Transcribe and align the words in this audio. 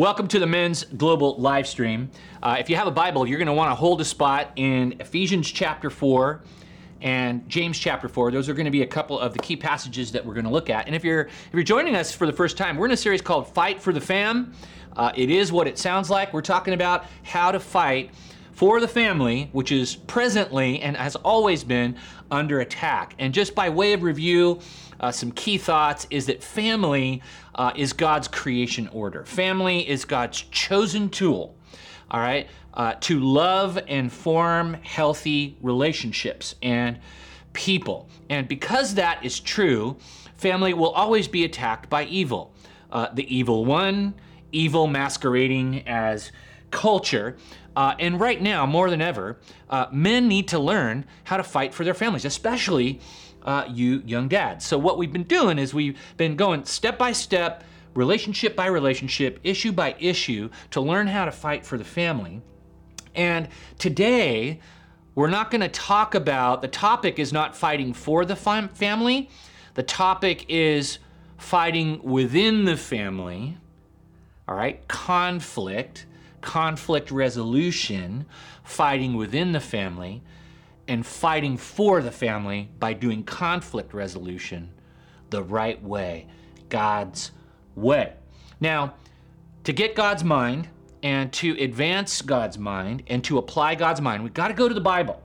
Welcome 0.00 0.28
to 0.28 0.38
the 0.38 0.46
Men's 0.46 0.84
Global 0.84 1.36
live 1.36 1.68
stream. 1.68 2.10
Uh, 2.42 2.56
if 2.58 2.70
you 2.70 2.76
have 2.76 2.86
a 2.86 2.90
Bible, 2.90 3.26
you're 3.26 3.36
going 3.36 3.48
to 3.48 3.52
want 3.52 3.70
to 3.70 3.74
hold 3.74 4.00
a 4.00 4.04
spot 4.06 4.50
in 4.56 4.94
Ephesians 4.98 5.50
chapter 5.50 5.90
4 5.90 6.40
and 7.02 7.46
James 7.50 7.78
chapter 7.78 8.08
4. 8.08 8.30
Those 8.30 8.48
are 8.48 8.54
going 8.54 8.64
to 8.64 8.70
be 8.70 8.80
a 8.80 8.86
couple 8.86 9.20
of 9.20 9.34
the 9.34 9.40
key 9.40 9.56
passages 9.56 10.10
that 10.12 10.24
we're 10.24 10.32
going 10.32 10.46
to 10.46 10.50
look 10.50 10.70
at. 10.70 10.86
And 10.86 10.96
if 10.96 11.04
you're 11.04 11.24
if 11.26 11.50
you're 11.52 11.62
joining 11.62 11.96
us 11.96 12.14
for 12.14 12.26
the 12.26 12.32
first 12.32 12.56
time, 12.56 12.78
we're 12.78 12.86
in 12.86 12.92
a 12.92 12.96
series 12.96 13.20
called 13.20 13.46
Fight 13.48 13.78
for 13.78 13.92
the 13.92 14.00
Fam. 14.00 14.54
Uh, 14.96 15.12
it 15.16 15.28
is 15.28 15.52
what 15.52 15.66
it 15.66 15.76
sounds 15.76 16.08
like. 16.08 16.32
We're 16.32 16.40
talking 16.40 16.72
about 16.72 17.04
how 17.22 17.52
to 17.52 17.60
fight 17.60 18.10
for 18.52 18.80
the 18.80 18.88
family, 18.88 19.50
which 19.52 19.70
is 19.70 19.96
presently 19.96 20.80
and 20.80 20.96
has 20.96 21.14
always 21.16 21.62
been 21.62 21.94
under 22.30 22.60
attack. 22.60 23.16
And 23.18 23.34
just 23.34 23.54
by 23.54 23.68
way 23.68 23.92
of 23.92 24.02
review, 24.02 24.60
uh, 25.00 25.10
some 25.10 25.32
key 25.32 25.58
thoughts 25.58 26.06
is 26.10 26.26
that 26.26 26.42
family 26.42 27.22
uh, 27.54 27.72
is 27.74 27.92
God's 27.92 28.28
creation 28.28 28.88
order. 28.88 29.24
Family 29.24 29.88
is 29.88 30.04
God's 30.04 30.42
chosen 30.50 31.08
tool, 31.08 31.56
all 32.10 32.20
right, 32.20 32.48
uh, 32.74 32.94
to 33.00 33.18
love 33.18 33.78
and 33.88 34.12
form 34.12 34.74
healthy 34.74 35.56
relationships 35.62 36.54
and 36.62 36.98
people. 37.52 38.08
And 38.28 38.46
because 38.46 38.94
that 38.94 39.24
is 39.24 39.40
true, 39.40 39.96
family 40.36 40.74
will 40.74 40.90
always 40.90 41.28
be 41.28 41.44
attacked 41.44 41.88
by 41.90 42.04
evil. 42.04 42.54
Uh, 42.92 43.08
the 43.12 43.34
evil 43.34 43.64
one, 43.64 44.14
evil 44.52 44.86
masquerading 44.86 45.86
as 45.88 46.30
culture. 46.70 47.36
Uh, 47.74 47.94
and 47.98 48.20
right 48.20 48.40
now, 48.40 48.66
more 48.66 48.90
than 48.90 49.00
ever, 49.00 49.38
uh, 49.68 49.86
men 49.92 50.28
need 50.28 50.48
to 50.48 50.58
learn 50.58 51.04
how 51.24 51.36
to 51.36 51.44
fight 51.44 51.72
for 51.72 51.84
their 51.84 51.94
families, 51.94 52.24
especially 52.24 53.00
uh, 53.42 53.64
you 53.68 54.02
young 54.04 54.28
dads. 54.28 54.66
So, 54.66 54.78
what 54.78 54.98
we've 54.98 55.12
been 55.12 55.24
doing 55.24 55.58
is 55.58 55.72
we've 55.74 55.98
been 56.16 56.36
going 56.36 56.64
step 56.64 56.98
by 56.98 57.12
step, 57.12 57.64
relationship 57.94 58.56
by 58.56 58.66
relationship, 58.66 59.40
issue 59.44 59.72
by 59.72 59.94
issue 59.98 60.50
to 60.70 60.80
learn 60.80 61.06
how 61.06 61.24
to 61.24 61.32
fight 61.32 61.64
for 61.64 61.78
the 61.78 61.84
family. 61.84 62.42
And 63.14 63.48
today, 63.78 64.60
we're 65.14 65.28
not 65.28 65.50
going 65.50 65.62
to 65.62 65.68
talk 65.68 66.14
about 66.14 66.62
the 66.62 66.68
topic 66.68 67.18
is 67.18 67.32
not 67.32 67.56
fighting 67.56 67.92
for 67.92 68.24
the 68.24 68.36
fam- 68.36 68.68
family, 68.68 69.28
the 69.74 69.82
topic 69.82 70.46
is 70.48 70.98
fighting 71.36 72.02
within 72.02 72.64
the 72.64 72.76
family, 72.76 73.56
all 74.46 74.54
right, 74.54 74.86
conflict, 74.88 76.06
conflict 76.40 77.10
resolution, 77.10 78.26
fighting 78.62 79.14
within 79.14 79.52
the 79.52 79.60
family 79.60 80.22
and 80.90 81.06
fighting 81.06 81.56
for 81.56 82.02
the 82.02 82.10
family 82.10 82.68
by 82.80 82.92
doing 82.92 83.22
conflict 83.22 83.94
resolution 83.94 84.68
the 85.30 85.40
right 85.40 85.80
way, 85.84 86.26
God's 86.68 87.30
way. 87.76 88.12
Now, 88.58 88.94
to 89.62 89.72
get 89.72 89.94
God's 89.94 90.24
mind 90.24 90.66
and 91.04 91.32
to 91.34 91.52
advance 91.62 92.20
God's 92.22 92.58
mind 92.58 93.04
and 93.06 93.22
to 93.22 93.38
apply 93.38 93.76
God's 93.76 94.00
mind, 94.00 94.24
we've 94.24 94.34
got 94.34 94.48
to 94.48 94.54
go 94.54 94.66
to 94.66 94.74
the 94.74 94.80
Bible. 94.80 95.22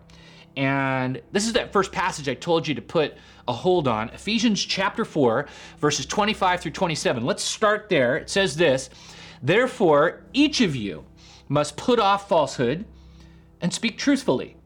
And 0.55 1.19
this 1.31 1.47
is 1.47 1.53
that 1.53 1.73
first 1.73 1.91
passage 1.91 2.29
I 2.29 2.35
told 2.35 2.67
you 2.67 2.75
to 2.75 2.81
put 2.83 3.15
a 3.47 3.53
hold 3.53 3.87
on 3.87 4.09
Ephesians 4.09 4.63
chapter 4.63 5.03
4, 5.03 5.47
verses 5.79 6.05
25 6.05 6.61
through 6.61 6.73
27. 6.73 7.25
Let's 7.25 7.41
start 7.41 7.89
there. 7.89 8.17
It 8.17 8.29
says 8.29 8.55
this 8.55 8.91
Therefore, 9.41 10.25
each 10.31 10.61
of 10.61 10.75
you 10.75 11.05
must 11.49 11.75
put 11.75 11.99
off 11.99 12.29
falsehood 12.29 12.85
and 13.61 13.73
speak 13.73 13.97
truthfully 13.97 14.57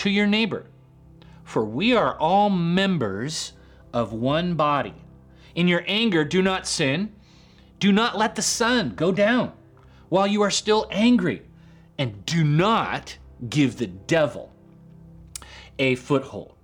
to 0.00 0.08
your 0.08 0.26
neighbor. 0.26 0.64
For 1.44 1.62
we 1.62 1.94
are 1.94 2.16
all 2.18 2.48
members 2.48 3.52
of 3.92 4.14
one 4.14 4.54
body. 4.54 4.94
In 5.54 5.68
your 5.68 5.84
anger, 5.86 6.24
do 6.24 6.40
not 6.40 6.66
sin. 6.66 7.14
Do 7.78 7.92
not 7.92 8.16
let 8.16 8.34
the 8.34 8.40
sun 8.40 8.94
go 8.94 9.12
down 9.12 9.52
while 10.08 10.26
you 10.26 10.40
are 10.40 10.50
still 10.50 10.86
angry. 10.90 11.42
And 11.98 12.24
do 12.24 12.44
not 12.44 13.18
give 13.46 13.76
the 13.76 13.88
devil 13.88 14.54
a 15.78 15.96
foothold. 15.96 16.54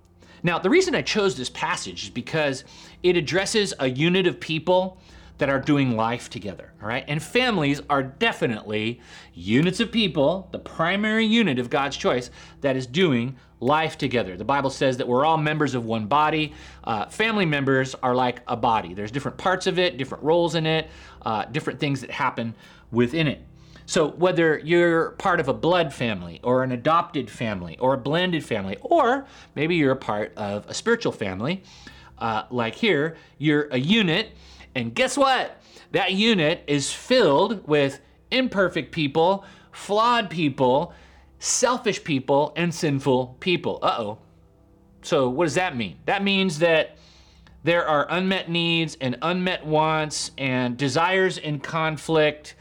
Now, 0.41 0.57
the 0.57 0.71
reason 0.71 0.95
I 0.95 1.03
chose 1.03 1.37
this 1.37 1.49
passage 1.51 2.05
is 2.05 2.09
because 2.09 2.63
it 3.03 3.17
addresses 3.17 3.71
a 3.79 3.87
unit 3.87 4.25
of 4.25 4.39
people 4.39 4.99
that 5.37 5.49
are 5.49 5.59
doing 5.59 5.95
life 5.95 6.29
together, 6.29 6.73
all 6.81 6.87
right? 6.87 7.05
And 7.07 7.21
families 7.21 7.81
are 7.89 8.01
definitely 8.01 9.01
units 9.33 9.79
of 9.79 9.91
people, 9.91 10.49
the 10.51 10.59
primary 10.59 11.25
unit 11.25 11.59
of 11.59 11.69
God's 11.69 11.95
choice 11.95 12.31
that 12.61 12.75
is 12.75 12.87
doing 12.87 13.35
life 13.59 13.97
together. 13.97 14.37
The 14.37 14.45
Bible 14.45 14.69
says 14.69 14.97
that 14.97 15.07
we're 15.07 15.25
all 15.25 15.37
members 15.37 15.75
of 15.75 15.85
one 15.85 16.07
body. 16.07 16.53
Uh, 16.83 17.05
family 17.07 17.45
members 17.45 17.95
are 17.95 18.15
like 18.15 18.41
a 18.47 18.55
body. 18.55 18.93
There's 18.93 19.11
different 19.11 19.37
parts 19.37 19.67
of 19.67 19.79
it, 19.79 19.97
different 19.97 20.23
roles 20.23 20.55
in 20.55 20.65
it, 20.65 20.89
uh, 21.23 21.45
different 21.45 21.79
things 21.79 22.01
that 22.01 22.11
happen 22.11 22.53
within 22.91 23.27
it. 23.27 23.43
So 23.85 24.09
whether 24.09 24.59
you're 24.59 25.11
part 25.11 25.39
of 25.39 25.47
a 25.47 25.53
blood 25.53 25.93
family 25.93 26.41
or 26.43 26.63
an 26.63 26.73
adopted 26.73 27.31
family 27.31 27.77
or 27.79 27.93
a 27.93 27.97
blended 27.97 28.43
family, 28.43 28.77
or 28.81 29.25
maybe 29.55 29.75
you're 29.75 29.93
a 29.93 29.95
part 29.95 30.33
of 30.35 30.67
a 30.67 30.73
spiritual 30.73 31.13
family, 31.13 31.63
uh, 32.17 32.43
like 32.49 32.75
here, 32.75 33.15
you're 33.37 33.67
a 33.71 33.79
unit 33.79 34.31
and 34.77 34.93
guess 34.93 35.17
what? 35.17 35.61
That 35.91 36.13
unit 36.13 36.63
is 36.67 36.91
filled 36.91 37.67
with 37.67 37.99
imperfect 38.31 38.91
people, 38.91 39.43
flawed 39.71 40.29
people, 40.29 40.93
selfish 41.39 42.03
people, 42.03 42.53
and 42.55 42.73
sinful 42.73 43.37
people. 43.39 43.79
Uh 43.81 43.95
oh. 43.97 44.17
So, 45.01 45.29
what 45.29 45.45
does 45.45 45.55
that 45.55 45.75
mean? 45.75 45.97
That 46.05 46.23
means 46.23 46.59
that 46.59 46.97
there 47.63 47.87
are 47.87 48.05
unmet 48.09 48.49
needs 48.49 48.97
and 49.01 49.17
unmet 49.21 49.65
wants 49.65 50.31
and 50.37 50.77
desires 50.77 51.37
in 51.37 51.59
conflict. 51.59 52.55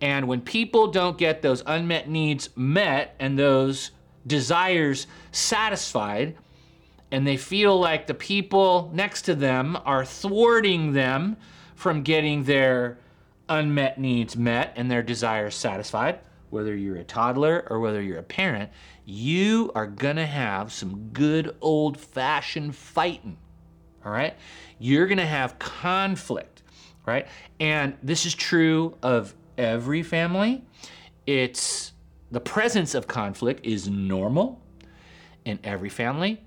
And 0.00 0.26
when 0.26 0.40
people 0.40 0.88
don't 0.88 1.16
get 1.16 1.40
those 1.40 1.62
unmet 1.66 2.08
needs 2.08 2.50
met 2.56 3.14
and 3.18 3.38
those 3.38 3.92
desires 4.26 5.06
satisfied, 5.30 6.36
and 7.14 7.24
they 7.24 7.36
feel 7.36 7.78
like 7.78 8.08
the 8.08 8.14
people 8.14 8.90
next 8.92 9.22
to 9.22 9.36
them 9.36 9.78
are 9.84 10.04
thwarting 10.04 10.94
them 10.94 11.36
from 11.76 12.02
getting 12.02 12.42
their 12.42 12.98
unmet 13.48 14.00
needs 14.00 14.36
met 14.36 14.72
and 14.74 14.90
their 14.90 15.00
desires 15.00 15.54
satisfied, 15.54 16.18
whether 16.50 16.74
you're 16.74 16.96
a 16.96 17.04
toddler 17.04 17.68
or 17.70 17.78
whether 17.78 18.02
you're 18.02 18.18
a 18.18 18.22
parent, 18.24 18.68
you 19.04 19.70
are 19.76 19.86
going 19.86 20.16
to 20.16 20.26
have 20.26 20.72
some 20.72 21.10
good 21.12 21.54
old 21.60 22.00
fashioned 22.00 22.74
fighting. 22.74 23.36
All 24.04 24.10
right? 24.10 24.34
You're 24.80 25.06
going 25.06 25.18
to 25.18 25.24
have 25.24 25.56
conflict, 25.60 26.64
right? 27.06 27.28
And 27.60 27.96
this 28.02 28.26
is 28.26 28.34
true 28.34 28.98
of 29.04 29.36
every 29.56 30.02
family. 30.02 30.64
It's 31.28 31.92
the 32.32 32.40
presence 32.40 32.92
of 32.92 33.06
conflict 33.06 33.64
is 33.64 33.88
normal 33.88 34.60
in 35.44 35.60
every 35.62 35.90
family. 35.90 36.40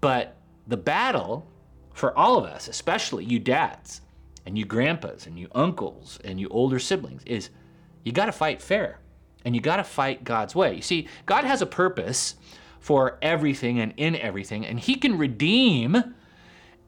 But 0.00 0.36
the 0.66 0.76
battle 0.76 1.46
for 1.92 2.16
all 2.16 2.36
of 2.36 2.44
us, 2.44 2.68
especially 2.68 3.24
you 3.24 3.38
dads 3.38 4.00
and 4.46 4.56
you 4.56 4.64
grandpas 4.64 5.26
and 5.26 5.38
you 5.38 5.48
uncles 5.54 6.18
and 6.24 6.40
you 6.40 6.48
older 6.48 6.78
siblings, 6.78 7.22
is 7.26 7.50
you 8.04 8.12
got 8.12 8.26
to 8.26 8.32
fight 8.32 8.62
fair 8.62 8.98
and 9.44 9.54
you 9.54 9.60
got 9.60 9.76
to 9.76 9.84
fight 9.84 10.24
God's 10.24 10.54
way. 10.54 10.74
You 10.74 10.82
see, 10.82 11.08
God 11.26 11.44
has 11.44 11.62
a 11.62 11.66
purpose 11.66 12.36
for 12.78 13.18
everything 13.20 13.78
and 13.78 13.92
in 13.96 14.16
everything, 14.16 14.64
and 14.64 14.80
He 14.80 14.94
can 14.94 15.18
redeem 15.18 16.14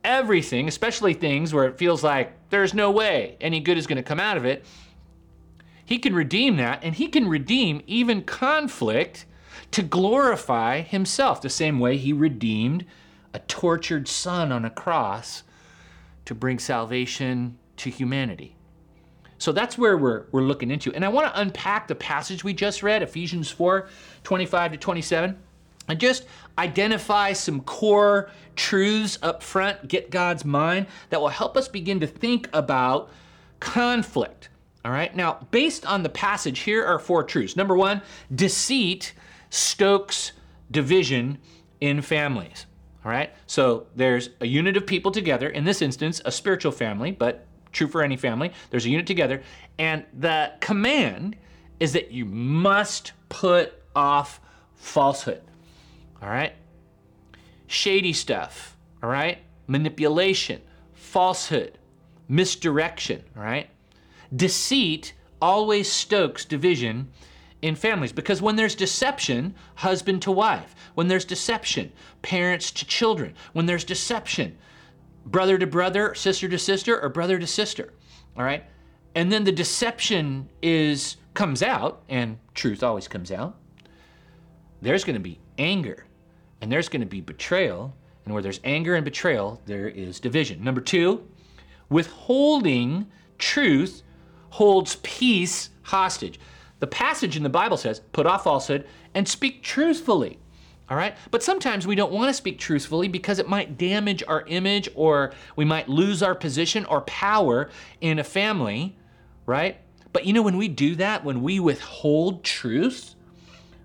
everything, 0.03 0.67
especially 0.69 1.15
things 1.15 1.53
where 1.53 1.67
it 1.67 1.79
feels 1.79 2.03
like 2.03 2.33
there's 2.51 2.75
no 2.75 2.91
way 2.91 3.37
any 3.41 3.61
good 3.61 3.77
is 3.77 3.87
going 3.87 3.97
to 3.97 4.03
come 4.03 4.21
out 4.21 4.37
of 4.37 4.45
it. 4.45 4.65
He 5.85 5.99
can 5.99 6.15
redeem 6.15 6.57
that, 6.57 6.83
and 6.83 6.95
He 6.95 7.09
can 7.09 7.29
redeem 7.29 7.83
even 7.87 8.23
conflict 8.23 9.27
to 9.73 9.83
glorify 9.83 10.81
Himself, 10.81 11.43
the 11.43 11.51
same 11.51 11.79
way 11.79 11.99
He 11.99 12.13
redeemed 12.13 12.87
a 13.35 13.39
tortured 13.41 14.09
son 14.09 14.53
on 14.53 14.65
a 14.65 14.71
cross 14.71 15.43
to 16.25 16.35
bring 16.35 16.59
salvation 16.59 17.59
to 17.77 17.91
humanity. 17.91 18.57
So 19.39 19.51
that's 19.51 19.77
where 19.77 19.99
we're, 19.99 20.27
we're 20.31 20.43
looking 20.43 20.71
into. 20.71 20.95
And 20.95 21.05
I 21.05 21.09
want 21.09 21.27
to 21.33 21.41
unpack 21.41 21.89
the 21.89 21.97
passage 21.97 22.45
we 22.45 22.55
just 22.55 22.83
read, 22.83 23.03
Ephesians 23.03 23.51
4 23.51 23.89
25 24.23 24.73
to 24.73 24.77
27, 24.79 25.37
and 25.89 25.99
just 25.99 26.27
identify 26.59 27.33
some 27.33 27.61
core 27.63 28.31
truths 28.55 29.19
up 29.21 29.43
front, 29.43 29.89
get 29.89 30.11
God's 30.11 30.45
mind 30.45 30.87
that 31.11 31.21
will 31.21 31.29
help 31.29 31.57
us 31.57 31.67
begin 31.67 31.99
to 32.01 32.07
think 32.07 32.49
about 32.53 33.11
conflict. 33.59 34.49
All 34.85 34.93
right, 34.93 35.15
now 35.15 35.47
based 35.51 35.85
on 35.87 36.05
the 36.05 36.09
passage, 36.09 36.61
here 36.61 36.85
are 36.85 36.99
four 37.01 37.25
truths. 37.25 37.57
Number 37.57 37.77
one, 37.77 38.03
deceit 38.33 39.13
stokes 39.51 40.33
division 40.71 41.39
in 41.81 42.01
families. 42.01 42.67
All 43.05 43.11
right. 43.11 43.33
So 43.47 43.87
there's 43.97 44.31
a 44.41 44.47
unit 44.47 44.77
of 44.77 44.87
people 44.87 45.11
together, 45.11 45.49
in 45.49 45.65
this 45.65 45.83
instance, 45.83 46.23
a 46.25 46.33
spiritual 46.33 46.73
family, 46.73 47.11
but 47.11 47.47
true 47.73 47.89
for 47.89 48.03
any 48.03 48.17
family. 48.17 48.53
There's 48.71 48.87
a 48.87 48.91
unit 48.91 49.07
together. 49.07 49.43
And 49.79 50.05
the 50.19 50.53
command 50.61 51.37
is 51.81 51.95
that 51.95 52.13
you 52.13 52.25
must 52.25 53.13
put 53.29 53.73
off 53.97 54.41
falsehood. 54.77 55.43
All 56.23 56.29
right. 56.29 56.53
Shady 57.67 58.13
stuff. 58.13 58.77
All 59.03 59.11
right. 59.11 59.39
Manipulation, 59.67 60.61
falsehood, 60.93 61.79
misdirection. 62.29 63.25
All 63.37 63.43
right. 63.43 63.69
Deceit 64.35 65.15
always 65.41 65.91
stokes 65.91 66.45
division 66.45 67.11
in 67.63 67.77
families 67.77 68.13
because 68.13 68.43
when 68.43 68.57
there's 68.57 68.75
deception, 68.75 69.55
husband 69.77 70.21
to 70.23 70.33
wife, 70.33 70.75
when 70.95 71.09
there's 71.09 71.25
deception, 71.25 71.93
parents 72.21 72.71
to 72.73 72.85
children, 72.85 73.35
when 73.53 73.67
there's 73.67 73.85
deception, 73.85 74.59
brother 75.25 75.57
to 75.57 75.67
brother, 75.67 76.15
sister 76.15 76.49
to 76.49 76.59
sister, 76.59 77.01
or 77.01 77.09
brother 77.09 77.39
to 77.39 77.47
sister, 77.47 77.93
all 78.37 78.45
right? 78.45 78.65
And 79.15 79.31
then 79.31 79.45
the 79.45 79.53
deception 79.53 80.49
is 80.61 81.17
comes 81.35 81.63
out, 81.63 82.03
and 82.09 82.39
truth 82.55 82.83
always 82.83 83.09
comes 83.09 83.31
out. 83.31 83.57
There's 84.83 85.05
going 85.05 85.15
to 85.15 85.21
be 85.21 85.39
anger, 85.59 86.05
and 86.61 86.71
there's 86.71 86.89
going 86.89 87.01
to 87.01 87.07
be 87.07 87.21
betrayal, 87.21 87.95
and 88.25 88.35
where 88.35 88.43
there's 88.43 88.61
anger 88.65 88.97
and 88.97 89.05
betrayal, 89.05 89.61
there 89.65 89.89
is 89.89 90.21
division. 90.21 90.63
Number 90.63 90.81
two, 90.81 91.27
withholding 91.89 93.07
truth 93.39 94.03
holds 94.51 94.97
peace 95.03 95.71
hostage. 95.83 96.39
The 96.83 96.89
passage 96.89 97.37
in 97.37 97.45
the 97.45 97.49
Bible 97.49 97.77
says, 97.77 98.01
put 98.13 98.27
off 98.27 98.43
falsehood 98.43 98.89
and 99.15 99.29
speak 99.29 99.63
truthfully. 99.63 100.41
All 100.91 100.97
right? 100.97 101.15
But 101.31 101.45
sometimes 101.45 101.87
we 101.87 101.95
don't 101.95 102.11
want 102.11 102.29
to 102.29 102.35
speak 102.35 102.59
truthfully 102.59 103.07
because 103.07 103.39
it 103.39 103.49
might 103.49 103.79
damage 103.79 104.25
our 104.27 104.43
image 104.49 104.89
or 104.97 105.33
we 105.55 105.65
might 105.65 105.89
lose 105.89 106.25
our 106.25 106.35
position 106.35 106.85
or 106.87 107.03
power 107.03 107.71
in 108.01 108.19
a 108.19 108.25
family, 108.25 108.97
right? 109.47 109.79
But 110.13 110.27
you 110.27 110.33
know, 110.33 110.43
when 110.43 110.57
we 110.57 110.67
do 110.67 110.97
that, 110.97 111.25
when 111.25 111.41
we 111.41 111.61
withhold 111.61 112.43
truth 112.43 113.15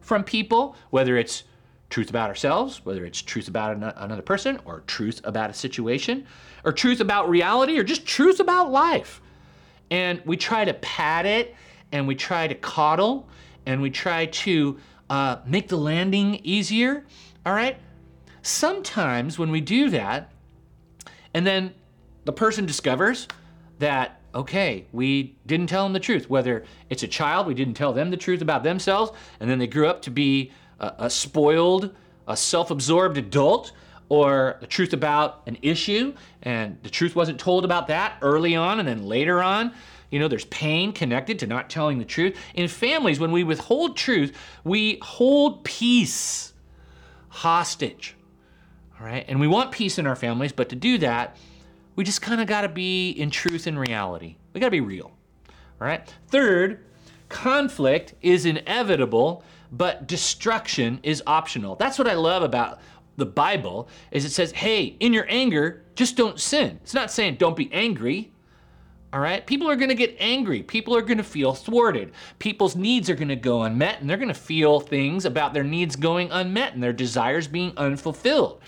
from 0.01 0.23
people, 0.23 0.75
whether 0.89 1.17
it's 1.17 1.43
truth 1.91 2.09
about 2.09 2.29
ourselves, 2.29 2.83
whether 2.83 3.05
it's 3.05 3.21
truth 3.21 3.47
about 3.47 3.77
another 3.77 4.23
person, 4.23 4.59
or 4.65 4.81
truth 4.87 5.21
about 5.23 5.51
a 5.51 5.53
situation, 5.53 6.25
or 6.65 6.71
truth 6.73 6.99
about 6.99 7.29
reality, 7.29 7.77
or 7.77 7.83
just 7.83 8.07
truth 8.07 8.39
about 8.39 8.71
life, 8.71 9.21
and 9.91 10.19
we 10.25 10.35
try 10.35 10.65
to 10.65 10.73
pad 10.73 11.27
it 11.27 11.55
and 11.91 12.07
we 12.07 12.15
try 12.15 12.47
to 12.47 12.55
coddle 12.55 13.27
and 13.65 13.81
we 13.81 13.89
try 13.89 14.25
to 14.27 14.77
uh, 15.09 15.37
make 15.45 15.67
the 15.67 15.77
landing 15.77 16.39
easier, 16.43 17.05
all 17.45 17.53
right? 17.53 17.77
Sometimes 18.41 19.37
when 19.37 19.51
we 19.51 19.61
do 19.61 19.89
that, 19.89 20.31
and 21.33 21.45
then 21.45 21.73
the 22.25 22.33
person 22.33 22.65
discovers 22.65 23.27
that, 23.79 24.21
okay, 24.33 24.85
we 24.91 25.35
didn't 25.45 25.67
tell 25.67 25.83
them 25.83 25.93
the 25.93 25.99
truth, 25.99 26.29
whether 26.29 26.63
it's 26.89 27.03
a 27.03 27.07
child, 27.07 27.47
we 27.47 27.53
didn't 27.53 27.73
tell 27.73 27.93
them 27.93 28.09
the 28.09 28.17
truth 28.17 28.41
about 28.41 28.63
themselves, 28.63 29.11
and 29.39 29.49
then 29.49 29.59
they 29.59 29.67
grew 29.67 29.87
up 29.87 30.01
to 30.03 30.11
be 30.11 30.51
a, 30.79 30.93
a 30.99 31.09
spoiled, 31.09 31.95
a 32.27 32.35
self 32.35 32.71
absorbed 32.71 33.17
adult, 33.17 33.71
or 34.09 34.57
the 34.61 34.67
truth 34.67 34.93
about 34.93 35.41
an 35.47 35.57
issue, 35.61 36.13
and 36.43 36.77
the 36.83 36.89
truth 36.89 37.15
wasn't 37.15 37.39
told 37.39 37.65
about 37.65 37.87
that 37.87 38.17
early 38.21 38.55
on, 38.55 38.79
and 38.79 38.87
then 38.87 39.03
later 39.03 39.43
on, 39.43 39.73
you 40.09 40.19
know, 40.19 40.27
there's 40.27 40.45
pain 40.45 40.93
connected 40.93 41.39
to 41.39 41.47
not 41.47 41.69
telling 41.69 41.99
the 41.99 42.05
truth. 42.05 42.37
In 42.53 42.67
families, 42.67 43.19
when 43.19 43.31
we 43.31 43.43
withhold 43.43 43.97
truth, 43.97 44.35
we 44.63 44.99
hold 45.01 45.63
peace 45.63 46.53
hostage. 47.29 48.15
All 48.99 49.05
right? 49.05 49.25
And 49.27 49.39
we 49.39 49.47
want 49.47 49.71
peace 49.71 49.99
in 49.99 50.07
our 50.07 50.15
families, 50.15 50.51
but 50.51 50.69
to 50.69 50.75
do 50.75 50.97
that, 50.99 51.37
we 51.95 52.03
just 52.03 52.21
kind 52.21 52.41
of 52.41 52.47
got 52.47 52.61
to 52.61 52.69
be 52.69 53.11
in 53.11 53.29
truth 53.29 53.67
and 53.67 53.79
reality. 53.79 54.37
We 54.53 54.59
got 54.59 54.67
to 54.67 54.71
be 54.71 54.81
real. 54.81 55.11
All 55.81 55.87
right? 55.87 56.11
Third, 56.29 56.85
conflict 57.29 58.13
is 58.21 58.45
inevitable, 58.45 59.43
but 59.71 60.07
destruction 60.07 60.99
is 61.03 61.21
optional. 61.27 61.75
That's 61.75 61.99
what 61.99 62.07
I 62.07 62.13
love 62.13 62.43
about 62.43 62.79
the 63.17 63.25
Bible 63.25 63.89
is 64.11 64.25
it 64.25 64.31
says, 64.31 64.51
"Hey, 64.51 64.95
in 64.99 65.11
your 65.11 65.25
anger, 65.27 65.83
just 65.95 66.15
don't 66.15 66.39
sin." 66.39 66.79
It's 66.83 66.93
not 66.93 67.11
saying 67.11 67.35
don't 67.35 67.55
be 67.55 67.71
angry. 67.73 68.31
All 69.17 69.23
right? 69.23 69.43
People 69.47 69.67
are 69.67 69.75
going 69.75 69.89
to 69.89 69.95
get 69.95 70.15
angry. 70.19 70.61
People 70.61 70.95
are 70.95 71.01
going 71.01 71.17
to 71.17 71.23
feel 71.23 71.55
thwarted. 71.55 72.11
People's 72.37 72.75
needs 72.75 73.09
are 73.09 73.15
going 73.15 73.29
to 73.29 73.35
go 73.35 73.63
unmet, 73.63 73.99
and 73.99 74.07
they're 74.07 74.15
going 74.15 74.27
to 74.27 74.33
feel 74.35 74.79
things 74.79 75.25
about 75.25 75.55
their 75.55 75.63
needs 75.63 75.95
going 75.95 76.29
unmet 76.31 76.75
and 76.75 76.83
their 76.83 76.93
desires 76.93 77.47
being 77.47 77.73
unfulfilled 77.77 78.61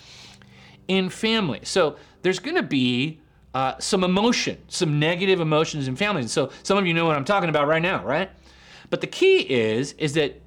in 0.88 1.08
family. 1.08 1.60
So 1.62 1.98
there's 2.22 2.40
going 2.40 2.56
to 2.56 2.64
be 2.64 3.20
uh, 3.54 3.78
some 3.78 4.02
emotion, 4.02 4.58
some 4.66 4.98
negative 4.98 5.40
emotions 5.40 5.86
in 5.86 5.94
families. 5.94 6.24
And 6.24 6.30
so 6.32 6.50
some 6.64 6.76
of 6.76 6.84
you 6.84 6.94
know 6.94 7.06
what 7.06 7.14
I'm 7.14 7.24
talking 7.24 7.48
about 7.48 7.68
right 7.68 7.80
now, 7.80 8.04
right? 8.04 8.28
But 8.90 9.02
the 9.02 9.06
key 9.06 9.42
is 9.42 9.92
is 9.98 10.14
that 10.14 10.40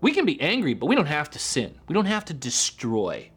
we 0.00 0.12
can 0.12 0.24
be 0.24 0.40
angry, 0.40 0.74
but 0.74 0.86
we 0.86 0.94
don't 0.94 1.06
have 1.06 1.30
to 1.30 1.40
sin. 1.40 1.74
We 1.88 1.94
don't 1.94 2.06
have 2.06 2.24
to 2.26 2.32
destroy. 2.32 3.28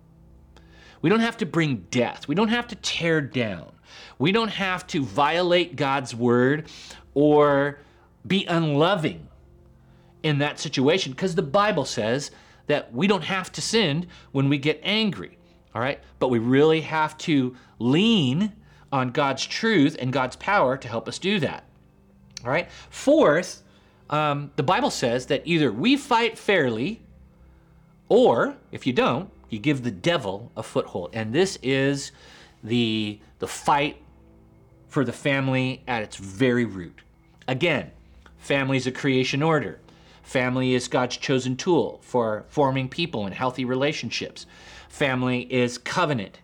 We 1.01 1.09
don't 1.09 1.21
have 1.21 1.37
to 1.37 1.47
bring 1.47 1.87
death. 1.89 2.27
We 2.27 2.35
don't 2.35 2.49
have 2.49 2.67
to 2.67 2.75
tear 2.75 3.21
down. 3.21 3.71
We 4.17 4.31
don't 4.31 4.49
have 4.49 4.85
to 4.87 5.03
violate 5.03 5.75
God's 5.75 6.15
word 6.15 6.69
or 7.13 7.79
be 8.25 8.45
unloving 8.45 9.27
in 10.23 10.39
that 10.39 10.59
situation 10.59 11.11
because 11.11 11.35
the 11.35 11.41
Bible 11.41 11.85
says 11.85 12.31
that 12.67 12.93
we 12.93 13.07
don't 13.07 13.23
have 13.23 13.51
to 13.53 13.61
sin 13.61 14.07
when 14.31 14.49
we 14.49 14.57
get 14.57 14.79
angry. 14.83 15.37
All 15.73 15.81
right? 15.81 15.99
But 16.19 16.29
we 16.29 16.39
really 16.39 16.81
have 16.81 17.17
to 17.19 17.55
lean 17.79 18.53
on 18.91 19.11
God's 19.11 19.45
truth 19.45 19.95
and 19.99 20.11
God's 20.11 20.35
power 20.35 20.77
to 20.77 20.87
help 20.87 21.07
us 21.07 21.17
do 21.17 21.39
that. 21.39 21.63
All 22.43 22.51
right? 22.51 22.69
Fourth, 22.89 23.63
um, 24.09 24.51
the 24.55 24.63
Bible 24.63 24.89
says 24.89 25.27
that 25.27 25.41
either 25.45 25.71
we 25.71 25.95
fight 25.95 26.37
fairly 26.37 27.01
or, 28.09 28.55
if 28.71 28.85
you 28.85 28.91
don't, 28.91 29.29
you 29.49 29.59
give 29.59 29.83
the 29.83 29.91
devil 29.91 30.51
a 30.57 30.63
foothold. 30.63 31.11
And 31.13 31.33
this 31.33 31.57
is 31.63 32.11
the, 32.63 33.19
the 33.39 33.47
fight 33.47 33.97
for 34.87 35.05
the 35.05 35.13
family 35.13 35.83
at 35.87 36.03
its 36.03 36.17
very 36.17 36.65
root. 36.65 37.01
Again, 37.47 37.91
family 38.37 38.77
is 38.77 38.87
a 38.87 38.91
creation 38.91 39.41
order. 39.41 39.79
Family 40.23 40.73
is 40.73 40.87
God's 40.87 41.17
chosen 41.17 41.55
tool 41.57 41.99
for 42.03 42.45
forming 42.49 42.87
people 42.87 43.25
in 43.25 43.33
healthy 43.33 43.65
relationships. 43.65 44.45
Family 44.89 45.41
is 45.51 45.77
covenant. 45.77 46.39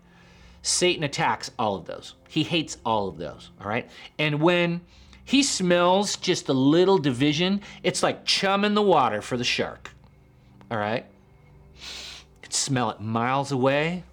Satan 0.62 1.04
attacks 1.04 1.52
all 1.60 1.76
of 1.76 1.86
those. 1.86 2.16
He 2.28 2.44
hates 2.44 2.78
all 2.86 3.08
of 3.08 3.18
those, 3.18 3.52
all 3.62 3.68
right? 3.68 3.90
And 4.18 4.42
when 4.42 4.82
he 5.24 5.44
smells 5.44 6.16
just 6.16 6.50
a 6.50 6.54
little 6.54 6.98
division, 6.98 7.62
it's 7.84 8.04
like 8.04 8.26
chum 8.26 8.66
in 8.66 8.74
the 8.74 8.82
water 8.82 9.22
for 9.22 9.38
the 9.38 9.44
shark, 9.44 9.92
all 10.72 10.78
right? 10.78 11.06
You 11.76 12.42
can 12.42 12.52
smell 12.52 12.90
it 12.90 13.00
miles 13.00 13.52
away 13.52 14.04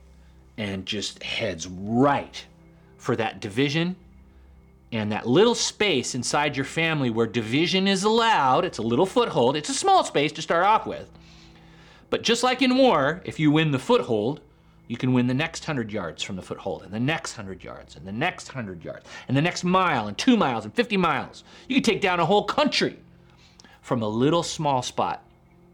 and 0.56 0.86
just 0.86 1.22
heads 1.22 1.66
right 1.66 2.44
for 2.96 3.16
that 3.16 3.40
division 3.40 3.96
and 4.92 5.10
that 5.10 5.26
little 5.26 5.54
space 5.54 6.14
inside 6.14 6.56
your 6.56 6.64
family 6.64 7.10
where 7.10 7.26
division 7.26 7.88
is 7.88 8.04
allowed, 8.04 8.64
it's 8.64 8.78
a 8.78 8.82
little 8.82 9.06
foothold, 9.06 9.56
it's 9.56 9.68
a 9.68 9.74
small 9.74 10.04
space 10.04 10.30
to 10.32 10.42
start 10.42 10.64
off 10.64 10.86
with. 10.86 11.10
But 12.10 12.22
just 12.22 12.44
like 12.44 12.62
in 12.62 12.76
war, 12.76 13.20
if 13.24 13.40
you 13.40 13.50
win 13.50 13.72
the 13.72 13.78
foothold, 13.78 14.40
you 14.86 14.96
can 14.96 15.12
win 15.12 15.26
the 15.26 15.34
next 15.34 15.66
100 15.66 15.90
yards 15.90 16.22
from 16.22 16.36
the 16.36 16.42
foothold, 16.42 16.82
and 16.82 16.92
the 16.92 17.00
next 17.00 17.36
100 17.36 17.64
yards, 17.64 17.96
and 17.96 18.06
the 18.06 18.12
next 18.12 18.54
100 18.54 18.84
yards, 18.84 19.06
and 19.26 19.36
the 19.36 19.42
next 19.42 19.64
mile, 19.64 20.06
and 20.06 20.16
two 20.16 20.36
miles, 20.36 20.64
and 20.64 20.74
50 20.74 20.96
miles. 20.96 21.42
You 21.68 21.76
can 21.76 21.82
take 21.82 22.00
down 22.00 22.20
a 22.20 22.26
whole 22.26 22.44
country 22.44 22.98
from 23.80 24.02
a 24.02 24.08
little 24.08 24.42
small 24.42 24.82
spot. 24.82 25.26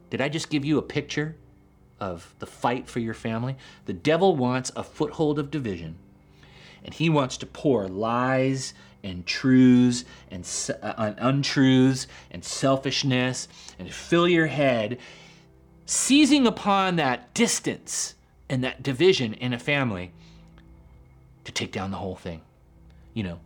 Did 0.09 0.21
I 0.21 0.28
just 0.28 0.49
give 0.49 0.64
you 0.64 0.78
a 0.78 0.83
picture 0.83 1.37
of 2.00 2.35
the 2.38 2.47
fight 2.47 2.88
for 2.88 3.00
your 3.00 3.14
family? 3.14 3.57
The 3.87 3.92
devil 3.92 4.37
wants 4.37 4.73
a 4.75 4.83
foothold 4.83 5.38
of 5.38 5.50
division, 5.50 5.97
and 6.85 6.95
he 6.95 7.09
wants 7.09 7.37
to 7.38 7.47
pour 7.47 7.88
lies 7.88 8.75
and 9.02 9.26
truths 9.26 10.04
and 10.30 10.49
uh, 10.83 11.12
untruths 11.19 12.07
and 12.30 12.45
selfishness 12.45 13.49
and 13.78 13.92
fill 13.92 14.28
your 14.28 14.47
head, 14.47 14.99
seizing 15.87 16.47
upon 16.47 16.97
that 16.97 17.33
distance 17.35 18.14
and 18.49 18.62
that 18.64 18.83
division 18.83 19.35
in 19.35 19.52
a 19.52 19.59
family 19.59 20.12
to 21.45 21.52
take 21.52 21.73
down 21.73 21.90
the 21.90 21.97
whole 21.97 22.16
thing. 22.16 22.40
You 23.14 23.25
know, 23.25 23.40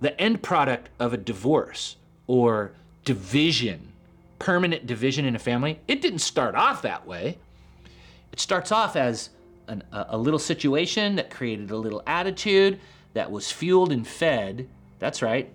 the 0.00 0.18
end 0.20 0.42
product 0.42 0.88
of 0.98 1.12
a 1.12 1.16
divorce 1.16 1.96
or 2.26 2.72
division, 3.04 3.92
permanent 4.38 4.86
division 4.86 5.24
in 5.24 5.34
a 5.34 5.38
family, 5.38 5.80
it 5.88 6.02
didn't 6.02 6.18
start 6.20 6.54
off 6.54 6.82
that 6.82 7.06
way. 7.06 7.38
It 8.34 8.40
starts 8.40 8.72
off 8.72 8.96
as 8.96 9.30
an, 9.68 9.84
a, 9.92 10.06
a 10.08 10.18
little 10.18 10.40
situation 10.40 11.14
that 11.14 11.30
created 11.30 11.70
a 11.70 11.76
little 11.76 12.02
attitude 12.04 12.80
that 13.12 13.30
was 13.30 13.52
fueled 13.52 13.92
and 13.92 14.04
fed, 14.04 14.68
that's 14.98 15.22
right, 15.22 15.52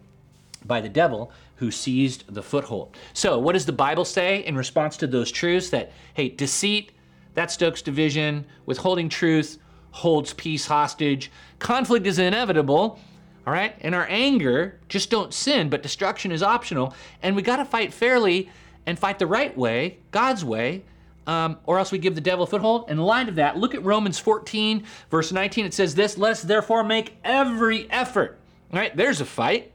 by 0.64 0.80
the 0.80 0.88
devil 0.88 1.30
who 1.58 1.72
seized 1.72 2.34
the 2.34 2.42
foothold. 2.42 2.96
So, 3.12 3.38
what 3.38 3.52
does 3.52 3.66
the 3.66 3.74
Bible 3.74 4.06
say 4.06 4.46
in 4.46 4.56
response 4.56 4.96
to 4.96 5.08
those 5.08 5.30
truths 5.30 5.72
that, 5.72 5.92
hey, 6.14 6.30
deceit, 6.30 6.94
that 7.34 7.52
stokes 7.52 7.82
division, 7.82 8.46
withholding 8.66 9.10
truth 9.10 9.58
holds 9.92 10.32
peace 10.32 10.66
hostage, 10.66 11.30
conflict 11.60 12.08
is 12.08 12.18
inevitable, 12.18 12.98
all 13.46 13.52
right? 13.52 13.76
And 13.82 13.94
our 13.94 14.08
anger, 14.08 14.80
just 14.88 15.10
don't 15.10 15.34
sin, 15.34 15.68
but 15.68 15.84
destruction 15.84 16.32
is 16.32 16.42
optional. 16.42 16.94
And 17.22 17.36
we 17.36 17.42
got 17.42 17.58
to 17.58 17.66
fight 17.66 17.94
fairly 17.94 18.50
and 18.86 18.98
fight 18.98 19.20
the 19.20 19.28
right 19.28 19.58
way, 19.58 19.98
God's 20.12 20.46
way, 20.46 20.86
um, 21.30 21.60
or 21.68 21.78
else 21.78 21.92
we 21.92 22.00
give 22.00 22.16
the 22.16 22.22
devil 22.22 22.44
a 22.44 22.48
foothold. 22.48 22.90
In 22.90 22.98
light 22.98 23.30
of 23.30 23.36
that, 23.36 23.56
look 23.56 23.76
at 23.76 23.84
Romans 23.84 24.18
14, 24.18 24.84
verse 25.12 25.32
19. 25.32 25.64
It 25.64 25.76
says 25.76 25.94
this 25.94 26.18
Let 26.18 26.32
us 26.32 26.42
therefore 26.42 26.84
make 26.84 27.18
every 27.24 27.90
effort. 27.92 28.40
All 28.74 28.80
right, 28.80 28.96
there's 28.98 29.22
a 29.22 29.26
fight. 29.26 29.72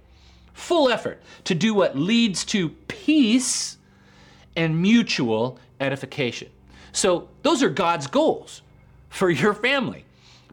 full 0.52 0.88
effort 0.88 1.22
to 1.44 1.54
do 1.54 1.72
what 1.72 1.96
leads 1.96 2.44
to 2.46 2.70
peace 2.88 3.76
and 4.56 4.82
mutual 4.82 5.60
edification. 5.80 6.48
So, 6.90 7.28
those 7.42 7.62
are 7.62 7.70
God's 7.70 8.08
goals 8.08 8.62
for 9.08 9.30
your 9.30 9.54
family. 9.54 10.04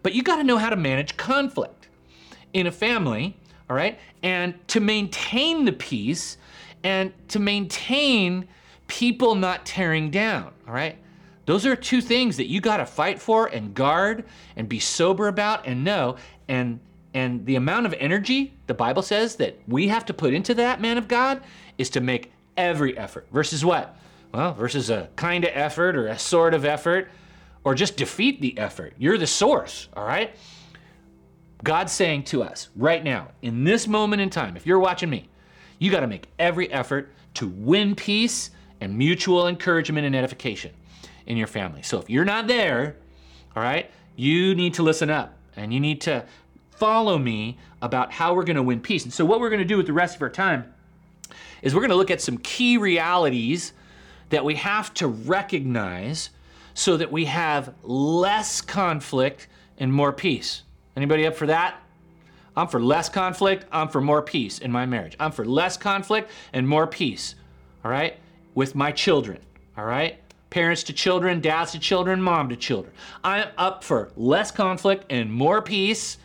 But 0.04 0.14
you 0.14 0.22
got 0.22 0.36
to 0.36 0.44
know 0.44 0.58
how 0.58 0.70
to 0.70 0.76
manage 0.76 1.18
conflict 1.18 1.88
in 2.54 2.68
a 2.68 2.72
family, 2.72 3.36
all 3.68 3.76
right? 3.76 3.98
And 4.22 4.56
to 4.68 4.80
maintain 4.80 5.66
the 5.66 5.74
peace 5.74 6.38
and 6.84 7.12
to 7.30 7.40
maintain 7.40 8.48
people 8.92 9.36
not 9.36 9.66
tearing 9.66 10.12
down, 10.12 10.52
all 10.68 10.74
right? 10.74 10.98
Those 11.46 11.66
are 11.66 11.78
two 11.78 12.02
things 12.02 12.36
that 12.36 12.48
you 12.48 12.60
got 12.60 12.78
to 12.78 12.86
fight 12.86 13.22
for 13.22 13.48
and 13.48 13.74
guard 13.74 14.26
and 14.58 14.68
be 14.68 14.80
sober 14.80 15.30
about 15.30 15.66
and 15.66 15.86
know 15.86 16.18
and 16.50 16.80
and 17.14 17.46
the 17.46 17.56
amount 17.56 17.86
of 17.86 17.94
energy 17.98 18.54
the 18.68 18.74
Bible 18.74 19.02
says 19.02 19.38
that 19.38 19.58
we 19.66 19.88
have 19.88 20.06
to 20.08 20.14
put 20.14 20.34
into 20.34 20.54
that 20.56 20.82
man 20.82 20.98
of 20.98 21.08
God 21.08 21.42
is 21.78 21.90
to 21.92 22.02
make 22.02 22.34
every 22.58 22.98
effort 22.98 23.28
versus 23.32 23.64
what? 23.64 23.98
Well, 24.34 24.54
versus 24.54 24.90
a 24.90 25.10
kind 25.16 25.46
of 25.46 25.52
effort 25.54 25.96
or 25.96 26.08
a 26.08 26.20
sort 26.20 26.54
of 26.54 26.66
effort 26.66 27.10
or 27.64 27.74
just 27.76 27.96
defeat 27.96 28.42
the 28.42 28.58
effort. 28.58 28.94
You're 28.98 29.18
the 29.18 29.28
source, 29.28 29.88
all 29.96 30.06
right? 30.06 30.36
God's 31.64 31.94
saying 31.94 32.24
to 32.24 32.44
us 32.44 32.70
right 32.76 33.04
now, 33.04 33.30
in 33.42 33.64
this 33.64 33.88
moment 33.88 34.22
in 34.22 34.30
time, 34.30 34.58
if 34.58 34.66
you're 34.66 34.80
watching 34.80 35.10
me, 35.10 35.30
you 35.80 35.92
got 35.92 36.02
to 36.02 36.08
make 36.08 36.28
every 36.40 36.72
effort 36.72 37.14
to 37.36 37.48
win 37.48 37.96
peace 37.96 38.52
and 38.82 38.98
mutual 38.98 39.48
encouragement 39.48 40.06
and 40.06 40.16
edification 40.16 40.72
in 41.28 41.38
your 41.38 41.48
family. 41.48 41.84
So 41.84 42.00
if 42.00 42.10
you're 42.10 42.26
not 42.26 42.48
there, 42.48 42.98
all 43.56 43.64
right, 43.64 43.90
you 44.16 44.56
need 44.56 44.74
to 44.74 44.84
listen 44.84 45.10
up 45.10 45.38
and 45.56 45.74
you 45.74 45.80
need 45.80 46.02
to 46.02 46.26
follow 46.72 47.18
me 47.18 47.58
about 47.82 48.12
how 48.12 48.34
we're 48.34 48.44
going 48.44 48.56
to 48.56 48.64
win 48.64 48.82
peace. 48.82 49.04
And 49.04 49.14
so 49.14 49.24
what 49.24 49.40
we're 49.40 49.50
going 49.50 49.60
to 49.60 49.66
do 49.66 49.78
with 49.78 49.86
the 49.86 49.94
rest 49.94 50.16
of 50.16 50.22
our 50.22 50.30
time 50.30 50.74
is 51.62 51.74
we're 51.74 51.82
going 51.82 51.92
to 51.92 51.96
look 51.96 52.12
at 52.12 52.22
some 52.22 52.38
key 52.40 52.78
realities 52.78 53.74
that 54.30 54.44
we 54.44 54.56
have 54.56 54.94
to 54.96 55.08
recognize 55.08 56.32
so 56.74 56.98
that 56.98 57.12
we 57.12 57.26
have 57.26 57.74
less 57.84 58.62
conflict 58.62 59.48
and 59.78 59.94
more 59.94 60.12
peace. 60.12 60.64
Anybody 60.96 61.28
up 61.28 61.36
for 61.36 61.48
that? 61.48 61.76
I'm 62.56 62.68
for 62.68 62.82
less 62.82 63.10
conflict, 63.10 63.66
I'm 63.72 63.88
for 63.88 64.02
more 64.02 64.22
peace 64.22 64.60
in 64.60 64.72
my 64.72 64.86
marriage. 64.86 65.16
I'm 65.20 65.32
for 65.32 65.46
less 65.46 65.78
conflict 65.78 66.30
and 66.52 66.68
more 66.68 66.86
peace. 66.86 67.36
All 67.86 67.92
right? 67.92 68.18
With 68.56 68.76
my 68.76 68.92
children. 68.92 69.40
All 69.78 69.86
right? 69.86 70.20
Parents 70.50 70.84
to 70.84 70.94
children, 70.94 71.40
dads 71.40 71.72
to 71.72 71.80
children, 71.80 72.22
mom 72.22 72.50
to 72.50 72.56
children. 72.56 72.94
I'm 73.24 73.48
up 73.58 73.84
for 73.84 74.12
less 74.18 74.52
conflict 74.52 75.06
and 75.10 75.32
more 75.32 75.62
peace 75.62 76.18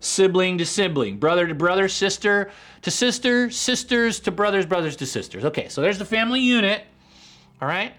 sibling 0.00 0.58
to 0.58 0.66
sibling, 0.66 1.16
brother 1.16 1.46
to 1.46 1.54
brother, 1.54 1.88
sister 1.88 2.50
to 2.82 2.90
sister, 2.90 3.50
sisters 3.50 4.18
to 4.20 4.32
brothers, 4.32 4.66
brothers 4.66 4.96
to 4.96 5.06
sisters. 5.06 5.44
Okay, 5.44 5.68
so 5.68 5.80
there's 5.80 5.98
the 5.98 6.04
family 6.04 6.40
unit, 6.40 6.84
all 7.60 7.68
right? 7.68 7.94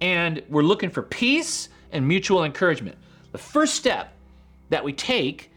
And 0.00 0.42
we're 0.48 0.62
looking 0.62 0.90
for 0.90 1.02
peace 1.02 1.68
and 1.90 2.06
mutual 2.06 2.44
encouragement. 2.44 2.96
The 3.32 3.38
first 3.38 3.74
step 3.74 4.12
that 4.70 4.84
we 4.84 4.92
take 4.92 5.50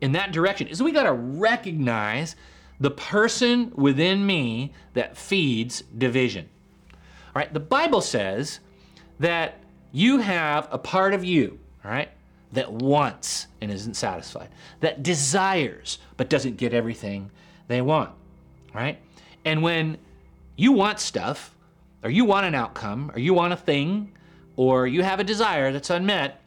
in 0.00 0.12
that 0.12 0.32
direction 0.32 0.66
is 0.66 0.82
we 0.82 0.92
got 0.92 1.04
to 1.04 1.12
recognize 1.12 2.34
the 2.80 2.90
person 2.90 3.72
within 3.74 4.26
me 4.26 4.72
that 4.94 5.16
feeds 5.16 5.82
division. 5.96 6.48
All 7.28 7.40
right, 7.40 7.52
the 7.52 7.60
Bible 7.60 8.00
says 8.00 8.60
that 9.20 9.60
you 9.92 10.18
have 10.18 10.68
a 10.70 10.78
part 10.78 11.14
of 11.14 11.24
you, 11.24 11.58
all 11.84 11.90
right, 11.90 12.10
that 12.52 12.72
wants 12.72 13.46
and 13.60 13.70
isn't 13.70 13.94
satisfied, 13.94 14.48
that 14.80 15.02
desires 15.02 15.98
but 16.16 16.30
doesn't 16.30 16.56
get 16.56 16.72
everything 16.72 17.30
they 17.68 17.82
want, 17.82 18.10
right? 18.74 18.98
And 19.44 19.62
when 19.62 19.98
you 20.56 20.72
want 20.72 21.00
stuff, 21.00 21.54
or 22.02 22.10
you 22.10 22.24
want 22.24 22.46
an 22.46 22.54
outcome, 22.54 23.10
or 23.14 23.18
you 23.18 23.34
want 23.34 23.52
a 23.52 23.56
thing, 23.56 24.12
or 24.56 24.86
you 24.86 25.02
have 25.02 25.20
a 25.20 25.24
desire 25.24 25.72
that's 25.72 25.90
unmet, 25.90 26.40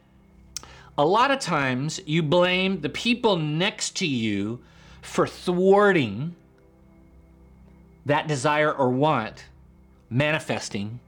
a 0.98 1.04
lot 1.04 1.30
of 1.30 1.38
times 1.38 2.00
you 2.04 2.22
blame 2.22 2.80
the 2.80 2.88
people 2.88 3.36
next 3.36 3.96
to 3.96 4.06
you 4.06 4.60
for 5.00 5.26
thwarting 5.26 6.34
that 8.04 8.28
desire 8.28 8.72
or 8.72 8.90
want 8.90 9.46
manifesting 10.12 11.00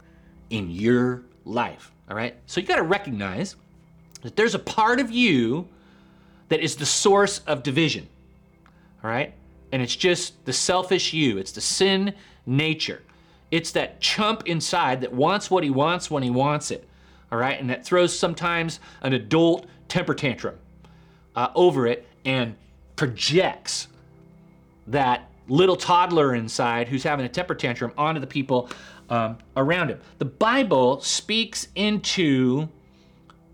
in 0.50 0.70
your 0.70 1.23
life. 1.44 1.92
All 2.08 2.16
right? 2.16 2.37
So 2.46 2.61
you 2.61 2.66
got 2.66 2.76
to 2.76 2.82
recognize 2.82 3.56
that 4.23 4.37
there's 4.37 4.54
a 4.54 4.58
part 4.58 5.00
of 5.00 5.11
you 5.11 5.68
that 6.49 6.61
is 6.61 6.76
the 6.76 6.87
source 6.87 7.40
of 7.46 7.62
division. 7.62 8.08
All 9.02 9.11
right? 9.11 9.34
And 9.73 9.82
it's 9.82 9.96
just 9.96 10.44
the 10.44 10.52
selfish 10.52 11.12
you, 11.12 11.38
it's 11.38 11.52
the 11.52 11.61
sin 11.61 12.14
nature. 12.46 13.02
It's 13.50 13.73
that 13.73 14.00
chump 14.00 14.44
inside 14.46 15.00
that 15.02 15.12
wants 15.12 15.50
what 15.50 15.62
he 15.64 15.70
wants 15.70 16.11
when 16.11 16.23
he 16.23 16.30
wants 16.30 16.70
it. 16.70 16.88
All 17.30 17.38
right? 17.38 17.58
And 17.58 17.68
that 17.70 17.84
throws 17.84 18.16
sometimes 18.16 18.80
an 19.02 19.12
adult 19.12 19.66
temper 19.88 20.14
tantrum 20.14 20.56
uh, 21.37 21.49
over 21.54 21.87
it 21.87 22.06
and 22.25 22.54
projects 22.96 23.88
that 24.87 25.28
little 25.49 25.76
toddler 25.76 26.34
inside 26.34 26.88
who's 26.88 27.02
having 27.02 27.26
a 27.26 27.28
temper 27.28 27.54
tantrum 27.54 27.92
onto 27.99 28.20
the 28.20 28.26
people 28.26 28.70
um, 29.11 29.38
around 29.56 29.90
him. 29.90 30.00
The 30.18 30.25
Bible 30.25 31.00
speaks 31.00 31.68
into 31.75 32.68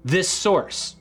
this 0.05 0.29
source. 0.29 0.97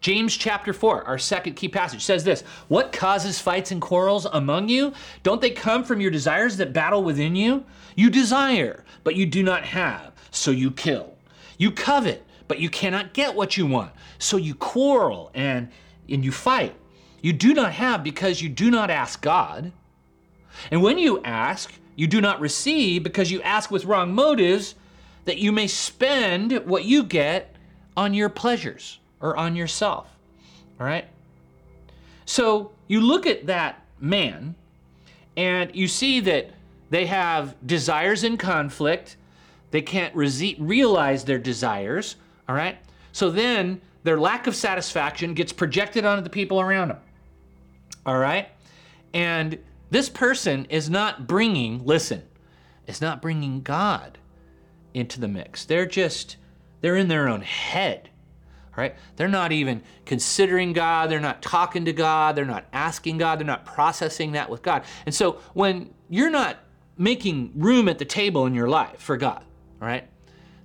James 0.00 0.36
chapter 0.36 0.72
4, 0.72 1.04
our 1.04 1.18
second 1.18 1.54
key 1.54 1.68
passage, 1.68 2.04
says 2.04 2.22
this 2.22 2.42
What 2.68 2.92
causes 2.92 3.40
fights 3.40 3.72
and 3.72 3.80
quarrels 3.80 4.26
among 4.26 4.68
you? 4.68 4.92
Don't 5.22 5.40
they 5.40 5.50
come 5.50 5.82
from 5.82 6.00
your 6.00 6.10
desires 6.10 6.56
that 6.58 6.72
battle 6.72 7.02
within 7.02 7.34
you? 7.34 7.64
You 7.96 8.10
desire, 8.10 8.84
but 9.02 9.16
you 9.16 9.26
do 9.26 9.42
not 9.42 9.64
have, 9.64 10.12
so 10.30 10.52
you 10.52 10.70
kill. 10.70 11.16
You 11.58 11.72
covet, 11.72 12.24
but 12.46 12.60
you 12.60 12.70
cannot 12.70 13.12
get 13.12 13.34
what 13.34 13.56
you 13.56 13.66
want, 13.66 13.90
so 14.18 14.36
you 14.36 14.54
quarrel 14.54 15.32
and, 15.34 15.68
and 16.08 16.24
you 16.24 16.30
fight. 16.30 16.76
You 17.20 17.32
do 17.32 17.52
not 17.52 17.72
have 17.72 18.04
because 18.04 18.40
you 18.40 18.48
do 18.48 18.70
not 18.70 18.90
ask 18.90 19.20
God. 19.20 19.72
And 20.70 20.80
when 20.80 20.98
you 20.98 21.20
ask, 21.24 21.72
you 21.98 22.06
do 22.06 22.20
not 22.20 22.38
receive 22.38 23.02
because 23.02 23.28
you 23.28 23.42
ask 23.42 23.72
with 23.72 23.84
wrong 23.84 24.14
motives, 24.14 24.76
that 25.24 25.38
you 25.38 25.50
may 25.50 25.66
spend 25.66 26.52
what 26.64 26.84
you 26.84 27.02
get 27.02 27.56
on 27.96 28.14
your 28.14 28.28
pleasures 28.28 29.00
or 29.20 29.36
on 29.36 29.56
yourself. 29.56 30.06
All 30.78 30.86
right? 30.86 31.08
So 32.24 32.70
you 32.86 33.00
look 33.00 33.26
at 33.26 33.46
that 33.46 33.82
man 33.98 34.54
and 35.36 35.74
you 35.74 35.88
see 35.88 36.20
that 36.20 36.52
they 36.90 37.06
have 37.06 37.56
desires 37.66 38.22
in 38.22 38.36
conflict. 38.36 39.16
They 39.72 39.82
can't 39.82 40.14
re- 40.14 40.56
realize 40.60 41.24
their 41.24 41.40
desires. 41.40 42.14
All 42.48 42.54
right? 42.54 42.78
So 43.10 43.28
then 43.28 43.80
their 44.04 44.20
lack 44.20 44.46
of 44.46 44.54
satisfaction 44.54 45.34
gets 45.34 45.52
projected 45.52 46.04
onto 46.04 46.22
the 46.22 46.30
people 46.30 46.60
around 46.60 46.90
them. 46.90 46.98
All 48.06 48.18
right? 48.18 48.50
And 49.12 49.58
this 49.90 50.08
person 50.08 50.66
is 50.66 50.90
not 50.90 51.26
bringing, 51.26 51.84
listen, 51.84 52.22
is 52.86 53.00
not 53.00 53.22
bringing 53.22 53.62
God 53.62 54.18
into 54.94 55.20
the 55.20 55.28
mix. 55.28 55.64
They're 55.64 55.86
just 55.86 56.36
they're 56.80 56.96
in 56.96 57.08
their 57.08 57.28
own 57.28 57.40
head, 57.42 58.10
right? 58.76 58.94
They're 59.16 59.28
not 59.28 59.52
even 59.52 59.82
considering 60.04 60.72
God. 60.72 61.10
They're 61.10 61.20
not 61.20 61.42
talking 61.42 61.84
to 61.86 61.92
God. 61.92 62.36
They're 62.36 62.44
not 62.44 62.66
asking 62.72 63.18
God. 63.18 63.38
They're 63.38 63.46
not 63.46 63.64
processing 63.64 64.32
that 64.32 64.48
with 64.48 64.62
God. 64.62 64.84
And 65.06 65.14
so 65.14 65.40
when 65.54 65.92
you're 66.08 66.30
not 66.30 66.58
making 66.96 67.52
room 67.54 67.88
at 67.88 67.98
the 67.98 68.04
table 68.04 68.46
in 68.46 68.54
your 68.54 68.68
life 68.68 69.00
for 69.00 69.16
God, 69.16 69.44
right? 69.80 70.08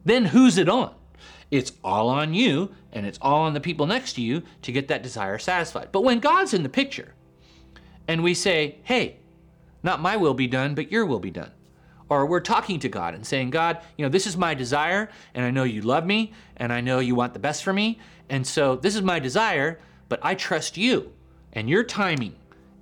Then 0.05 0.25
who's 0.25 0.57
it 0.57 0.69
on? 0.69 0.93
It's 1.49 1.71
all 1.83 2.09
on 2.09 2.33
you 2.33 2.73
and 2.91 3.05
it's 3.05 3.19
all 3.21 3.41
on 3.41 3.53
the 3.53 3.59
people 3.59 3.85
next 3.85 4.13
to 4.13 4.21
you 4.21 4.43
to 4.63 4.71
get 4.71 4.87
that 4.87 5.03
desire 5.03 5.37
satisfied. 5.37 5.89
But 5.91 6.03
when 6.03 6.19
God's 6.19 6.53
in 6.53 6.63
the 6.63 6.69
picture 6.69 7.13
and 8.07 8.23
we 8.23 8.33
say, 8.33 8.77
hey, 8.83 9.17
not 9.81 10.01
my 10.01 10.17
will 10.17 10.33
be 10.33 10.47
done, 10.47 10.75
but 10.75 10.91
your 10.91 11.05
will 11.05 11.19
be 11.19 11.31
done 11.31 11.51
or 12.13 12.25
we're 12.25 12.39
talking 12.39 12.79
to 12.79 12.89
God 12.89 13.15
and 13.15 13.25
saying, 13.25 13.49
God, 13.49 13.79
you 13.97 14.05
know, 14.05 14.09
this 14.09 14.27
is 14.27 14.37
my 14.37 14.53
desire, 14.53 15.09
and 15.33 15.43
I 15.43 15.51
know 15.51 15.63
you 15.63 15.81
love 15.81 16.05
me, 16.05 16.33
and 16.57 16.71
I 16.71 16.81
know 16.81 16.99
you 16.99 17.15
want 17.15 17.33
the 17.33 17.39
best 17.39 17.63
for 17.63 17.73
me. 17.73 17.99
And 18.29 18.45
so 18.45 18.75
this 18.75 18.95
is 18.95 19.01
my 19.01 19.19
desire, 19.19 19.79
but 20.09 20.19
I 20.21 20.35
trust 20.35 20.77
you 20.77 21.11
and 21.53 21.69
your 21.69 21.83
timing 21.83 22.35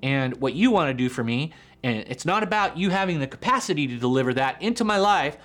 and 0.04 0.36
what 0.42 0.54
you 0.54 0.72
want 0.72 0.90
to 0.90 0.94
do 0.94 1.08
for 1.08 1.24
me. 1.24 1.54
And 1.84 1.98
it's 2.08 2.26
not 2.26 2.44
about 2.44 2.78
you 2.78 2.90
having 2.90 3.20
the 3.20 3.28
capacity 3.28 3.88
to 3.88 3.98
deliver 3.98 4.34
that 4.34 4.62
into 4.62 4.84
my 4.84 4.98
life. 4.98 5.38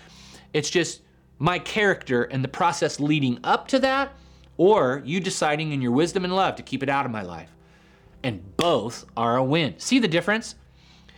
It's 0.52 0.70
just 0.70 1.02
my 1.38 1.58
character 1.58 2.24
and 2.24 2.42
the 2.42 2.48
process 2.48 2.98
leading 2.98 3.38
up 3.44 3.68
to 3.68 3.78
that, 3.80 4.12
or 4.56 5.02
you 5.04 5.20
deciding 5.20 5.72
in 5.72 5.82
your 5.82 5.92
wisdom 5.92 6.24
and 6.24 6.34
love 6.34 6.56
to 6.56 6.62
keep 6.62 6.82
it 6.82 6.88
out 6.88 7.06
of 7.06 7.12
my 7.12 7.22
life. 7.22 7.55
And 8.22 8.56
both 8.56 9.04
are 9.16 9.36
a 9.36 9.44
win. 9.44 9.74
See 9.78 9.98
the 9.98 10.08
difference? 10.08 10.54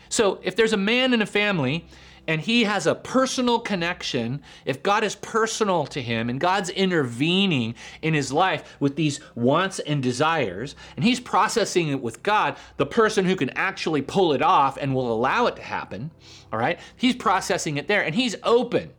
So 0.09 0.41
if 0.43 0.57
there's 0.57 0.73
a 0.73 0.79
man 0.79 1.13
in 1.13 1.23
a 1.23 1.27
family 1.27 1.87
and 2.27 2.43
he 2.43 2.65
has 2.65 2.87
a 2.87 2.95
personal 2.95 3.59
connection, 3.59 4.43
if 4.67 4.83
God 4.83 5.03
is 5.03 5.15
personal 5.15 5.87
to 5.87 6.03
him 6.03 6.29
and 6.29 6.39
God's 6.39 6.69
intervening 6.69 7.75
in 8.03 8.13
his 8.13 8.31
life 8.31 8.77
with 8.81 8.97
these 8.97 9.21
wants 9.35 9.79
and 9.79 10.03
desires, 10.03 10.77
and 10.97 11.05
he's 11.05 11.21
processing 11.21 11.89
it 11.89 12.03
with 12.03 12.23
God, 12.23 12.57
the 12.77 12.85
person 12.87 13.25
who 13.25 13.35
can 13.35 13.51
actually 13.51 14.03
pull 14.03 14.35
it 14.35 14.43
off 14.43 14.77
and 14.77 14.95
will 14.95 15.11
allow 15.11 15.47
it 15.47 15.57
to 15.57 15.63
happen, 15.63 16.11
all 16.53 16.59
right, 16.59 16.79
he's 16.97 17.17
processing 17.17 17.79
it 17.79 17.89
there 17.89 18.05
and 18.05 18.15
he's 18.15 18.37
open 18.43 18.91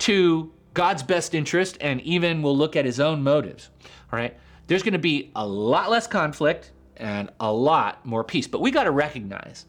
to 0.00 0.52
God's 0.74 1.02
best 1.02 1.34
interest 1.34 1.78
and 1.80 2.00
even 2.02 2.42
will 2.42 2.56
look 2.56 2.76
at 2.76 2.84
his 2.84 3.00
own 3.00 3.22
motives, 3.22 3.70
all 4.12 4.18
right, 4.18 4.36
there's 4.66 4.82
to 4.82 4.98
be 4.98 5.30
a 5.34 5.46
lot 5.46 5.90
less 5.90 6.06
conflict 6.06 6.72
and 7.00 7.30
a 7.40 7.52
lot 7.52 8.04
more 8.06 8.22
peace. 8.22 8.46
But 8.46 8.60
we 8.60 8.70
got 8.70 8.84
to 8.84 8.90
recognize 8.90 9.66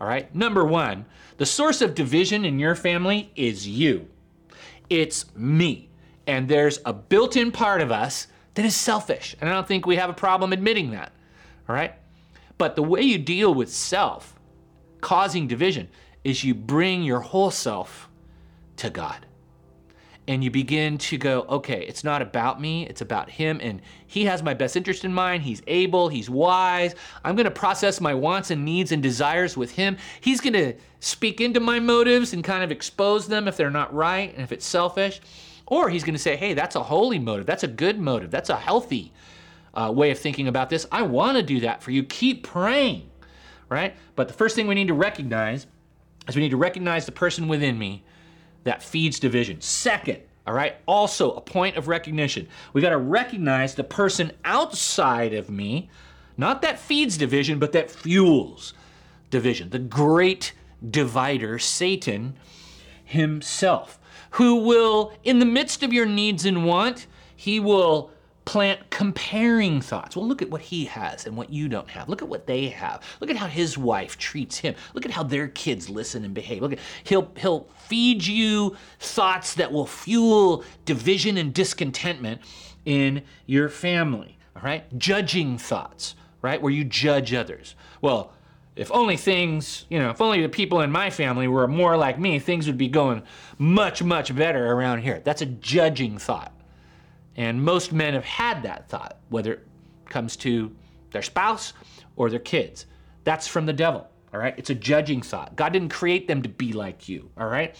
all 0.00 0.06
right. 0.06 0.34
Number 0.34 0.64
one, 0.64 1.04
the 1.36 1.44
source 1.44 1.82
of 1.82 1.94
division 1.94 2.46
in 2.46 2.58
your 2.58 2.74
family 2.74 3.30
is 3.36 3.68
you. 3.68 4.08
It's 4.88 5.26
me. 5.36 5.90
And 6.26 6.48
there's 6.48 6.80
a 6.86 6.92
built 6.92 7.36
in 7.36 7.52
part 7.52 7.82
of 7.82 7.92
us 7.92 8.26
that 8.54 8.64
is 8.64 8.74
selfish. 8.74 9.36
And 9.40 9.50
I 9.50 9.52
don't 9.52 9.68
think 9.68 9.84
we 9.84 9.96
have 9.96 10.08
a 10.08 10.14
problem 10.14 10.52
admitting 10.52 10.92
that. 10.92 11.12
All 11.68 11.74
right. 11.74 11.94
But 12.56 12.76
the 12.76 12.82
way 12.82 13.02
you 13.02 13.18
deal 13.18 13.52
with 13.52 13.70
self 13.70 14.38
causing 15.02 15.46
division 15.46 15.88
is 16.24 16.44
you 16.44 16.54
bring 16.54 17.02
your 17.02 17.20
whole 17.20 17.50
self 17.50 18.08
to 18.76 18.88
God 18.88 19.26
and 20.30 20.44
you 20.44 20.50
begin 20.50 20.96
to 20.96 21.18
go, 21.18 21.44
okay, 21.48 21.84
it's 21.88 22.04
not 22.04 22.22
about 22.22 22.60
me, 22.60 22.86
it's 22.86 23.00
about 23.00 23.28
him, 23.28 23.58
and 23.60 23.82
he 24.06 24.26
has 24.26 24.44
my 24.44 24.54
best 24.54 24.76
interest 24.76 25.04
in 25.04 25.12
mind. 25.12 25.42
He's 25.42 25.60
able, 25.66 26.08
he's 26.08 26.30
wise. 26.30 26.94
I'm 27.24 27.34
to 27.46 27.50
process 27.50 28.00
my 28.00 28.14
wants 28.14 28.52
and 28.52 28.64
needs 28.64 28.92
and 28.92 29.02
desires 29.02 29.56
with 29.56 29.72
him. 29.72 29.96
He's 30.20 30.40
to 30.52 30.74
speak 31.00 31.40
into 31.40 31.58
my 31.58 31.80
motives 31.80 32.32
and 32.32 32.44
kind 32.44 32.62
of 32.62 32.70
expose 32.70 33.26
them 33.26 33.48
if 33.48 33.56
they're 33.56 33.72
not 33.72 33.92
right 33.92 34.32
and 34.32 34.40
if 34.40 34.52
it's 34.52 34.64
selfish. 34.64 35.20
Or 35.66 35.90
he's 35.90 36.04
to 36.14 36.22
say, 36.22 36.36
hey, 36.36 36.54
that's 36.54 36.76
a 36.76 36.82
holy 36.84 37.18
motive, 37.18 37.44
that's 37.44 37.64
a 37.64 37.68
good 37.68 37.98
motive, 37.98 38.30
that's 38.30 38.50
a 38.50 38.56
healthy 38.56 39.12
uh, 39.74 39.92
way 39.92 40.12
of 40.12 40.18
thinking 40.20 40.46
about 40.46 40.70
this. 40.70 40.86
I 40.92 41.02
want 41.02 41.38
to 41.38 41.42
do 41.42 41.58
that 41.60 41.82
for 41.82 41.90
you. 41.90 42.04
Keep 42.04 42.44
praying, 42.44 43.10
right? 43.68 43.96
But 44.14 44.28
the 44.28 44.34
first 44.34 44.54
thing 44.54 44.68
we 44.68 44.76
need 44.76 44.88
to 44.88 44.94
recognize 44.94 45.66
is 46.28 46.36
we 46.36 46.42
need 46.42 46.50
to 46.50 46.56
recognize 46.56 47.04
the 47.04 47.10
person 47.10 47.48
within 47.48 47.76
me 47.76 48.04
that 48.64 48.82
feeds 48.82 49.18
division. 49.18 49.60
Second, 49.60 50.18
all 50.46 50.54
right, 50.54 50.76
also 50.86 51.32
a 51.32 51.40
point 51.40 51.76
of 51.76 51.88
recognition. 51.88 52.48
We 52.72 52.80
got 52.80 52.90
to 52.90 52.98
recognize 52.98 53.74
the 53.74 53.84
person 53.84 54.32
outside 54.44 55.34
of 55.34 55.50
me, 55.50 55.90
not 56.36 56.62
that 56.62 56.78
feeds 56.78 57.16
division, 57.16 57.58
but 57.58 57.72
that 57.72 57.90
fuels 57.90 58.74
division. 59.30 59.70
The 59.70 59.78
great 59.78 60.52
divider, 60.88 61.58
Satan 61.58 62.36
himself, 63.04 63.98
who 64.32 64.56
will, 64.56 65.12
in 65.24 65.38
the 65.38 65.46
midst 65.46 65.82
of 65.82 65.92
your 65.92 66.06
needs 66.06 66.44
and 66.44 66.64
want, 66.64 67.06
he 67.36 67.60
will 67.60 68.10
plant 68.50 68.90
comparing 68.90 69.80
thoughts. 69.80 70.16
Well, 70.16 70.26
look 70.26 70.42
at 70.42 70.50
what 70.50 70.60
he 70.60 70.84
has 70.86 71.24
and 71.24 71.36
what 71.36 71.50
you 71.50 71.68
don't 71.68 71.88
have. 71.88 72.08
Look 72.08 72.20
at 72.20 72.26
what 72.26 72.48
they 72.48 72.66
have. 72.70 73.00
Look 73.20 73.30
at 73.30 73.36
how 73.36 73.46
his 73.46 73.78
wife 73.78 74.18
treats 74.18 74.58
him. 74.58 74.74
Look 74.92 75.06
at 75.06 75.12
how 75.12 75.22
their 75.22 75.46
kids 75.46 75.88
listen 75.88 76.24
and 76.24 76.34
behave. 76.34 76.60
Look 76.60 76.72
at 76.72 76.80
he'll 77.04 77.30
he'll 77.36 77.68
feed 77.86 78.26
you 78.26 78.76
thoughts 78.98 79.54
that 79.54 79.70
will 79.70 79.86
fuel 79.86 80.64
division 80.84 81.36
and 81.36 81.54
discontentment 81.54 82.40
in 82.84 83.22
your 83.46 83.68
family. 83.68 84.36
All 84.56 84.62
right? 84.62 84.98
Judging 84.98 85.56
thoughts, 85.56 86.16
right? 86.42 86.60
Where 86.60 86.72
you 86.72 86.82
judge 86.82 87.32
others. 87.32 87.76
Well, 88.00 88.32
if 88.74 88.90
only 88.90 89.16
things, 89.16 89.84
you 89.88 90.00
know, 90.00 90.10
if 90.10 90.20
only 90.20 90.42
the 90.42 90.48
people 90.48 90.80
in 90.80 90.90
my 90.90 91.10
family 91.10 91.46
were 91.46 91.68
more 91.68 91.96
like 91.96 92.18
me, 92.18 92.40
things 92.40 92.66
would 92.66 92.78
be 92.78 92.88
going 92.88 93.22
much, 93.58 94.02
much 94.02 94.34
better 94.34 94.72
around 94.72 95.02
here. 95.02 95.20
That's 95.22 95.40
a 95.40 95.46
judging 95.46 96.18
thought. 96.18 96.52
And 97.40 97.64
most 97.64 97.90
men 97.90 98.12
have 98.12 98.24
had 98.26 98.64
that 98.64 98.90
thought, 98.90 99.16
whether 99.30 99.54
it 99.54 99.66
comes 100.10 100.36
to 100.36 100.76
their 101.10 101.22
spouse 101.22 101.72
or 102.16 102.28
their 102.28 102.38
kids. 102.38 102.84
That's 103.24 103.48
from 103.48 103.64
the 103.64 103.72
devil, 103.72 104.06
all 104.34 104.40
right? 104.40 104.52
It's 104.58 104.68
a 104.68 104.74
judging 104.74 105.22
thought. 105.22 105.56
God 105.56 105.72
didn't 105.72 105.88
create 105.88 106.28
them 106.28 106.42
to 106.42 106.50
be 106.50 106.74
like 106.74 107.08
you, 107.08 107.30
all 107.38 107.46
right? 107.46 107.74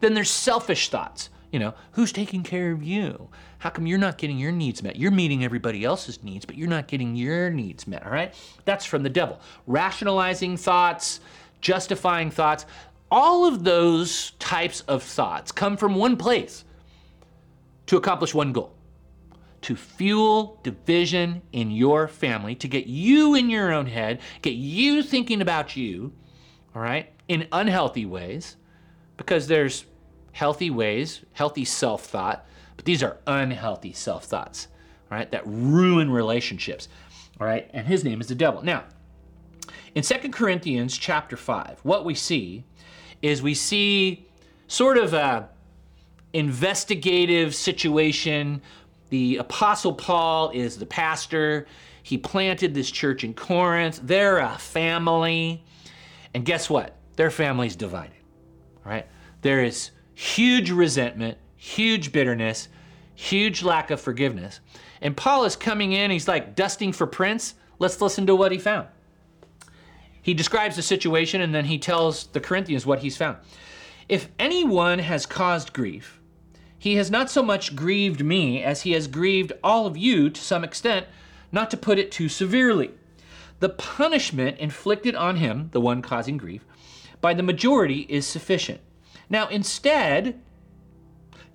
Then 0.00 0.14
there's 0.14 0.32
selfish 0.32 0.88
thoughts. 0.88 1.30
You 1.52 1.60
know, 1.60 1.74
who's 1.92 2.10
taking 2.10 2.42
care 2.42 2.72
of 2.72 2.82
you? 2.82 3.28
How 3.58 3.70
come 3.70 3.86
you're 3.86 3.98
not 3.98 4.18
getting 4.18 4.36
your 4.36 4.50
needs 4.50 4.82
met? 4.82 4.96
You're 4.96 5.12
meeting 5.12 5.44
everybody 5.44 5.84
else's 5.84 6.24
needs, 6.24 6.44
but 6.44 6.56
you're 6.56 6.66
not 6.66 6.88
getting 6.88 7.14
your 7.14 7.50
needs 7.50 7.86
met, 7.86 8.04
all 8.04 8.10
right? 8.10 8.34
That's 8.64 8.84
from 8.84 9.04
the 9.04 9.10
devil. 9.10 9.38
Rationalizing 9.68 10.56
thoughts, 10.56 11.20
justifying 11.60 12.32
thoughts, 12.32 12.66
all 13.12 13.46
of 13.46 13.62
those 13.62 14.32
types 14.40 14.80
of 14.88 15.04
thoughts 15.04 15.52
come 15.52 15.76
from 15.76 15.94
one 15.94 16.16
place 16.16 16.64
to 17.86 17.96
accomplish 17.96 18.34
one 18.34 18.52
goal 18.52 18.74
to 19.64 19.74
fuel 19.74 20.60
division 20.62 21.40
in 21.52 21.70
your 21.70 22.06
family, 22.06 22.54
to 22.54 22.68
get 22.68 22.86
you 22.86 23.34
in 23.34 23.48
your 23.48 23.72
own 23.72 23.86
head, 23.86 24.20
get 24.42 24.52
you 24.52 25.02
thinking 25.02 25.40
about 25.40 25.74
you, 25.74 26.12
all 26.74 26.82
right, 26.82 27.10
in 27.28 27.48
unhealthy 27.50 28.04
ways, 28.04 28.56
because 29.16 29.46
there's 29.46 29.86
healthy 30.32 30.68
ways, 30.68 31.24
healthy 31.32 31.64
self 31.64 32.04
thought, 32.04 32.46
but 32.76 32.84
these 32.84 33.02
are 33.02 33.16
unhealthy 33.26 33.94
self 33.94 34.24
thoughts, 34.24 34.68
all 35.10 35.16
right, 35.16 35.30
that 35.30 35.42
ruin 35.46 36.10
relationships, 36.10 36.88
all 37.40 37.46
right, 37.46 37.70
and 37.72 37.86
his 37.86 38.04
name 38.04 38.20
is 38.20 38.26
the 38.26 38.34
devil. 38.34 38.62
Now, 38.62 38.84
in 39.94 40.02
Second 40.02 40.32
Corinthians 40.32 40.98
chapter 40.98 41.38
5, 41.38 41.80
what 41.84 42.04
we 42.04 42.14
see 42.14 42.64
is 43.22 43.40
we 43.40 43.54
see 43.54 44.26
sort 44.66 44.98
of 44.98 45.14
a 45.14 45.48
investigative 46.34 47.54
situation 47.54 48.60
the 49.10 49.36
Apostle 49.36 49.92
Paul 49.92 50.50
is 50.50 50.78
the 50.78 50.86
pastor. 50.86 51.66
He 52.02 52.18
planted 52.18 52.74
this 52.74 52.90
church 52.90 53.24
in 53.24 53.34
Corinth. 53.34 54.00
They're 54.02 54.38
a 54.38 54.58
family. 54.58 55.64
And 56.34 56.44
guess 56.44 56.68
what? 56.68 56.96
Their 57.16 57.30
family's 57.30 57.76
divided. 57.76 58.16
Right? 58.84 59.06
There 59.42 59.62
is 59.62 59.90
huge 60.14 60.70
resentment, 60.70 61.38
huge 61.56 62.12
bitterness, 62.12 62.68
huge 63.14 63.62
lack 63.62 63.90
of 63.90 64.00
forgiveness. 64.00 64.60
And 65.00 65.16
Paul 65.16 65.44
is 65.44 65.56
coming 65.56 65.92
in, 65.92 66.10
he's 66.10 66.28
like 66.28 66.54
dusting 66.54 66.92
for 66.92 67.06
prints. 67.06 67.54
Let's 67.78 68.00
listen 68.00 68.26
to 68.26 68.36
what 68.36 68.52
he 68.52 68.58
found. 68.58 68.88
He 70.22 70.32
describes 70.32 70.76
the 70.76 70.82
situation 70.82 71.42
and 71.42 71.54
then 71.54 71.66
he 71.66 71.78
tells 71.78 72.28
the 72.28 72.40
Corinthians 72.40 72.86
what 72.86 73.00
he's 73.00 73.16
found. 73.16 73.36
If 74.08 74.28
anyone 74.38 74.98
has 74.98 75.26
caused 75.26 75.72
grief, 75.72 76.20
he 76.84 76.96
has 76.96 77.10
not 77.10 77.30
so 77.30 77.42
much 77.42 77.74
grieved 77.74 78.22
me 78.22 78.62
as 78.62 78.82
he 78.82 78.92
has 78.92 79.06
grieved 79.06 79.54
all 79.64 79.86
of 79.86 79.96
you 79.96 80.28
to 80.28 80.38
some 80.38 80.62
extent, 80.62 81.06
not 81.50 81.70
to 81.70 81.78
put 81.78 81.98
it 81.98 82.12
too 82.12 82.28
severely. 82.28 82.90
The 83.60 83.70
punishment 83.70 84.58
inflicted 84.58 85.14
on 85.14 85.36
him, 85.36 85.70
the 85.72 85.80
one 85.80 86.02
causing 86.02 86.36
grief, 86.36 86.62
by 87.22 87.32
the 87.32 87.42
majority 87.42 88.04
is 88.10 88.26
sufficient. 88.26 88.82
Now, 89.30 89.48
instead, 89.48 90.38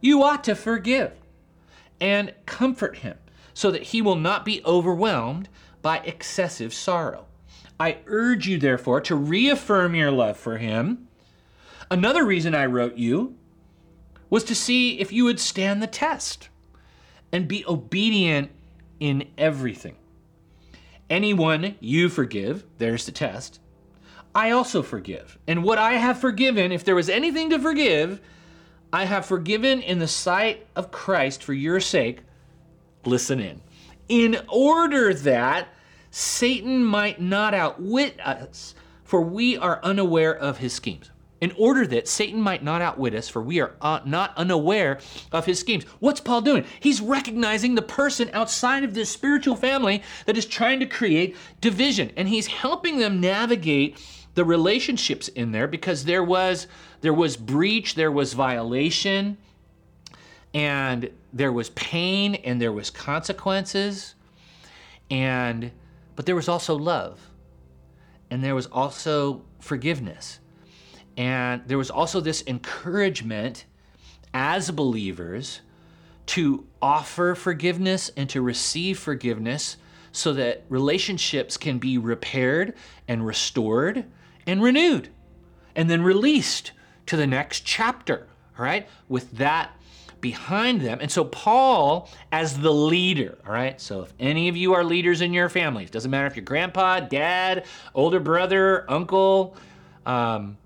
you 0.01 0.23
ought 0.23 0.43
to 0.45 0.55
forgive 0.55 1.11
and 2.01 2.33
comfort 2.47 2.97
him 2.97 3.19
so 3.53 3.69
that 3.69 3.83
he 3.83 4.01
will 4.01 4.15
not 4.15 4.43
be 4.43 4.63
overwhelmed 4.65 5.47
by 5.83 5.99
excessive 5.99 6.73
sorrow. 6.73 7.27
I 7.79 7.99
urge 8.07 8.47
you, 8.47 8.57
therefore, 8.57 8.99
to 9.01 9.15
reaffirm 9.15 9.93
your 9.93 10.09
love 10.09 10.37
for 10.37 10.57
him. 10.57 11.07
Another 11.91 12.25
reason 12.25 12.55
I 12.55 12.65
wrote 12.65 12.95
you 12.97 13.35
was 14.29 14.43
to 14.45 14.55
see 14.55 14.99
if 14.99 15.11
you 15.11 15.23
would 15.25 15.39
stand 15.39 15.81
the 15.81 15.87
test 15.87 16.49
and 17.31 17.47
be 17.47 17.65
obedient 17.67 18.51
in 18.99 19.27
everything. 19.37 19.95
Anyone 21.09 21.75
you 21.79 22.09
forgive, 22.09 22.63
there's 22.77 23.05
the 23.05 23.11
test, 23.11 23.59
I 24.35 24.51
also 24.51 24.83
forgive. 24.83 25.39
And 25.47 25.63
what 25.63 25.79
I 25.79 25.93
have 25.93 26.19
forgiven, 26.19 26.71
if 26.71 26.83
there 26.83 26.95
was 26.95 27.09
anything 27.09 27.49
to 27.49 27.59
forgive, 27.59 28.21
I 28.93 29.05
have 29.05 29.25
forgiven 29.25 29.81
in 29.81 29.99
the 29.99 30.07
sight 30.07 30.67
of 30.75 30.91
Christ 30.91 31.43
for 31.43 31.53
your 31.53 31.79
sake. 31.79 32.19
Listen 33.05 33.39
in. 33.39 33.61
In 34.07 34.37
order 34.47 35.13
that 35.13 35.69
Satan 36.11 36.83
might 36.83 37.21
not 37.21 37.53
outwit 37.53 38.19
us, 38.19 38.75
for 39.03 39.21
we 39.21 39.57
are 39.57 39.79
unaware 39.83 40.35
of 40.35 40.59
his 40.59 40.73
schemes 40.73 41.09
in 41.41 41.53
order 41.57 41.87
that 41.87 42.07
Satan 42.07 42.41
might 42.41 42.63
not 42.63 42.81
outwit 42.81 43.15
us, 43.15 43.29
for 43.29 43.41
we 43.41 43.59
are 43.61 43.75
uh, 43.81 44.01
not 44.05 44.37
unaware 44.37 44.99
of 45.31 45.45
his 45.45 45.59
schemes. 45.59 45.85
What's 45.99 46.19
Paul 46.19 46.41
doing? 46.41 46.65
He's 46.79 47.01
recognizing 47.01 47.75
the 47.75 47.81
person 47.81 48.29
outside 48.33 48.83
of 48.83 48.93
this 48.93 49.09
spiritual 49.09 49.55
family 49.55 50.03
that 50.25 50.37
is 50.37 50.45
trying 50.45 50.79
to 50.81 50.85
create 50.85 51.35
division, 51.61 52.11
and 52.17 52.27
he's 52.27 52.47
helping 52.47 52.97
them 52.97 53.21
navigate 53.21 53.97
the 54.35 54.43
relationships 54.43 55.27
in 55.29 55.51
there 55.51 55.67
because 55.67 56.05
there 56.05 56.23
was 56.23 56.67
there 57.01 57.13
was 57.13 57.37
breach, 57.37 57.95
there 57.95 58.11
was 58.11 58.33
violation, 58.33 59.37
and 60.53 61.09
there 61.31 61.51
was 61.51 61.69
pain, 61.71 62.35
and 62.35 62.61
there 62.61 62.73
was 62.73 62.89
consequences, 62.89 64.15
and 65.09 65.71
but 66.17 66.25
there 66.25 66.35
was 66.35 66.49
also 66.49 66.75
love, 66.75 67.21
and 68.29 68.43
there 68.43 68.55
was 68.55 68.65
also 68.67 69.43
forgiveness 69.59 70.38
And 71.19 71.63
there 71.67 71.77
was 71.77 71.91
also 71.91 72.21
this 72.21 72.45
encouragement 72.47 73.65
as 74.33 74.71
believers 74.71 75.59
to 76.27 76.65
offer 76.81 77.35
forgiveness 77.35 78.09
and 78.15 78.29
to 78.29 78.41
receive 78.41 78.97
forgiveness 78.97 79.75
so 80.13 80.31
that 80.33 80.63
relationships 80.69 81.57
can 81.57 81.77
be 81.77 81.97
repaired 81.97 82.73
and 83.05 83.25
restored 83.25 84.05
and 84.47 84.63
renewed 84.63 85.09
and 85.75 85.89
then 85.89 86.01
released 86.03 86.71
to 87.07 87.17
the 87.17 87.27
next 87.27 87.65
chapter, 87.65 88.27
all 88.57 88.63
right, 88.63 88.87
with 89.09 89.29
that 89.33 89.71
behind 90.21 90.79
them. 90.79 90.99
And 91.01 91.11
so, 91.11 91.25
Paul, 91.25 92.09
as 92.31 92.59
the 92.59 92.73
leader, 92.73 93.37
all 93.45 93.51
right, 93.51 93.79
so 93.81 94.03
if 94.03 94.13
any 94.21 94.47
of 94.47 94.55
you 94.55 94.73
are 94.73 94.85
leaders 94.85 95.19
in 95.19 95.33
your 95.33 95.49
families, 95.49 95.91
doesn't 95.91 96.11
matter 96.11 96.27
if 96.27 96.37
you're 96.37 96.45
grandpa, 96.45 97.01
dad, 97.01 97.65
older 97.93 98.21
brother, 98.21 98.89
uncle, 98.89 99.57
um, 100.05 100.57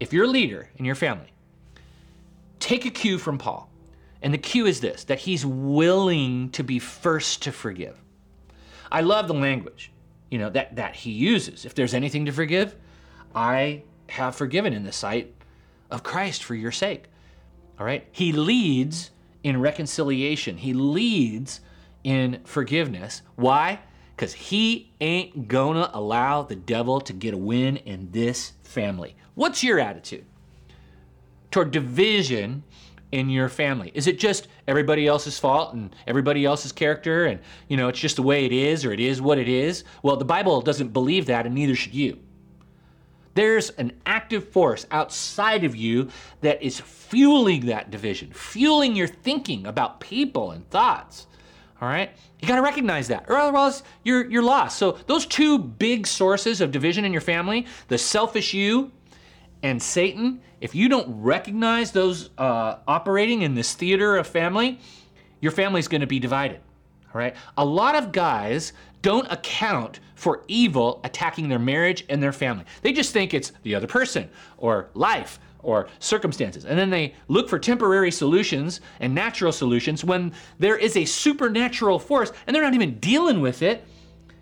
if 0.00 0.12
you're 0.12 0.24
a 0.24 0.28
leader 0.28 0.68
in 0.76 0.84
your 0.84 0.94
family, 0.94 1.32
take 2.60 2.84
a 2.84 2.90
cue 2.90 3.18
from 3.18 3.38
Paul. 3.38 3.70
And 4.22 4.34
the 4.34 4.38
cue 4.38 4.66
is 4.66 4.80
this 4.80 5.04
that 5.04 5.20
he's 5.20 5.46
willing 5.46 6.50
to 6.50 6.64
be 6.64 6.78
first 6.78 7.42
to 7.42 7.52
forgive. 7.52 7.96
I 8.90 9.02
love 9.02 9.28
the 9.28 9.34
language, 9.34 9.92
you 10.30 10.38
know, 10.38 10.50
that, 10.50 10.76
that 10.76 10.96
he 10.96 11.10
uses. 11.10 11.64
If 11.64 11.74
there's 11.74 11.94
anything 11.94 12.26
to 12.26 12.32
forgive, 12.32 12.74
I 13.34 13.82
have 14.08 14.34
forgiven 14.34 14.72
in 14.72 14.84
the 14.84 14.92
sight 14.92 15.34
of 15.90 16.02
Christ 16.02 16.42
for 16.42 16.54
your 16.54 16.72
sake. 16.72 17.04
All 17.78 17.86
right? 17.86 18.06
He 18.10 18.32
leads 18.32 19.10
in 19.42 19.60
reconciliation. 19.60 20.56
He 20.56 20.72
leads 20.72 21.60
in 22.02 22.40
forgiveness. 22.44 23.22
Why? 23.36 23.80
Because 24.16 24.32
he 24.32 24.92
ain't 25.00 25.46
gonna 25.46 25.90
allow 25.92 26.42
the 26.42 26.56
devil 26.56 27.00
to 27.02 27.12
get 27.12 27.34
a 27.34 27.38
win 27.38 27.76
in 27.76 28.10
this 28.10 28.52
family. 28.62 29.14
What's 29.38 29.62
your 29.62 29.78
attitude 29.78 30.24
toward 31.52 31.70
division 31.70 32.64
in 33.12 33.30
your 33.30 33.48
family? 33.48 33.92
Is 33.94 34.08
it 34.08 34.18
just 34.18 34.48
everybody 34.66 35.06
else's 35.06 35.38
fault 35.38 35.74
and 35.74 35.94
everybody 36.08 36.44
else's 36.44 36.72
character 36.72 37.26
and 37.26 37.38
you 37.68 37.76
know 37.76 37.86
it's 37.86 38.00
just 38.00 38.16
the 38.16 38.22
way 38.22 38.46
it 38.46 38.52
is 38.52 38.84
or 38.84 38.92
it 38.92 38.98
is 38.98 39.22
what 39.22 39.38
it 39.38 39.48
is? 39.48 39.84
Well, 40.02 40.16
the 40.16 40.24
Bible 40.24 40.60
doesn't 40.60 40.92
believe 40.92 41.26
that 41.26 41.46
and 41.46 41.54
neither 41.54 41.76
should 41.76 41.94
you. 41.94 42.18
There's 43.34 43.70
an 43.70 43.92
active 44.06 44.48
force 44.48 44.86
outside 44.90 45.62
of 45.62 45.76
you 45.76 46.08
that 46.40 46.60
is 46.60 46.80
fueling 46.80 47.66
that 47.66 47.92
division, 47.92 48.32
fueling 48.32 48.96
your 48.96 49.06
thinking 49.06 49.68
about 49.68 50.00
people 50.00 50.50
and 50.50 50.68
thoughts. 50.68 51.28
All 51.80 51.88
right? 51.88 52.10
You 52.40 52.48
got 52.48 52.56
to 52.56 52.62
recognize 52.62 53.06
that, 53.06 53.26
or 53.28 53.36
otherwise 53.36 53.84
you're, 54.02 54.28
you're 54.28 54.42
lost. 54.42 54.78
So, 54.78 54.98
those 55.06 55.26
two 55.26 55.60
big 55.60 56.08
sources 56.08 56.60
of 56.60 56.72
division 56.72 57.04
in 57.04 57.12
your 57.12 57.20
family 57.20 57.66
the 57.86 57.98
selfish 57.98 58.52
you 58.52 58.90
and 59.62 59.82
Satan, 59.82 60.40
if 60.60 60.74
you 60.74 60.88
don't 60.88 61.22
recognize 61.22 61.92
those 61.92 62.30
uh, 62.38 62.76
operating 62.86 63.42
in 63.42 63.54
this 63.54 63.74
theater 63.74 64.16
of 64.16 64.26
family, 64.26 64.78
your 65.40 65.52
family's 65.52 65.88
going 65.88 66.00
to 66.00 66.06
be 66.06 66.18
divided. 66.18 66.60
All 67.14 67.18
right. 67.18 67.34
A 67.56 67.64
lot 67.64 67.94
of 67.94 68.12
guys 68.12 68.72
don't 69.02 69.30
account 69.32 70.00
for 70.14 70.44
evil 70.48 71.00
attacking 71.04 71.48
their 71.48 71.58
marriage 71.58 72.04
and 72.08 72.22
their 72.22 72.32
family. 72.32 72.64
They 72.82 72.92
just 72.92 73.12
think 73.12 73.32
it's 73.32 73.52
the 73.62 73.74
other 73.74 73.86
person 73.86 74.28
or 74.58 74.90
life 74.94 75.38
or 75.62 75.88
circumstances. 75.98 76.64
And 76.64 76.78
then 76.78 76.90
they 76.90 77.14
look 77.28 77.48
for 77.48 77.58
temporary 77.58 78.10
solutions 78.10 78.80
and 79.00 79.14
natural 79.14 79.52
solutions 79.52 80.04
when 80.04 80.32
there 80.58 80.76
is 80.76 80.96
a 80.96 81.04
supernatural 81.04 81.98
force 81.98 82.32
and 82.46 82.54
they're 82.54 82.62
not 82.62 82.74
even 82.74 82.98
dealing 82.98 83.40
with 83.40 83.62
it, 83.62 83.84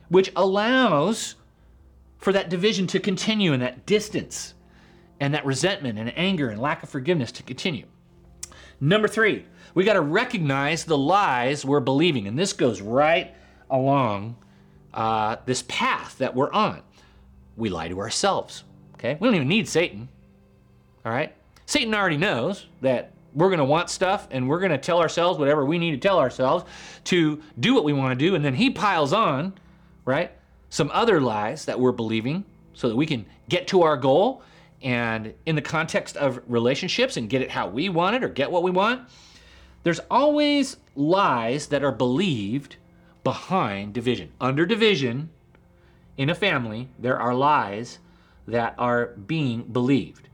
which 0.08 0.32
allows 0.36 1.36
for 2.18 2.32
that 2.32 2.48
division 2.48 2.86
to 2.88 3.00
continue 3.00 3.52
and 3.52 3.62
that 3.62 3.86
distance 3.86 4.54
and 5.20 5.34
that 5.34 5.46
resentment 5.46 5.98
and 5.98 6.16
anger 6.16 6.48
and 6.48 6.60
lack 6.60 6.82
of 6.82 6.88
forgiveness 6.88 7.32
to 7.32 7.42
continue. 7.42 7.86
Number 8.80 9.08
three, 9.08 9.44
we 9.74 9.84
got 9.84 9.94
to 9.94 10.00
recognize 10.00 10.84
the 10.84 10.98
lies 10.98 11.64
we're 11.64 11.80
believing. 11.80 12.26
And 12.26 12.38
this 12.38 12.52
goes 12.52 12.80
right 12.80 13.34
along 13.70 14.36
uh, 14.94 15.36
this 15.46 15.64
path 15.68 16.18
that 16.18 16.34
we're 16.34 16.52
on. 16.52 16.82
We 17.56 17.70
lie 17.70 17.88
to 17.88 17.98
ourselves. 18.00 18.64
Okay? 18.94 19.16
We 19.20 19.28
don't 19.28 19.34
even 19.34 19.48
need 19.48 19.68
Satan. 19.68 20.08
All 21.04 21.12
right? 21.12 21.34
Satan 21.66 21.94
already 21.94 22.16
knows 22.16 22.66
that 22.80 23.12
we're 23.34 23.48
going 23.48 23.58
to 23.58 23.64
want 23.64 23.90
stuff 23.90 24.28
and 24.30 24.48
we're 24.48 24.60
going 24.60 24.70
to 24.70 24.78
tell 24.78 24.98
ourselves 24.98 25.38
whatever 25.38 25.64
we 25.64 25.78
need 25.78 25.90
to 25.90 25.98
tell 25.98 26.18
ourselves 26.18 26.64
to 27.04 27.42
do 27.60 27.74
what 27.74 27.84
we 27.84 27.92
want 27.92 28.18
to 28.18 28.24
do. 28.26 28.34
And 28.34 28.44
then 28.44 28.54
he 28.54 28.70
piles 28.70 29.12
on, 29.12 29.52
right? 30.04 30.32
Some 30.70 30.90
other 30.92 31.20
lies 31.20 31.66
that 31.66 31.78
we're 31.78 31.92
believing 31.92 32.44
so 32.72 32.88
that 32.88 32.96
we 32.96 33.06
can 33.06 33.26
get 33.48 33.68
to 33.68 33.82
our 33.82 33.96
goal 33.96 34.42
and 34.86 35.34
in 35.46 35.56
the 35.56 35.62
context 35.62 36.16
of 36.16 36.40
relationships 36.46 37.16
and 37.16 37.28
get 37.28 37.42
it 37.42 37.50
how 37.50 37.66
we 37.66 37.88
want 37.88 38.14
it 38.14 38.22
or 38.22 38.28
get 38.28 38.52
what 38.52 38.62
we 38.62 38.70
want, 38.70 39.02
there's 39.82 39.98
always 40.08 40.76
lies 40.94 41.66
that 41.66 41.82
are 41.82 41.90
believed 41.90 42.76
behind 43.24 43.92
division. 43.92 44.30
Under 44.40 44.64
division 44.64 45.30
in 46.16 46.30
a 46.30 46.36
family, 46.36 46.88
there 47.00 47.18
are 47.18 47.34
lies 47.34 47.98
that 48.46 48.76
are 48.78 49.06
being 49.06 49.62
believed 49.64 50.28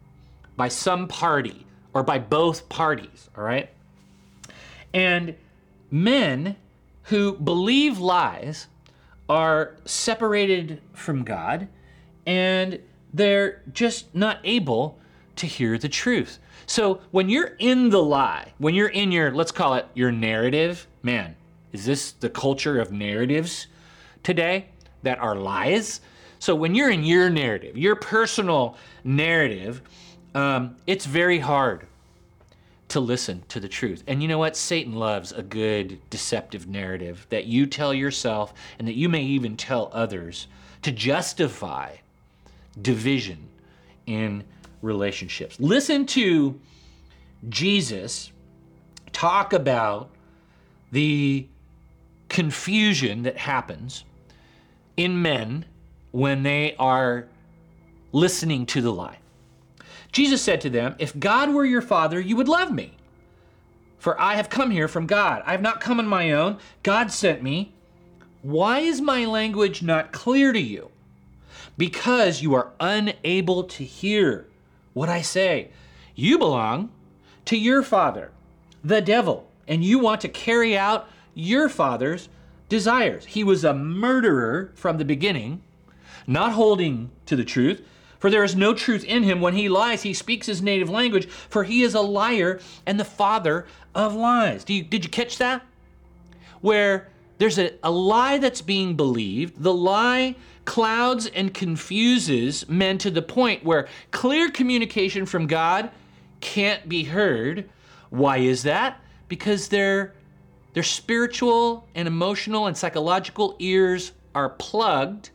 by 0.55 0.69
some 0.69 1.09
party 1.09 1.67
or 1.95 2.03
by 2.03 2.19
both 2.19 2.69
parties, 2.69 3.31
all 3.35 3.45
right? 3.45 3.71
And 4.93 5.35
men 5.91 6.57
who 7.05 7.39
believe 7.39 7.99
lies 7.99 8.67
are 9.31 9.77
separated 9.87 10.83
from 10.93 11.25
God 11.25 11.69
and 12.27 12.79
they're 13.13 13.63
just 13.73 14.15
not 14.15 14.39
able 14.45 14.99
to 15.37 15.47
hear 15.47 15.79
the 15.79 15.89
truth. 15.89 16.39
So 16.67 17.01
when 17.11 17.29
you're 17.29 17.57
in 17.59 17.91
the 17.91 18.03
lie, 18.03 18.53
when 18.59 18.75
you're 18.75 18.89
in 18.89 19.13
your, 19.13 19.33
let's 19.33 19.53
call 19.53 19.75
it 19.75 19.87
your 19.95 20.13
narrative, 20.13 20.87
man, 21.03 21.37
is 21.73 21.85
this 21.85 22.13
the 22.13 22.31
culture 22.31 22.81
of 22.81 22.93
narratives 22.93 23.67
today 24.23 24.67
that 25.03 25.19
are 25.19 25.35
lies? 25.35 26.01
So 26.39 26.55
when 26.55 26.75
you're 26.75 26.91
in 26.91 27.05
your 27.05 27.31
narrative, 27.31 27.77
your 27.77 27.97
personal 27.97 28.77
narrative, 29.05 29.83
um, 30.35 30.77
it's 30.87 31.07
very 31.07 31.39
hard 31.39 31.87
to 32.89 33.01
listen 33.01 33.43
to 33.49 33.59
the 33.59 33.69
truth. 33.69 34.05
And 34.07 34.21
you 34.21 34.29
know 34.29 34.39
what? 34.39 34.57
Satan 34.57 34.95
loves 34.95 35.33
a 35.33 35.43
good 35.43 35.99
deceptive 36.11 36.67
narrative 36.67 37.27
that 37.31 37.47
you 37.47 37.65
tell 37.67 37.95
yourself 37.95 38.53
and 38.79 38.87
that 38.87 38.97
you 38.97 39.09
may 39.09 39.23
even 39.23 39.57
tell 39.57 39.91
others 39.95 40.47
to 40.83 40.93
justify 40.93 41.97
division 42.81 43.49
in 44.07 44.45
relationships. 44.81 45.59
Listen 45.61 46.07
to 46.07 46.59
Jesus 47.49 48.33
talk 49.13 49.53
about 49.53 50.11
the 50.91 51.47
confusion 52.29 53.23
that 53.23 53.37
happens 53.37 54.05
in 54.97 55.21
men 55.21 55.65
when 56.11 56.43
they 56.43 56.75
are 56.79 57.27
listening 58.13 58.67
to 58.67 58.81
the 58.81 58.93
lie. 58.93 59.19
Jesus 60.13 60.43
said 60.43 60.61
to 60.63 60.71
them, 60.71 60.95
If 60.99 61.19
God 61.19 61.53
were 61.53 61.65
your 61.65 61.83
father, 61.83 62.21
you 62.21 62.37
would 62.37 62.49
love 62.49 62.73
me. 62.73 62.93
For 63.99 64.21
I 64.21 64.35
have 64.35 64.51
come 64.51 64.71
here 64.71 64.89
from 64.89 65.07
God. 65.07 65.43
I 65.47 65.53
have 65.53 65.63
not 65.63 65.81
come 65.81 65.99
on 65.99 66.07
my 66.07 66.33
own. 66.33 66.59
God 66.83 67.11
sent 67.11 67.43
me. 67.43 67.73
Why 68.43 68.81
is 68.81 69.01
my 69.01 69.25
language 69.25 69.83
not 69.83 70.13
clear 70.13 70.53
to 70.53 70.61
you? 70.61 70.92
Because 71.83 72.41
you 72.41 72.55
are 72.55 72.71
unable 72.79 73.65
to 73.65 73.83
hear 73.83 74.47
what 74.93 75.09
I 75.09 75.21
say. 75.21 75.69
You 76.15 76.39
belong 76.39 76.93
to 77.47 77.57
your 77.57 77.83
father, 77.83 78.31
the 78.85 79.01
devil, 79.01 79.51
and 79.67 79.83
you 79.83 79.99
want 79.99 80.21
to 80.21 80.29
carry 80.29 80.79
out 80.79 81.09
your 81.35 81.69
father's 81.69 82.29
desires. 82.69 83.25
He 83.25 83.43
was 83.43 83.65
a 83.65 83.75
murderer 83.75 84.71
from 84.77 84.99
the 84.99 85.05
beginning, 85.05 85.61
not 86.25 86.53
holding 86.53 87.11
to 87.27 87.35
the 87.35 87.45
truth. 87.45 87.85
For 88.21 88.31
there 88.31 88.45
is 88.45 88.55
no 88.55 88.75
truth 88.75 89.03
in 89.03 89.25
him. 89.25 89.41
When 89.41 89.55
he 89.55 89.69
lies, 89.69 90.03
he 90.03 90.15
speaks 90.15 90.47
his 90.47 90.63
native 90.63 90.89
language, 90.89 91.27
for 91.27 91.65
he 91.65 91.83
is 91.83 91.95
a 91.95 92.01
liar 92.01 92.61
and 92.87 93.01
the 93.01 93.05
father 93.05 93.67
of 93.93 94.15
lies. 94.15 94.65
You, 94.69 94.85
did 94.85 95.03
you 95.03 95.11
catch 95.11 95.37
that? 95.39 95.67
Where 96.61 97.09
there's 97.39 97.59
a, 97.59 97.73
a 97.83 97.91
lie 97.91 98.39
that's 98.39 98.63
being 98.63 98.95
believed, 98.95 99.61
the 99.61 99.75
lie 99.75 100.37
clouds 100.65 101.27
and 101.27 101.53
confuses 101.53 102.69
men 102.69 102.99
to 102.99 103.11
the 103.11 103.23
point 103.23 103.65
where 103.65 103.89
clear 104.11 104.51
communication 104.51 105.27
from 105.27 105.47
God 105.47 105.91
can't 106.41 106.89
be 106.89 107.05
heard. 107.05 107.69
Why 108.11 108.39
is 108.39 108.63
that? 108.65 109.01
Because 109.29 109.69
their 109.69 110.15
their 110.75 110.83
spiritual 110.83 111.87
and 111.95 112.09
emotional 112.09 112.67
and 112.67 112.77
psychological 112.77 113.57
ears 113.59 114.13
are 114.35 114.49
plugged. 114.49 115.31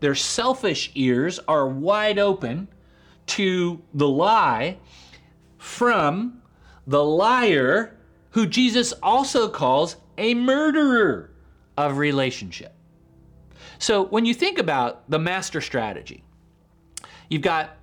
Their 0.00 0.14
selfish 0.14 0.90
ears 0.94 1.38
are 1.46 1.68
wide 1.68 2.18
open 2.18 2.68
to 3.26 3.82
the 3.92 4.08
lie 4.08 4.78
from 5.58 6.40
the 6.86 7.04
liar 7.04 7.94
who 8.30 8.46
Jesus 8.46 8.92
also 9.02 9.48
calls 9.48 9.96
a 10.16 10.34
murderer 10.34 11.30
of 11.76 11.98
relationship. 11.98 12.74
So 13.78 14.04
when 14.04 14.24
you 14.24 14.34
think 14.34 14.58
about 14.58 15.08
the 15.10 15.18
master 15.18 15.60
strategy, 15.60 16.22
you've 17.28 17.42
got 17.42 17.76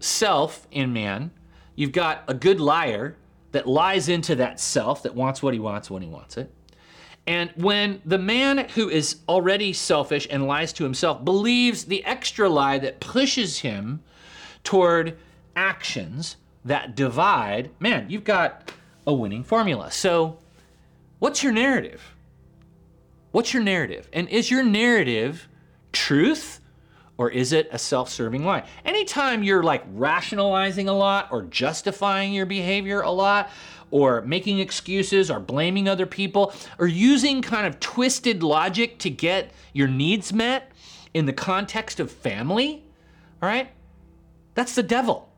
self 0.00 0.66
in 0.70 0.92
man, 0.92 1.30
you've 1.74 1.92
got 1.92 2.24
a 2.28 2.34
good 2.34 2.60
liar 2.60 3.16
that 3.52 3.66
lies 3.66 4.08
into 4.08 4.34
that 4.36 4.60
self 4.60 5.02
that 5.02 5.14
wants 5.14 5.42
what 5.42 5.54
he 5.54 5.60
wants 5.60 5.90
when 5.90 6.02
he 6.02 6.08
wants 6.08 6.36
it. 6.36 6.52
And 7.26 7.50
when 7.56 8.00
the 8.04 8.18
man 8.18 8.68
who 8.70 8.88
is 8.88 9.16
already 9.28 9.72
selfish 9.72 10.28
and 10.30 10.46
lies 10.46 10.72
to 10.74 10.84
himself 10.84 11.24
believes 11.24 11.84
the 11.84 12.04
extra 12.04 12.48
lie 12.48 12.78
that 12.78 13.00
pushes 13.00 13.58
him 13.58 14.02
toward 14.62 15.16
actions 15.56 16.36
that 16.64 16.94
divide, 16.94 17.70
man, 17.80 18.06
you've 18.08 18.24
got 18.24 18.72
a 19.06 19.14
winning 19.14 19.42
formula. 19.42 19.90
So, 19.90 20.38
what's 21.18 21.42
your 21.42 21.52
narrative? 21.52 22.15
What's 23.32 23.52
your 23.52 23.62
narrative? 23.62 24.08
And 24.12 24.28
is 24.28 24.50
your 24.50 24.62
narrative 24.62 25.48
truth 25.92 26.60
or 27.18 27.30
is 27.30 27.52
it 27.52 27.68
a 27.72 27.78
self 27.78 28.10
serving 28.10 28.44
lie? 28.44 28.64
Anytime 28.84 29.42
you're 29.42 29.62
like 29.62 29.84
rationalizing 29.92 30.88
a 30.88 30.92
lot 30.92 31.28
or 31.30 31.42
justifying 31.42 32.32
your 32.32 32.46
behavior 32.46 33.00
a 33.00 33.10
lot, 33.10 33.50
or 33.90 34.22
making 34.22 34.58
excuses 34.58 35.30
or 35.30 35.40
blaming 35.40 35.88
other 35.88 36.06
people 36.06 36.52
or 36.78 36.86
using 36.86 37.42
kind 37.42 37.66
of 37.66 37.78
twisted 37.80 38.42
logic 38.42 38.98
to 38.98 39.10
get 39.10 39.50
your 39.72 39.88
needs 39.88 40.32
met 40.32 40.72
in 41.14 41.26
the 41.26 41.32
context 41.32 42.00
of 42.00 42.10
family, 42.10 42.82
all 43.42 43.48
right? 43.48 43.70
That's 44.54 44.74
the 44.74 44.82
devil, 44.82 45.30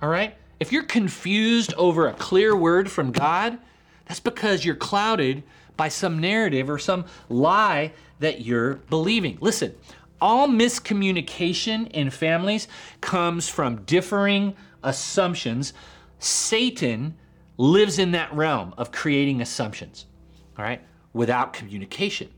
all 0.00 0.08
right? 0.08 0.36
If 0.58 0.72
you're 0.72 0.84
confused 0.84 1.74
over 1.74 2.08
a 2.08 2.12
clear 2.14 2.56
word 2.56 2.90
from 2.90 3.12
God, 3.12 3.58
that's 4.06 4.20
because 4.20 4.64
you're 4.64 4.74
clouded 4.74 5.42
by 5.76 5.88
some 5.88 6.20
narrative 6.20 6.68
or 6.68 6.78
some 6.78 7.04
lie 7.28 7.92
that 8.20 8.42
you're 8.42 8.74
believing. 8.74 9.38
Listen, 9.40 9.74
all 10.20 10.48
miscommunication 10.48 11.90
in 11.90 12.10
families 12.10 12.68
comes 13.00 13.48
from 13.48 13.82
differing 13.84 14.54
assumptions. 14.82 15.72
Satan 16.18 17.16
lives 17.58 17.98
in 17.98 18.12
that 18.12 18.32
realm 18.32 18.74
of 18.78 18.92
creating 18.92 19.40
assumptions, 19.40 20.06
all 20.56 20.64
right, 20.64 20.80
without 21.12 21.52
communication. 21.52 22.28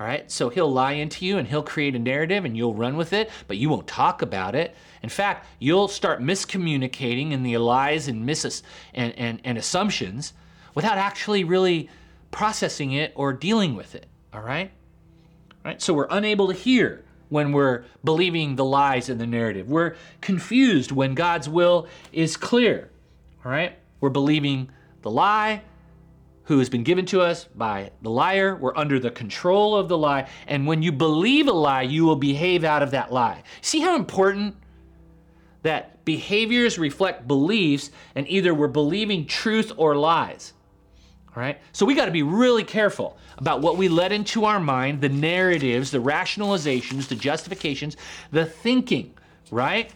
All 0.00 0.06
right, 0.06 0.28
so 0.32 0.48
he'll 0.48 0.72
lie 0.72 0.94
into 0.94 1.24
you 1.24 1.38
and 1.38 1.46
he'll 1.46 1.62
create 1.62 1.94
a 1.94 1.98
narrative 1.98 2.44
and 2.44 2.56
you'll 2.56 2.74
run 2.74 2.96
with 2.96 3.12
it, 3.12 3.30
but 3.46 3.56
you 3.56 3.68
won't 3.68 3.86
talk 3.86 4.20
about 4.20 4.56
it. 4.56 4.74
In 5.02 5.08
fact, 5.08 5.46
you'll 5.60 5.86
start 5.86 6.20
miscommunicating 6.20 7.30
in 7.30 7.44
the 7.44 7.56
lies 7.58 8.08
and, 8.08 8.26
mis- 8.26 8.64
and, 8.94 9.16
and, 9.16 9.40
and 9.44 9.58
assumptions 9.58 10.32
without 10.74 10.98
actually 10.98 11.44
really 11.44 11.88
processing 12.32 12.92
it 12.92 13.12
or 13.14 13.32
dealing 13.32 13.76
with 13.76 13.94
it. 13.94 14.06
All 14.34 14.42
right? 14.42 14.72
All 15.64 15.70
right, 15.70 15.80
so 15.80 15.94
we're 15.94 16.08
unable 16.10 16.48
to 16.48 16.54
hear 16.54 17.04
when 17.28 17.52
we're 17.52 17.84
believing 18.02 18.56
the 18.56 18.64
lies 18.64 19.08
in 19.08 19.18
the 19.18 19.26
narrative. 19.26 19.68
We're 19.68 19.94
confused 20.20 20.90
when 20.90 21.14
God's 21.14 21.48
will 21.48 21.86
is 22.12 22.36
clear. 22.36 22.90
All 23.44 23.52
right? 23.52 23.78
We're 24.00 24.10
believing 24.10 24.70
the 25.02 25.10
lie 25.10 25.62
who 26.44 26.58
has 26.58 26.68
been 26.68 26.82
given 26.82 27.06
to 27.06 27.20
us 27.20 27.44
by 27.54 27.92
the 28.02 28.10
liar. 28.10 28.56
We're 28.56 28.76
under 28.76 28.98
the 28.98 29.10
control 29.10 29.76
of 29.76 29.88
the 29.88 29.96
lie. 29.96 30.28
And 30.48 30.66
when 30.66 30.82
you 30.82 30.90
believe 30.90 31.46
a 31.46 31.52
lie, 31.52 31.82
you 31.82 32.04
will 32.04 32.16
behave 32.16 32.64
out 32.64 32.82
of 32.82 32.90
that 32.90 33.12
lie. 33.12 33.44
See 33.60 33.80
how 33.80 33.94
important 33.94 34.56
that 35.62 36.04
behaviors 36.04 36.78
reflect 36.78 37.28
beliefs, 37.28 37.92
and 38.16 38.28
either 38.28 38.52
we're 38.52 38.66
believing 38.66 39.26
truth 39.26 39.72
or 39.76 39.94
lies. 39.94 40.52
All 41.34 41.42
right? 41.42 41.58
So 41.72 41.86
we 41.86 41.94
got 41.94 42.06
to 42.06 42.10
be 42.10 42.22
really 42.22 42.64
careful 42.64 43.16
about 43.38 43.62
what 43.62 43.76
we 43.78 43.88
let 43.88 44.12
into 44.12 44.44
our 44.44 44.60
mind, 44.60 45.00
the 45.00 45.08
narratives, 45.08 45.90
the 45.90 45.98
rationalizations, 45.98 47.08
the 47.08 47.14
justifications, 47.14 47.96
the 48.30 48.44
thinking, 48.44 49.14
right? 49.50 49.90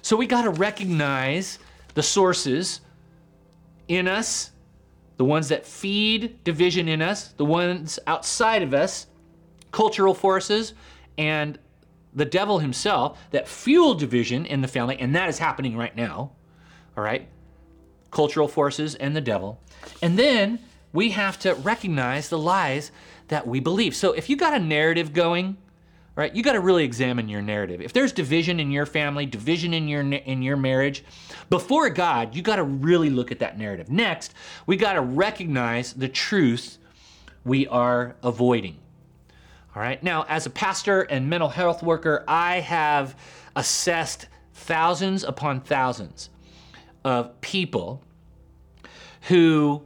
So 0.00 0.16
we 0.16 0.26
got 0.26 0.42
to 0.42 0.50
recognize 0.50 1.58
the 1.94 2.02
sources 2.02 2.80
in 3.88 4.08
us, 4.08 4.50
the 5.18 5.24
ones 5.24 5.48
that 5.48 5.66
feed 5.66 6.42
division 6.44 6.88
in 6.88 7.02
us, 7.02 7.28
the 7.32 7.44
ones 7.44 7.98
outside 8.06 8.62
of 8.62 8.72
us, 8.72 9.06
cultural 9.72 10.14
forces, 10.14 10.72
and 11.18 11.58
the 12.14 12.24
devil 12.24 12.58
himself 12.58 13.18
that 13.30 13.46
fuel 13.46 13.94
division 13.94 14.46
in 14.46 14.62
the 14.62 14.68
family, 14.68 14.98
and 14.98 15.14
that 15.14 15.28
is 15.28 15.38
happening 15.38 15.76
right 15.76 15.94
now. 15.94 16.32
All 16.96 17.04
right? 17.04 17.28
Cultural 18.10 18.48
forces 18.48 18.94
and 18.94 19.14
the 19.14 19.20
devil. 19.20 19.60
And 20.00 20.18
then 20.18 20.60
we 20.98 21.10
have 21.10 21.38
to 21.38 21.54
recognize 21.54 22.28
the 22.28 22.36
lies 22.36 22.90
that 23.28 23.46
we 23.46 23.60
believe. 23.60 23.94
So 23.94 24.14
if 24.14 24.28
you 24.28 24.36
got 24.36 24.52
a 24.52 24.58
narrative 24.58 25.12
going, 25.12 25.56
right? 26.16 26.34
You 26.34 26.42
got 26.42 26.54
to 26.54 26.60
really 26.60 26.82
examine 26.82 27.28
your 27.28 27.40
narrative. 27.40 27.80
If 27.80 27.92
there's 27.92 28.10
division 28.10 28.58
in 28.58 28.72
your 28.72 28.84
family, 28.84 29.24
division 29.24 29.72
in 29.74 29.86
your 29.86 30.00
in 30.00 30.42
your 30.42 30.56
marriage, 30.56 31.04
before 31.50 31.88
God, 31.90 32.34
you 32.34 32.42
got 32.42 32.56
to 32.56 32.64
really 32.64 33.10
look 33.10 33.30
at 33.30 33.38
that 33.38 33.56
narrative. 33.56 33.88
Next, 33.88 34.34
we 34.66 34.76
got 34.76 34.94
to 34.94 35.00
recognize 35.00 35.92
the 35.92 36.08
truth 36.08 36.78
we 37.44 37.68
are 37.68 38.16
avoiding. 38.24 38.76
All 39.76 39.82
right? 39.82 40.02
Now, 40.02 40.26
as 40.28 40.46
a 40.46 40.50
pastor 40.50 41.02
and 41.02 41.30
mental 41.30 41.48
health 41.48 41.80
worker, 41.80 42.24
I 42.26 42.58
have 42.58 43.14
assessed 43.54 44.26
thousands 44.52 45.22
upon 45.22 45.60
thousands 45.60 46.30
of 47.04 47.40
people 47.40 48.02
who 49.28 49.84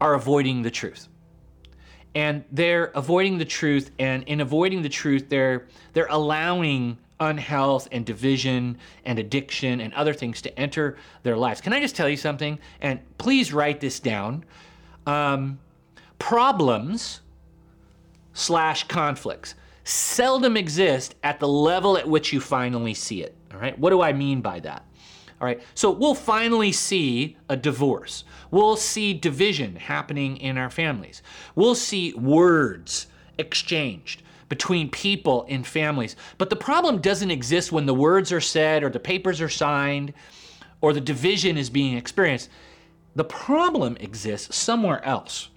are 0.00 0.14
avoiding 0.14 0.62
the 0.62 0.70
truth. 0.70 1.08
And 2.14 2.44
they're 2.50 2.86
avoiding 2.94 3.38
the 3.38 3.44
truth 3.44 3.90
and 3.98 4.24
in 4.24 4.40
avoiding 4.40 4.82
the 4.82 4.88
truth 4.88 5.28
they're 5.28 5.68
they're 5.92 6.08
allowing 6.10 6.98
unhealth 7.20 7.86
and 7.92 8.04
division 8.04 8.78
and 9.04 9.18
addiction 9.18 9.80
and 9.80 9.92
other 9.94 10.14
things 10.14 10.42
to 10.42 10.58
enter 10.58 10.96
their 11.22 11.36
lives. 11.36 11.60
Can 11.60 11.72
i 11.72 11.80
just 11.80 11.94
tell 11.94 12.08
you 12.08 12.16
something? 12.16 12.58
And 12.80 13.00
please 13.18 13.52
write 13.52 13.80
this 13.80 14.00
down. 14.00 14.44
Um, 15.06 15.60
problems 16.18 17.20
slash 18.32 18.84
conflicts 18.88 19.54
seldom 19.84 20.56
exist 20.56 21.14
at 21.22 21.40
the 21.40 21.48
level 21.48 21.96
at 21.96 22.08
which 22.08 22.32
you 22.32 22.40
finally 22.40 22.94
see 22.94 23.22
it. 23.22 23.36
All 23.52 23.60
right? 23.60 23.78
What 23.78 23.90
do 23.90 24.00
i 24.00 24.12
mean 24.12 24.40
by 24.40 24.60
that 24.60 24.84
all 25.40 25.46
right, 25.46 25.62
so 25.74 25.90
we'll 25.90 26.14
finally 26.14 26.70
see 26.70 27.38
a 27.48 27.56
divorce. 27.56 28.24
We'll 28.50 28.76
see 28.76 29.14
division 29.14 29.76
happening 29.76 30.36
in 30.36 30.58
our 30.58 30.68
families. 30.68 31.22
We'll 31.54 31.74
see 31.74 32.12
words 32.12 33.06
exchanged 33.38 34.22
between 34.50 34.90
people 34.90 35.44
in 35.44 35.64
families. 35.64 36.14
But 36.36 36.50
the 36.50 36.56
problem 36.56 37.00
doesn't 37.00 37.30
exist 37.30 37.72
when 37.72 37.86
the 37.86 37.94
words 37.94 38.32
are 38.32 38.40
said 38.40 38.82
or 38.82 38.90
the 38.90 39.00
papers 39.00 39.40
are 39.40 39.48
signed 39.48 40.12
or 40.82 40.92
the 40.92 41.00
division 41.00 41.56
is 41.56 41.70
being 41.70 41.96
experienced. 41.96 42.50
The 43.14 43.24
problem 43.24 43.96
exists 43.98 44.54
somewhere 44.56 45.02
else. 45.04 45.48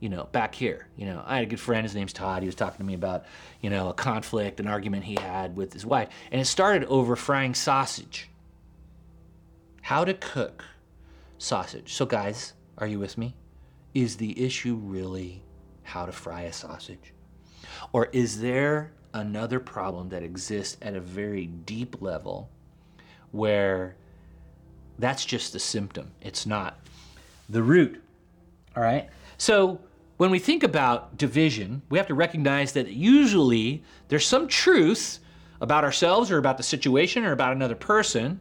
You 0.00 0.08
know, 0.08 0.28
back 0.32 0.56
here. 0.56 0.88
You 0.96 1.06
know, 1.06 1.22
I 1.24 1.36
had 1.36 1.44
a 1.44 1.46
good 1.46 1.60
friend, 1.60 1.84
his 1.84 1.94
name's 1.94 2.12
Todd. 2.12 2.42
He 2.42 2.46
was 2.46 2.56
talking 2.56 2.78
to 2.78 2.84
me 2.84 2.94
about, 2.94 3.24
you 3.60 3.70
know, 3.70 3.88
a 3.88 3.94
conflict, 3.94 4.58
an 4.58 4.66
argument 4.66 5.04
he 5.04 5.14
had 5.14 5.56
with 5.56 5.72
his 5.72 5.86
wife. 5.86 6.08
And 6.32 6.40
it 6.40 6.46
started 6.46 6.84
over 6.86 7.14
frying 7.14 7.54
sausage 7.54 8.28
how 9.82 10.04
to 10.04 10.14
cook 10.14 10.64
sausage. 11.38 11.92
So, 11.92 12.06
guys, 12.06 12.54
are 12.78 12.86
you 12.86 12.98
with 12.98 13.18
me? 13.18 13.34
Is 13.94 14.16
the 14.16 14.42
issue 14.42 14.76
really 14.76 15.42
how 15.82 16.06
to 16.06 16.12
fry 16.12 16.42
a 16.42 16.52
sausage? 16.52 17.12
Or 17.92 18.06
is 18.12 18.40
there 18.40 18.92
another 19.12 19.60
problem 19.60 20.08
that 20.08 20.22
exists 20.22 20.78
at 20.80 20.94
a 20.94 21.00
very 21.00 21.46
deep 21.46 22.00
level 22.00 22.48
where 23.32 23.96
that's 24.98 25.24
just 25.24 25.52
the 25.52 25.58
symptom? 25.58 26.12
It's 26.22 26.46
not 26.46 26.78
the 27.48 27.62
root. 27.62 28.02
All 28.76 28.82
right? 28.82 29.10
So, 29.36 29.80
when 30.16 30.30
we 30.30 30.38
think 30.38 30.62
about 30.62 31.18
division, 31.18 31.82
we 31.90 31.98
have 31.98 32.06
to 32.06 32.14
recognize 32.14 32.72
that 32.74 32.88
usually 32.88 33.82
there's 34.06 34.26
some 34.26 34.46
truth 34.46 35.18
about 35.60 35.82
ourselves 35.82 36.30
or 36.30 36.38
about 36.38 36.56
the 36.56 36.62
situation 36.62 37.24
or 37.24 37.32
about 37.32 37.52
another 37.52 37.74
person 37.74 38.40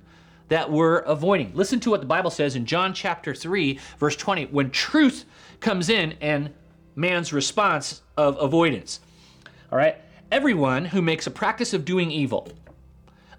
that 0.51 0.69
we're 0.69 0.97
avoiding. 0.97 1.49
Listen 1.55 1.79
to 1.79 1.89
what 1.89 2.01
the 2.01 2.05
Bible 2.05 2.29
says 2.29 2.57
in 2.57 2.65
John 2.65 2.93
chapter 2.93 3.33
3, 3.33 3.79
verse 3.97 4.17
20, 4.17 4.47
when 4.47 4.69
truth 4.69 5.23
comes 5.61 5.87
in 5.87 6.15
and 6.19 6.53
man's 6.93 7.31
response 7.31 8.01
of 8.17 8.37
avoidance. 8.37 8.99
All 9.71 9.77
right? 9.77 9.95
Everyone 10.29 10.83
who 10.83 11.01
makes 11.01 11.25
a 11.25 11.31
practice 11.31 11.73
of 11.73 11.85
doing 11.85 12.11
evil, 12.11 12.49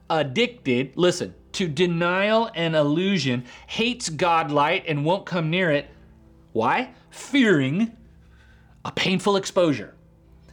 addicted, 0.08 0.94
listen, 0.96 1.34
to 1.52 1.68
denial 1.68 2.50
and 2.54 2.74
illusion, 2.74 3.44
hates 3.66 4.08
God 4.08 4.50
light 4.50 4.84
and 4.88 5.04
won't 5.04 5.26
come 5.26 5.50
near 5.50 5.70
it. 5.70 5.90
Why? 6.54 6.94
Fearing 7.10 7.94
a 8.86 8.90
painful 8.90 9.36
exposure. 9.36 9.92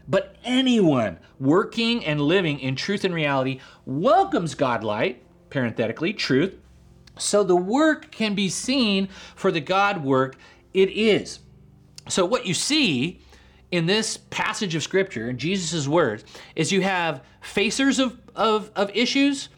But 0.10 0.36
anyone 0.44 1.20
working 1.40 2.04
and 2.04 2.20
living 2.20 2.60
in 2.60 2.76
truth 2.76 3.06
and 3.06 3.14
reality 3.14 3.62
welcomes 3.86 4.56
God 4.56 4.84
light 4.84 5.24
parenthetically, 5.50 6.14
truth, 6.14 6.56
so 7.18 7.44
the 7.44 7.56
work 7.56 8.12
can 8.12 8.36
be 8.36 8.50
seen 8.50 9.10
for 9.36 9.52
the 9.52 9.60
God 9.60 10.04
work 10.04 10.36
it 10.74 10.90
is. 10.90 11.40
So, 12.08 12.26
what 12.26 12.46
you 12.46 12.54
see 12.54 13.22
in 13.72 13.86
this 13.86 14.18
passage 14.18 14.74
of 14.76 14.84
scripture, 14.84 15.30
in 15.30 15.38
Jesus' 15.38 15.88
words, 15.88 16.24
is 16.56 16.72
you 16.72 16.82
have 16.82 17.24
facers 17.44 18.04
of, 18.04 18.18
of, 18.36 18.72
of 18.76 18.90
issues, 18.96 19.50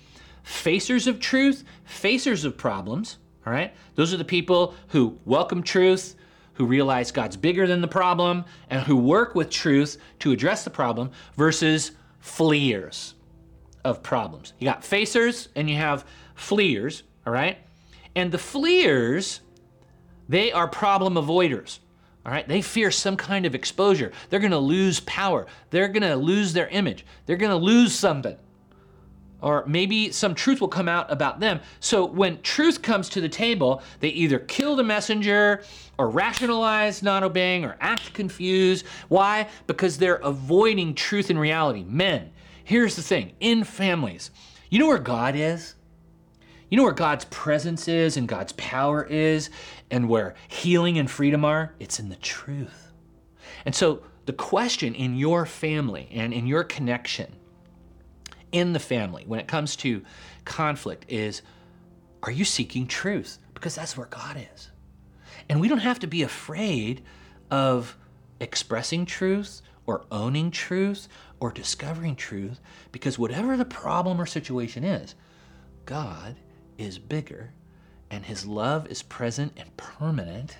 facers 0.45 1.07
of 1.07 1.19
truth, 1.19 1.63
facers 1.87 2.43
of 2.43 2.57
problems. 2.57 3.17
All 3.45 3.53
right? 3.53 3.73
Those 3.95 4.13
are 4.13 4.17
the 4.17 4.25
people 4.25 4.75
who 4.89 5.17
welcome 5.25 5.63
truth, 5.63 6.15
who 6.53 6.65
realize 6.65 7.11
God's 7.11 7.37
bigger 7.37 7.65
than 7.67 7.81
the 7.81 7.87
problem, 7.87 8.45
and 8.69 8.81
who 8.83 8.97
work 8.97 9.33
with 9.33 9.49
truth 9.49 9.97
to 10.19 10.31
address 10.31 10.63
the 10.63 10.69
problem, 10.69 11.11
versus 11.35 11.91
fleers 12.19 13.15
of 13.83 14.03
problems. 14.03 14.53
You 14.59 14.65
got 14.65 14.81
facers 14.81 15.47
and 15.55 15.69
you 15.69 15.77
have 15.77 16.05
fleers, 16.35 17.03
all 17.25 17.33
right? 17.33 17.57
And 18.15 18.31
the 18.31 18.37
fleers, 18.37 19.41
they 20.27 20.51
are 20.51 20.67
problem 20.67 21.15
avoiders. 21.15 21.79
All 22.23 22.31
right, 22.31 22.47
they 22.47 22.61
fear 22.61 22.91
some 22.91 23.17
kind 23.17 23.47
of 23.47 23.55
exposure. 23.55 24.11
They're 24.29 24.39
going 24.39 24.51
to 24.51 24.59
lose 24.59 24.99
power. 25.01 25.47
They're 25.71 25.87
going 25.87 26.03
to 26.03 26.15
lose 26.15 26.53
their 26.53 26.67
image. 26.67 27.03
They're 27.25 27.37
going 27.37 27.49
to 27.49 27.65
lose 27.65 27.95
something. 27.95 28.37
Or 29.41 29.65
maybe 29.65 30.11
some 30.11 30.35
truth 30.35 30.61
will 30.61 30.67
come 30.67 30.87
out 30.87 31.11
about 31.11 31.39
them. 31.39 31.61
So 31.79 32.05
when 32.05 32.39
truth 32.43 32.83
comes 32.83 33.09
to 33.09 33.21
the 33.21 33.29
table, 33.29 33.81
they 33.99 34.09
either 34.09 34.37
kill 34.37 34.75
the 34.75 34.83
messenger 34.83 35.63
or 35.97 36.09
rationalize 36.09 37.01
not 37.01 37.23
obeying 37.23 37.65
or 37.65 37.75
act 37.81 38.13
confused. 38.13 38.85
Why? 39.07 39.49
Because 39.65 39.97
they're 39.97 40.17
avoiding 40.17 40.93
truth 40.93 41.31
and 41.31 41.39
reality. 41.39 41.83
Men, 41.87 42.31
here's 42.63 42.95
the 42.95 43.01
thing 43.01 43.33
in 43.39 43.63
families, 43.63 44.31
you 44.69 44.79
know 44.79 44.87
where 44.87 44.97
God 44.97 45.35
is? 45.35 45.75
You 46.69 46.77
know 46.77 46.83
where 46.83 46.93
God's 46.93 47.25
presence 47.25 47.89
is 47.89 48.15
and 48.15 48.29
God's 48.29 48.53
power 48.53 49.03
is 49.03 49.49
and 49.89 50.07
where 50.07 50.35
healing 50.47 50.97
and 50.97 51.11
freedom 51.11 51.43
are? 51.43 51.73
It's 51.79 51.99
in 51.99 52.07
the 52.07 52.15
truth. 52.15 52.93
And 53.65 53.75
so 53.75 54.03
the 54.25 54.33
question 54.33 54.95
in 54.95 55.17
your 55.17 55.45
family 55.45 56.07
and 56.11 56.33
in 56.33 56.47
your 56.47 56.63
connection 56.63 57.35
in 58.53 58.71
the 58.73 58.79
family 58.79 59.23
when 59.27 59.39
it 59.39 59.47
comes 59.47 59.75
to 59.77 60.03
conflict 60.45 61.05
is 61.09 61.41
are 62.23 62.31
you 62.31 62.45
seeking 62.45 62.87
truth? 62.87 63.39
Because 63.53 63.75
that's 63.75 63.97
where 63.97 64.07
God 64.07 64.37
is. 64.53 64.69
And 65.49 65.59
we 65.59 65.67
don't 65.67 65.79
have 65.79 65.99
to 65.99 66.07
be 66.07 66.21
afraid 66.21 67.01
of 67.49 67.97
expressing 68.39 69.05
truth 69.05 69.61
or 69.85 70.05
owning 70.11 70.51
truth 70.51 71.07
or 71.41 71.51
discovering 71.51 72.15
truth 72.15 72.61
because 72.91 73.19
whatever 73.19 73.57
the 73.57 73.65
problem 73.65 74.21
or 74.21 74.25
situation 74.25 74.85
is, 74.85 75.15
God 75.85 76.37
is 76.77 76.99
bigger 76.99 77.51
and 78.11 78.23
his 78.23 78.45
love 78.45 78.87
is 78.87 79.01
present 79.01 79.51
and 79.57 79.75
permanent. 79.75 80.55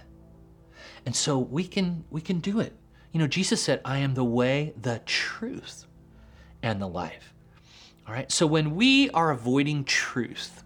And 1.05 1.15
so 1.15 1.37
we 1.37 1.65
can 1.65 2.03
we 2.09 2.19
can 2.19 2.39
do 2.39 2.59
it. 2.59 2.75
You 3.11 3.19
know, 3.19 3.27
Jesus 3.27 3.61
said, 3.61 3.79
"I 3.85 3.99
am 3.99 4.15
the 4.15 4.23
way, 4.25 4.73
the 4.81 5.01
truth, 5.05 5.85
and 6.63 6.81
the 6.81 6.87
life." 6.87 7.33
All 8.07 8.13
right? 8.13 8.31
So 8.31 8.47
when 8.47 8.75
we 8.75 9.09
are 9.11 9.29
avoiding 9.29 9.83
truth, 9.83 10.63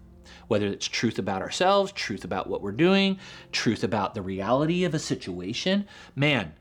whether 0.48 0.66
it's 0.66 0.88
truth 0.88 1.18
about 1.18 1.42
ourselves, 1.42 1.92
truth 1.92 2.24
about 2.24 2.48
what 2.48 2.62
we're 2.62 2.72
doing, 2.72 3.18
truth 3.52 3.84
about 3.84 4.14
the 4.14 4.22
reality 4.22 4.84
of 4.84 4.94
a 4.94 4.98
situation, 4.98 5.86
man, 6.14 6.54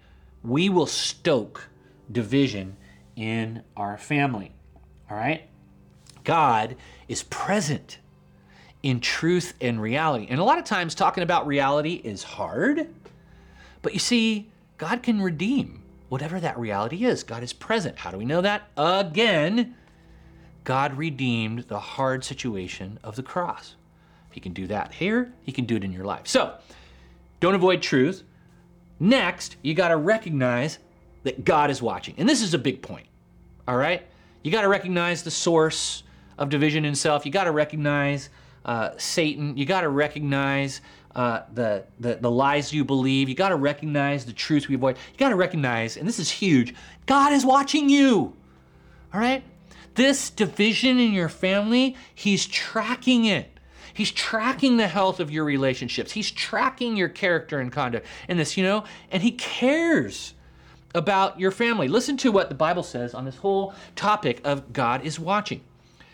we 0.44 0.68
will 0.68 0.88
stoke 0.88 1.70
division 2.12 2.76
in 3.16 3.64
our 3.76 3.98
family. 3.98 4.52
All 5.10 5.18
right? 5.18 5.48
God 6.24 6.76
is 7.08 7.24
present 7.24 8.00
in 8.84 9.00
truth 9.00 9.54
and 9.62 9.82
reality. 9.82 10.28
And 10.30 10.40
a 10.40 10.44
lot 10.44 10.58
of 10.58 10.64
times, 10.64 10.94
talking 10.94 11.24
about 11.24 11.48
reality 11.48 11.94
is 11.94 12.24
hard, 12.24 12.88
but 13.82 13.94
you 13.94 14.00
see, 14.00 14.50
God 14.78 15.02
can 15.04 15.22
redeem 15.22 15.84
whatever 16.10 16.40
that 16.40 16.58
reality 16.58 17.06
is. 17.06 17.24
God 17.24 17.44
is 17.44 17.54
present. 17.54 17.98
How 17.98 18.12
do 18.12 18.18
we 18.18 18.26
know 18.26 18.42
that? 18.42 18.70
Again, 18.78 19.76
God 20.64 20.98
redeemed 20.98 21.62
the 21.68 21.80
hard 21.80 22.24
situation 22.24 23.00
of 23.04 23.16
the 23.16 23.24
cross. 23.24 23.76
He 24.32 24.40
can 24.40 24.54
do 24.54 24.68
that 24.68 24.94
here, 24.94 25.32
He 25.44 25.52
can 25.52 25.66
do 25.66 25.78
it 25.78 25.84
in 25.84 25.94
your 25.94 26.06
life. 26.06 26.28
So, 26.28 26.56
don't 27.40 27.56
avoid 27.56 27.82
truth. 27.82 28.24
Next, 29.00 29.56
you 29.62 29.74
got 29.74 29.90
to 29.90 29.98
recognize 29.98 30.80
that 31.26 31.44
God 31.44 31.70
is 31.72 31.82
watching. 31.82 32.14
And 32.18 32.30
this 32.30 32.42
is 32.42 32.54
a 32.54 32.58
big 32.58 32.82
point, 32.82 33.08
all 33.68 33.76
right? 33.76 34.04
You 34.44 34.52
got 34.52 34.62
to 34.62 34.70
recognize 34.70 35.24
the 35.24 35.32
source 35.32 36.04
of 36.38 36.50
division 36.50 36.86
in 36.86 36.94
self. 36.94 37.26
You 37.26 37.32
got 37.32 37.46
to 37.46 37.52
recognize 37.52 38.30
uh, 38.64 38.92
Satan. 38.98 39.58
You 39.58 39.66
got 39.66 39.82
to 39.82 39.90
recognize 39.90 40.82
uh, 41.16 41.42
the, 41.52 41.84
the, 42.00 42.16
the 42.16 42.30
lies 42.30 42.72
you 42.72 42.86
believe. 42.86 43.28
You 43.28 43.34
got 43.34 43.50
to 43.50 43.56
recognize 43.56 44.26
the 44.26 44.34
truth 44.34 44.68
we 44.68 44.76
avoid. 44.76 44.98
You 45.14 45.18
got 45.18 45.30
to 45.30 45.36
recognize, 45.36 45.98
and 45.98 46.08
this 46.08 46.20
is 46.20 46.30
huge, 46.30 46.76
God 47.08 47.34
is 47.34 47.44
watching 47.44 47.90
you. 47.90 48.36
All 49.12 49.20
right? 49.20 49.44
This 49.96 50.30
division 50.30 51.00
in 51.00 51.12
your 51.12 51.30
family, 51.30 51.98
He's 52.14 52.46
tracking 52.46 53.26
it. 53.26 53.50
He's 53.96 54.12
tracking 54.12 54.78
the 54.78 54.90
health 54.90 55.20
of 55.20 55.32
your 55.32 55.46
relationships. 55.46 56.12
He's 56.12 56.30
tracking 56.30 56.98
your 56.98 57.10
character 57.10 57.60
and 57.60 57.72
conduct 57.72 58.06
in 58.30 58.38
this, 58.38 58.58
you 58.58 58.64
know, 58.64 58.84
and 59.10 59.24
He 59.24 59.32
cares 59.32 60.36
about 60.96 61.40
your 61.40 61.52
family. 61.52 61.88
Listen 61.88 62.18
to 62.18 62.32
what 62.32 62.50
the 62.50 62.56
Bible 62.56 62.84
says 62.84 63.14
on 63.14 63.26
this 63.26 63.38
whole 63.38 63.74
topic 63.96 64.42
of 64.44 64.74
God 64.74 65.06
is 65.06 65.20
watching. 65.20 65.62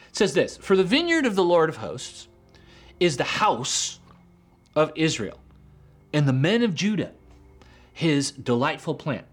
It 0.09 0.17
says 0.17 0.33
this 0.33 0.57
For 0.57 0.75
the 0.75 0.83
vineyard 0.83 1.25
of 1.25 1.35
the 1.35 1.43
Lord 1.43 1.69
of 1.69 1.77
hosts 1.77 2.27
is 2.99 3.17
the 3.17 3.23
house 3.23 3.99
of 4.75 4.91
Israel, 4.95 5.39
and 6.11 6.27
the 6.27 6.33
men 6.33 6.63
of 6.63 6.75
Judah, 6.75 7.11
his 7.93 8.31
delightful 8.31 8.95
plant. 8.95 9.25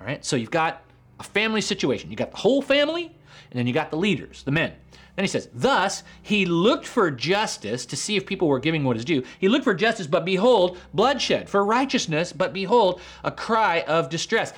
All 0.00 0.06
right, 0.06 0.24
so 0.24 0.36
you've 0.36 0.50
got 0.50 0.82
a 1.20 1.22
family 1.22 1.60
situation. 1.60 2.10
You 2.10 2.16
got 2.16 2.32
the 2.32 2.38
whole 2.38 2.60
family, 2.60 3.04
and 3.04 3.58
then 3.58 3.66
you 3.66 3.72
got 3.72 3.90
the 3.90 3.96
leaders, 3.96 4.42
the 4.42 4.50
men. 4.50 4.72
Then 5.16 5.24
he 5.24 5.28
says, 5.28 5.48
Thus 5.52 6.04
he 6.22 6.46
looked 6.46 6.86
for 6.86 7.10
justice 7.10 7.84
to 7.86 7.96
see 7.96 8.16
if 8.16 8.26
people 8.26 8.48
were 8.48 8.58
giving 8.58 8.84
what 8.84 8.96
is 8.96 9.04
due. 9.04 9.22
He 9.38 9.48
looked 9.48 9.64
for 9.64 9.74
justice, 9.74 10.06
but 10.06 10.24
behold, 10.24 10.78
bloodshed, 10.94 11.48
for 11.48 11.64
righteousness, 11.64 12.32
but 12.32 12.52
behold, 12.52 13.00
a 13.22 13.30
cry 13.30 13.82
of 13.82 14.08
distress. 14.08 14.52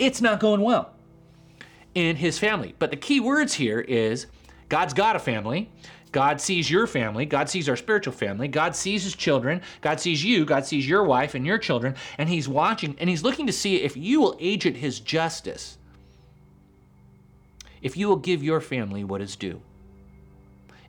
It's 0.00 0.22
not 0.22 0.40
going 0.40 0.62
well 0.62 0.94
in 1.94 2.16
his 2.16 2.38
family. 2.38 2.74
But 2.78 2.90
the 2.90 2.96
key 2.96 3.20
words 3.20 3.54
here 3.54 3.80
is 3.80 4.26
God's 4.70 4.94
got 4.94 5.14
a 5.14 5.18
family. 5.18 5.70
God 6.10 6.40
sees 6.40 6.70
your 6.70 6.86
family. 6.86 7.26
God 7.26 7.48
sees 7.50 7.68
our 7.68 7.76
spiritual 7.76 8.14
family. 8.14 8.48
God 8.48 8.74
sees 8.74 9.04
his 9.04 9.14
children. 9.14 9.60
God 9.82 10.00
sees 10.00 10.24
you. 10.24 10.44
God 10.44 10.64
sees 10.64 10.88
your 10.88 11.04
wife 11.04 11.34
and 11.34 11.46
your 11.46 11.58
children. 11.58 11.94
And 12.16 12.28
he's 12.30 12.48
watching 12.48 12.96
and 12.98 13.10
he's 13.10 13.22
looking 13.22 13.46
to 13.46 13.52
see 13.52 13.76
if 13.76 13.96
you 13.96 14.20
will 14.20 14.36
agent 14.40 14.78
his 14.78 15.00
justice. 15.00 15.76
If 17.82 17.96
you 17.96 18.08
will 18.08 18.16
give 18.16 18.42
your 18.42 18.60
family 18.60 19.04
what 19.04 19.20
is 19.20 19.36
due. 19.36 19.60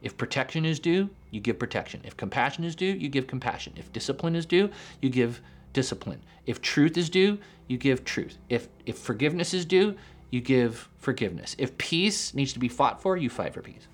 If 0.02 0.18
protection 0.18 0.66
is 0.66 0.80
due, 0.80 1.10
you 1.32 1.42
give 1.42 1.60
protection. 1.60 2.02
If 2.06 2.16
compassion 2.16 2.64
is 2.64 2.76
due, 2.76 2.94
you 2.94 3.10
give 3.10 3.28
compassion. 3.28 3.74
If 3.76 3.94
discipline 3.94 4.36
is 4.36 4.46
due, 4.46 4.70
you 5.02 5.10
give 5.10 5.42
discipline. 5.74 6.22
If 6.46 6.62
truth 6.62 6.98
is 6.98 7.10
due, 7.10 7.38
you 7.68 7.78
give 7.78 8.04
truth. 8.04 8.38
If 8.50 8.68
if 8.86 8.98
forgiveness 8.98 9.54
is 9.54 9.66
due, 9.66 9.96
you 10.30 10.42
give 10.42 10.90
forgiveness. 10.98 11.56
If 11.58 11.78
peace 11.78 12.34
needs 12.34 12.54
to 12.54 12.60
be 12.60 12.68
fought 12.68 13.02
for, 13.02 13.18
you 13.18 13.30
fight 13.30 13.54
for 13.54 13.62
peace. 13.62 13.88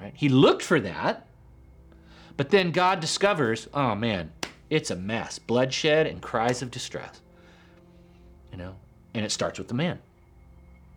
Right? 0.00 0.12
He 0.14 0.28
looked 0.28 0.62
for 0.62 0.80
that, 0.80 1.26
but 2.36 2.50
then 2.50 2.72
God 2.72 3.00
discovers, 3.00 3.68
oh 3.72 3.94
man, 3.94 4.32
it's 4.70 4.90
a 4.90 4.96
mess. 4.96 5.38
Bloodshed 5.38 6.06
and 6.06 6.20
cries 6.20 6.62
of 6.62 6.70
distress. 6.70 7.20
You 8.50 8.58
know, 8.58 8.76
and 9.14 9.24
it 9.24 9.30
starts 9.30 9.58
with 9.58 9.68
the 9.68 9.74
man. 9.74 10.00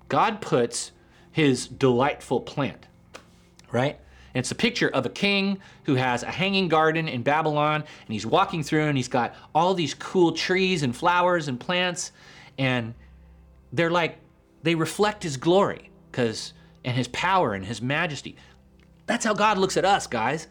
God 0.10 0.42
puts 0.42 0.92
his 1.32 1.68
delightful 1.68 2.40
plant, 2.42 2.88
right? 3.72 4.00
And 4.38 4.44
it's 4.44 4.52
a 4.52 4.56
picture 4.56 4.90
of 4.90 5.04
a 5.04 5.10
king 5.10 5.58
who 5.86 5.96
has 5.96 6.22
a 6.22 6.30
hanging 6.30 6.68
garden 6.68 7.08
in 7.08 7.24
Babylon, 7.24 7.82
and 7.82 8.14
he's 8.14 8.24
walking 8.24 8.62
through, 8.62 8.84
and 8.84 8.96
he's 8.96 9.08
got 9.08 9.34
all 9.56 9.74
these 9.74 9.96
cool 9.96 10.32
trees 10.32 10.84
and 10.84 10.96
flowers 10.96 11.48
and 11.48 11.60
plants, 11.60 12.12
and 12.60 12.94
they're 13.74 13.90
like 13.90 14.20
they 14.62 14.76
reflect 14.76 15.24
his 15.24 15.38
glory, 15.38 15.90
because 16.12 16.54
and 16.86 16.96
his 16.96 17.08
power 17.08 17.56
and 17.56 17.66
his 17.66 17.82
majesty. 17.82 18.36
That's 19.08 19.26
how 19.26 19.34
God 19.34 19.58
looks 19.58 19.76
at 19.76 19.86
us, 19.86 20.06
guys, 20.06 20.48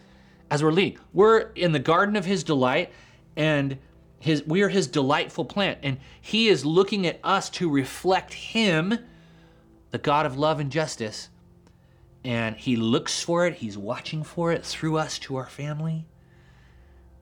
as 0.50 0.64
we're 0.64 0.72
leading. 0.72 0.98
We're 1.12 1.52
in 1.54 1.70
the 1.70 1.78
garden 1.78 2.16
of 2.16 2.24
his 2.24 2.42
delight, 2.42 2.90
and 3.36 3.78
his 4.18 4.42
we 4.48 4.62
are 4.62 4.68
his 4.68 4.88
delightful 4.88 5.44
plant, 5.44 5.78
and 5.84 5.98
he 6.20 6.48
is 6.48 6.64
looking 6.64 7.06
at 7.06 7.20
us 7.22 7.48
to 7.50 7.70
reflect 7.70 8.34
him, 8.34 8.98
the 9.92 9.98
God 9.98 10.26
of 10.26 10.36
love 10.36 10.58
and 10.58 10.72
justice. 10.72 11.28
And 12.26 12.56
he 12.56 12.74
looks 12.74 13.22
for 13.22 13.46
it, 13.46 13.54
he's 13.54 13.78
watching 13.78 14.24
for 14.24 14.50
it 14.50 14.64
through 14.64 14.96
us 14.96 15.16
to 15.20 15.36
our 15.36 15.46
family. 15.46 16.08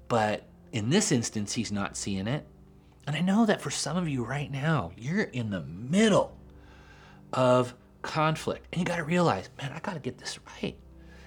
But 0.08 0.46
in 0.72 0.88
this 0.88 1.12
instance, 1.12 1.52
he's 1.52 1.70
not 1.70 1.94
seeing 1.94 2.26
it. 2.26 2.46
And 3.06 3.14
I 3.14 3.20
know 3.20 3.44
that 3.44 3.60
for 3.60 3.70
some 3.70 3.98
of 3.98 4.08
you 4.08 4.24
right 4.24 4.50
now, 4.50 4.92
you're 4.96 5.24
in 5.24 5.50
the 5.50 5.60
middle 5.60 6.38
of 7.34 7.74
conflict. 8.00 8.66
And 8.72 8.80
you 8.80 8.86
got 8.86 8.96
to 8.96 9.04
realize, 9.04 9.50
man, 9.60 9.72
I 9.72 9.80
got 9.80 9.92
to 9.92 10.00
get 10.00 10.16
this 10.16 10.38
right. 10.62 10.74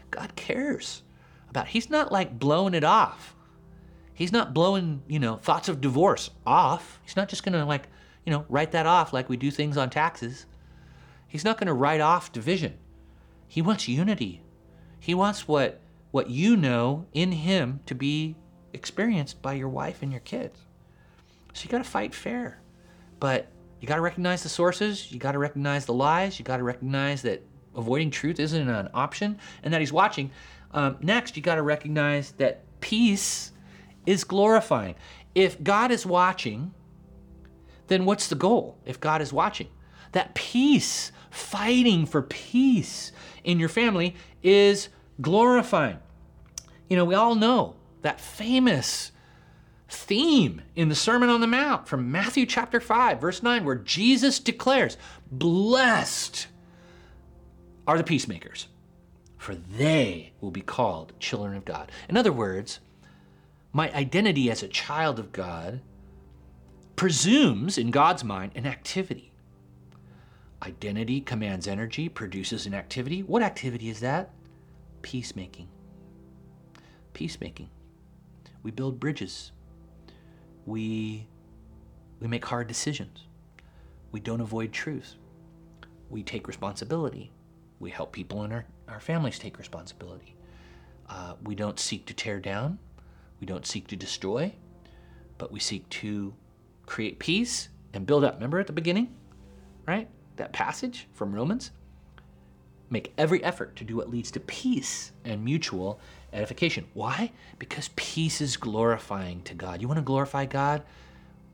God 0.10 0.36
cares 0.36 1.04
about. 1.48 1.68
He's 1.68 1.92
not 1.92 2.12
like 2.12 2.40
blowing 2.40 2.74
it 2.74 2.84
off. 2.84 3.36
He's 4.16 4.32
not 4.32 4.56
blowing, 4.56 5.04
you 5.08 5.20
know, 5.20 5.36
thoughts 5.36 5.70
of 5.70 5.82
divorce 5.82 6.32
off. 6.48 7.00
He's 7.04 7.16
not 7.16 7.30
just 7.30 7.44
going 7.44 7.54
to 7.54 7.64
like, 7.64 7.90
you 8.26 8.32
know, 8.32 8.44
write 8.50 8.72
that 8.72 8.88
off 8.88 9.14
like 9.14 9.30
we 9.30 9.38
do 9.38 9.52
things 9.52 9.78
on 9.78 9.92
taxes. 9.92 10.48
He's 11.28 11.46
not 11.46 11.60
going 11.60 11.68
to 11.68 11.74
write 11.74 12.02
off 12.02 12.32
division. 12.32 12.80
He 13.48 13.62
wants 13.62 13.88
unity. 13.88 14.42
He 15.00 15.14
wants 15.14 15.48
what 15.48 15.82
what 16.12 16.30
you 16.30 16.56
know 16.56 17.06
in 17.14 17.32
him 17.32 17.82
to 17.86 17.94
be 17.94 18.36
experienced 18.74 19.42
by 19.42 19.54
your 19.54 19.70
wife 19.70 20.02
and 20.02 20.12
your 20.12 20.22
kids. 20.22 20.60
So 21.54 21.64
you 21.64 21.70
got 21.70 21.80
to 21.80 21.84
fight 21.84 22.14
fair. 22.14 22.62
But 23.20 23.52
you 23.80 23.88
got 23.88 23.96
to 23.96 24.02
recognize 24.02 24.44
the 24.44 24.50
sources, 24.50 25.12
you 25.12 25.20
got 25.20 25.34
to 25.34 25.40
recognize 25.40 25.86
the 25.86 25.94
lies, 25.94 26.40
you 26.40 26.46
got 26.46 26.58
to 26.58 26.64
recognize 26.64 27.22
that 27.24 27.44
avoiding 27.76 28.10
truth 28.10 28.40
isn't 28.40 28.70
an 28.70 28.90
option 28.94 29.38
and 29.64 29.74
that 29.74 29.82
he's 29.82 29.94
watching. 29.94 30.32
Um, 30.72 30.98
next, 31.02 31.38
you 31.38 31.44
got 31.44 31.56
to 31.56 31.62
recognize 31.62 32.32
that 32.34 32.64
peace 32.80 33.52
is 34.06 34.24
glorifying. 34.24 34.96
If 35.36 35.62
God 35.64 35.92
is 35.92 36.06
watching, 36.06 36.74
then 37.88 38.06
what's 38.06 38.28
the 38.28 38.36
goal 38.36 38.78
if 38.86 39.00
God 39.00 39.22
is 39.22 39.32
watching? 39.32 39.68
That 40.12 40.36
peace, 40.36 41.12
fighting 41.30 42.06
for 42.06 42.22
peace 42.22 43.12
in 43.44 43.60
your 43.60 43.70
family 43.70 44.16
is 44.44 44.90
glorifying. 45.22 46.00
You 46.90 46.98
know, 46.98 47.06
we 47.06 47.16
all 47.16 47.36
know 47.36 47.76
that 48.02 48.22
famous 48.22 49.12
theme 49.90 50.62
in 50.76 50.90
the 50.90 50.96
Sermon 50.96 51.30
on 51.30 51.42
the 51.42 51.48
Mount 51.48 51.88
from 51.88 52.12
Matthew 52.12 52.46
chapter 52.46 52.80
5, 52.80 53.20
verse 53.20 53.42
9, 53.42 53.64
where 53.64 53.76
Jesus 53.76 54.40
declares, 54.40 54.98
Blessed 55.32 56.48
are 57.86 57.98
the 57.98 58.04
peacemakers, 58.04 58.68
for 59.38 59.56
they 59.56 60.34
will 60.42 60.52
be 60.52 60.62
called 60.62 61.14
children 61.20 61.56
of 61.56 61.66
God. 61.66 61.92
In 62.10 62.18
other 62.18 62.34
words, 62.34 62.80
my 63.72 63.94
identity 63.94 64.50
as 64.52 64.64
a 64.64 64.68
child 64.68 65.20
of 65.20 65.32
God 65.32 65.82
presumes, 66.96 67.78
in 67.78 67.92
God's 67.92 68.24
mind, 68.24 68.52
an 68.56 68.66
activity. 68.66 69.27
Identity 70.64 71.22
commands 71.22 71.68
energy, 71.68 72.10
produces 72.10 72.66
an 72.66 72.74
activity. 72.74 73.22
What 73.22 73.44
activity 73.44 73.90
is 73.90 74.00
that? 74.00 74.32
Peacemaking. 75.02 75.68
Peacemaking. 77.14 77.70
We 78.64 78.72
build 78.72 79.00
bridges. 79.00 79.52
We, 80.66 81.28
we 82.20 82.28
make 82.28 82.46
hard 82.46 82.68
decisions. 82.68 83.28
We 84.12 84.20
don't 84.20 84.42
avoid 84.42 84.74
truth. 84.74 85.16
We 86.10 86.24
take 86.24 86.48
responsibility. 86.48 87.32
We 87.80 87.92
help 87.92 88.12
people 88.12 88.44
in 88.44 88.52
our, 88.52 88.66
our 88.88 89.00
families 89.00 89.38
take 89.38 89.60
responsibility. 89.60 90.36
Uh, 91.08 91.36
we 91.44 91.56
don't 91.56 91.80
seek 91.80 92.06
to 92.08 92.14
tear 92.14 92.40
down. 92.40 92.80
We 93.40 93.46
don't 93.46 93.66
seek 93.66 93.88
to 93.88 93.96
destroy, 93.96 94.54
but 95.38 95.52
we 95.52 95.60
seek 95.60 95.88
to 95.90 96.34
create 96.86 97.20
peace 97.20 97.70
and 97.94 98.06
build 98.06 98.24
up. 98.24 98.36
Remember 98.36 98.60
at 98.60 98.68
the 98.68 98.74
beginning, 98.74 99.16
right? 99.88 100.10
That 100.38 100.54
passage 100.54 101.08
from 101.14 101.34
Romans? 101.34 101.72
Make 102.90 103.14
every 103.18 103.44
effort 103.44 103.76
to 103.76 103.84
do 103.84 103.98
what 103.98 104.10
leads 104.10 104.32
to 104.32 104.40
peace 104.40 105.12
and 105.26 105.44
mutual 105.44 106.00
edification. 106.32 106.86
Why? 106.94 107.32
Because 107.60 107.90
peace 107.96 108.40
is 108.40 108.56
glorifying 108.56 109.42
to 109.44 109.54
God. 109.54 109.82
You 109.82 109.88
want 109.88 109.98
to 109.98 110.04
glorify 110.04 110.46
God? 110.46 110.84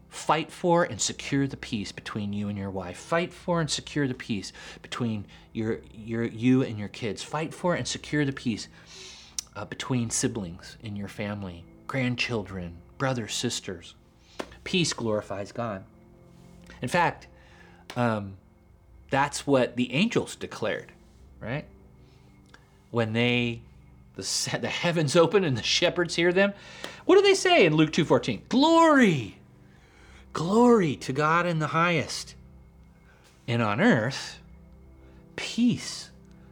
Fight 0.10 0.52
for 0.52 0.84
and 0.84 1.02
secure 1.02 1.48
the 1.48 1.58
peace 1.58 1.92
between 1.92 2.34
you 2.34 2.50
and 2.50 2.58
your 2.58 2.70
wife. 2.70 2.98
Fight 2.98 3.34
for 3.34 3.60
and 3.60 3.70
secure 3.70 4.08
the 4.08 4.14
peace 4.14 4.54
between 4.84 5.26
your, 5.54 5.80
your, 5.92 6.24
you 6.24 6.62
and 6.62 6.78
your 6.78 6.90
kids. 6.90 7.24
Fight 7.24 7.52
for 7.52 7.74
and 7.74 7.88
secure 7.88 8.24
the 8.24 8.32
peace 8.32 8.68
uh, 9.56 9.66
between 9.66 10.12
siblings 10.12 10.78
in 10.84 10.96
your 10.96 11.08
family, 11.08 11.66
grandchildren, 11.88 12.78
brothers, 13.00 13.34
sisters. 13.34 13.96
Peace 14.64 14.94
glorifies 14.94 15.52
God. 15.52 15.84
In 16.82 16.90
fact, 16.90 17.28
um, 17.96 18.38
that's 19.14 19.46
what 19.46 19.76
the 19.76 19.94
angels 19.94 20.36
declared, 20.36 20.92
right? 21.40 21.66
When 22.90 23.14
they 23.14 23.62
the, 24.16 24.58
the 24.60 24.68
heavens 24.68 25.16
open 25.16 25.44
and 25.44 25.56
the 25.56 25.62
shepherds 25.62 26.16
hear 26.16 26.34
them. 26.34 26.52
What 27.06 27.18
do 27.18 27.22
they 27.22 27.36
say 27.36 27.68
in 27.68 27.76
Luke 27.76 27.92
2:14? 27.92 28.50
Glory. 28.50 29.38
Glory 30.34 30.96
to 30.96 31.14
God 31.14 31.46
in 31.46 31.60
the 31.60 31.68
highest. 31.68 32.34
And 33.48 33.62
on 33.62 33.80
earth, 33.80 34.40
peace 35.36 36.10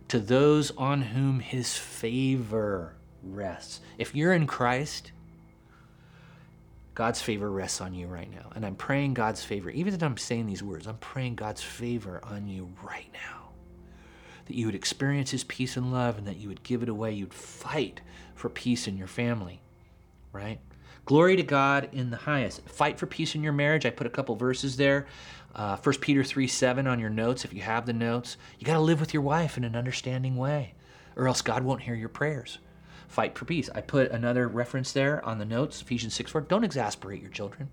to 0.10 0.20
those 0.20 0.70
on 0.78 1.02
whom 1.02 1.40
his 1.40 1.76
favor 1.76 2.94
rests. 3.24 3.80
If 3.98 4.14
you're 4.14 4.34
in 4.34 4.46
Christ, 4.46 5.12
God's 6.94 7.22
favor 7.22 7.50
rests 7.50 7.82
on 7.82 7.94
you 7.94 8.08
right 8.08 8.30
now. 8.30 8.52
And 8.56 8.66
I'm 8.66 8.76
praying 8.76 9.14
God's 9.14 9.44
favor. 9.44 9.70
Even 9.70 9.94
as 9.94 10.04
I'm 10.04 10.18
saying 10.18 10.48
these 10.48 10.64
words, 10.64 10.88
I'm 10.88 10.98
praying 10.98 11.36
God's 11.36 11.62
favor 11.62 12.20
on 12.24 12.48
you 12.48 12.70
right 12.84 13.08
now 13.14 13.42
that 14.46 14.58
you 14.58 14.66
would 14.66 14.76
experience 14.76 15.32
His 15.32 15.46
peace 15.46 15.78
and 15.78 15.94
love 15.94 16.18
and 16.18 16.28
that 16.28 16.38
you 16.38 16.50
would 16.50 16.64
give 16.64 16.84
it 16.84 16.90
away. 16.90 17.14
You'd 17.14 17.34
fight 17.34 18.02
for 18.36 18.50
peace 18.50 18.88
in 18.88 18.98
your 18.98 19.08
family, 19.08 19.62
right? 20.34 20.60
Glory 21.06 21.36
to 21.38 21.44
God 21.44 21.90
in 21.94 22.10
the 22.10 22.18
highest. 22.18 22.62
Fight 22.68 23.00
for 23.00 23.06
peace 23.06 23.34
in 23.34 23.44
your 23.44 23.54
marriage. 23.54 23.86
I 23.86 23.90
put 23.90 24.08
a 24.08 24.12
couple 24.12 24.36
verses 24.36 24.78
there. 24.78 25.08
Uh, 25.56 25.78
1 25.78 25.96
Peter 26.00 26.24
3 26.24 26.48
7 26.48 26.88
on 26.88 27.00
your 27.00 27.10
notes, 27.10 27.46
if 27.46 27.54
you 27.54 27.62
have 27.62 27.86
the 27.86 27.94
notes. 27.94 28.38
You 28.60 28.66
got 28.66 28.74
to 28.74 28.82
live 28.82 29.00
with 29.00 29.14
your 29.14 29.24
wife 29.24 29.58
in 29.58 29.64
an 29.64 29.76
understanding 29.76 30.36
way, 30.36 30.74
or 31.16 31.28
else 31.28 31.42
God 31.42 31.64
won't 31.64 31.82
hear 31.82 31.96
your 31.96 32.10
prayers. 32.10 32.60
Fight 33.12 33.38
for 33.38 33.44
peace. 33.44 33.70
I 33.76 33.82
put 33.82 34.10
another 34.10 34.48
reference 34.48 34.94
there 34.94 35.24
on 35.26 35.38
the 35.38 35.44
notes, 35.44 35.82
Ephesians 35.82 36.14
6 36.14 36.32
4. 36.32 36.42
Don't 36.42 36.64
exasperate 36.64 37.22
your 37.22 37.30
children. 37.30 37.68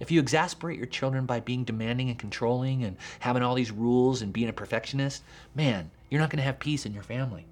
If 0.00 0.10
you 0.10 0.20
exasperate 0.20 0.76
your 0.76 0.86
children 0.86 1.24
by 1.24 1.40
being 1.40 1.64
demanding 1.64 2.10
and 2.10 2.18
controlling 2.18 2.84
and 2.84 2.98
having 3.20 3.42
all 3.42 3.54
these 3.54 3.70
rules 3.70 4.20
and 4.20 4.34
being 4.34 4.50
a 4.50 4.52
perfectionist, 4.52 5.22
man, 5.54 5.90
you're 6.10 6.20
not 6.20 6.28
going 6.28 6.40
to 6.40 6.42
have 6.42 6.58
peace 6.58 6.84
in 6.84 6.92
your 6.92 7.02
family. 7.02 7.46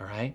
All 0.00 0.06
right? 0.06 0.34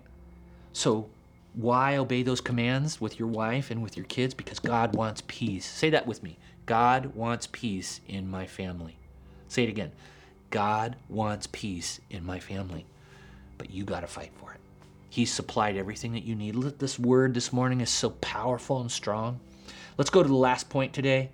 So, 0.72 1.10
why 1.54 1.96
obey 1.96 2.22
those 2.22 2.40
commands 2.40 3.00
with 3.00 3.18
your 3.18 3.26
wife 3.26 3.72
and 3.72 3.82
with 3.82 3.96
your 3.96 4.06
kids? 4.06 4.32
Because 4.32 4.60
God 4.60 4.94
wants 4.94 5.24
peace. 5.26 5.66
Say 5.66 5.90
that 5.90 6.06
with 6.06 6.22
me. 6.22 6.38
God 6.64 7.06
wants 7.16 7.48
peace 7.50 8.00
in 8.06 8.30
my 8.30 8.46
family. 8.46 8.98
Say 9.48 9.64
it 9.64 9.68
again. 9.68 9.90
God 10.50 10.94
wants 11.08 11.48
peace 11.50 11.98
in 12.08 12.24
my 12.24 12.38
family. 12.38 12.86
But 13.58 13.70
you 13.70 13.82
got 13.82 14.02
to 14.02 14.06
fight 14.06 14.30
for 14.38 14.52
it. 14.52 14.59
He's 15.10 15.32
supplied 15.32 15.76
everything 15.76 16.12
that 16.12 16.22
you 16.22 16.36
need. 16.36 16.54
This 16.78 16.98
word 16.98 17.34
this 17.34 17.52
morning 17.52 17.80
is 17.80 17.90
so 17.90 18.10
powerful 18.10 18.80
and 18.80 18.90
strong. 18.90 19.40
Let's 19.98 20.08
go 20.08 20.22
to 20.22 20.28
the 20.28 20.34
last 20.34 20.70
point 20.70 20.92
today, 20.92 21.30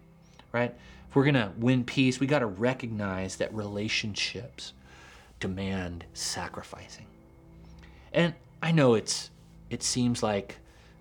right? 0.51 0.75
If 1.09 1.15
we're 1.15 1.25
going 1.25 1.35
to 1.35 1.53
win 1.59 1.85
peace, 1.85 2.19
we 2.19 2.27
got 2.27 2.39
to 2.39 2.47
recognize 2.47 3.37
that 3.37 3.55
relationships 3.55 4.73
demand 5.41 6.07
sacrificing. 6.15 7.07
And 8.13 8.33
I 8.63 8.73
know 8.73 8.95
it's 8.95 9.31
it 9.69 9.83
seems 9.83 10.23
like 10.23 10.57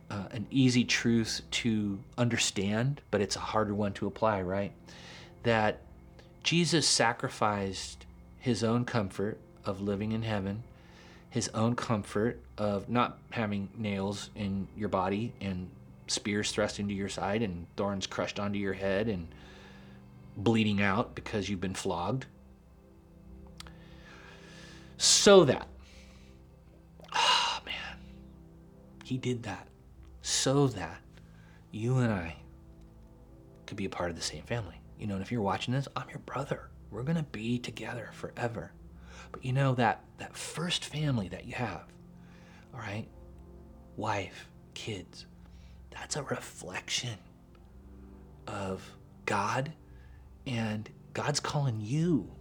uh, 0.09 0.25
an 0.31 0.45
easy 0.51 0.83
truth 0.83 1.41
to 1.51 1.99
understand, 2.17 3.01
but 3.09 3.21
it's 3.21 3.35
a 3.35 3.39
harder 3.39 3.73
one 3.73 3.93
to 3.93 4.07
apply, 4.07 4.41
right? 4.41 4.73
That 5.43 5.81
Jesus 6.43 6.87
sacrificed 6.87 8.05
his 8.37 8.63
own 8.63 8.85
comfort 8.85 9.39
of 9.63 9.81
living 9.81 10.11
in 10.11 10.23
heaven, 10.23 10.63
his 11.35 11.49
own 11.49 11.75
comfort 11.75 12.41
of 12.57 12.87
not 12.87 13.19
having 13.29 13.67
nails 13.75 14.29
in 14.35 14.65
your 14.73 14.87
body 14.87 15.33
and 15.41 15.69
spears 16.07 16.49
thrust 16.49 16.79
into 16.79 16.93
your 16.93 17.09
side 17.09 17.41
and 17.41 17.67
thorns 17.75 18.07
crushed 18.07 18.39
onto 18.39 18.57
your 18.57 18.71
head 18.71 19.09
and 19.09 19.27
bleeding 20.37 20.81
out 20.81 21.13
because 21.13 21.49
you've 21.49 21.59
been 21.59 21.73
flogged 21.73 22.25
so 24.95 25.43
that, 25.43 25.67
ah, 27.11 27.59
oh, 27.59 27.65
man, 27.65 27.99
he 29.03 29.17
did 29.17 29.43
that 29.43 29.67
so 30.21 30.67
that 30.67 31.01
you 31.71 31.97
and 31.97 32.13
I 32.13 32.37
could 33.65 33.75
be 33.75 33.83
a 33.83 33.89
part 33.89 34.09
of 34.09 34.15
the 34.15 34.21
same 34.21 34.43
family. 34.43 34.79
You 34.97 35.07
know, 35.07 35.15
and 35.15 35.21
if 35.21 35.33
you're 35.33 35.41
watching 35.41 35.73
this, 35.73 35.89
I'm 35.97 36.07
your 36.07 36.19
brother. 36.19 36.69
We're 36.91 37.03
going 37.03 37.17
to 37.17 37.23
be 37.23 37.59
together 37.59 38.11
forever. 38.13 38.71
But 39.35 39.43
you 39.43 39.51
know 39.51 39.75
that 39.75 40.01
that 40.17 40.33
first 40.33 40.85
family 40.85 41.27
that 41.27 41.43
you 41.43 41.55
have, 41.55 41.83
all 42.73 42.79
right? 42.79 43.05
Wife, 43.97 44.49
kids. 44.73 45.25
That's 45.91 46.15
a 46.15 46.23
reflection 46.23 47.17
of 48.47 48.89
God 49.25 49.73
and 50.47 50.89
God's 51.13 51.41
calling 51.41 51.81
you 51.81 52.31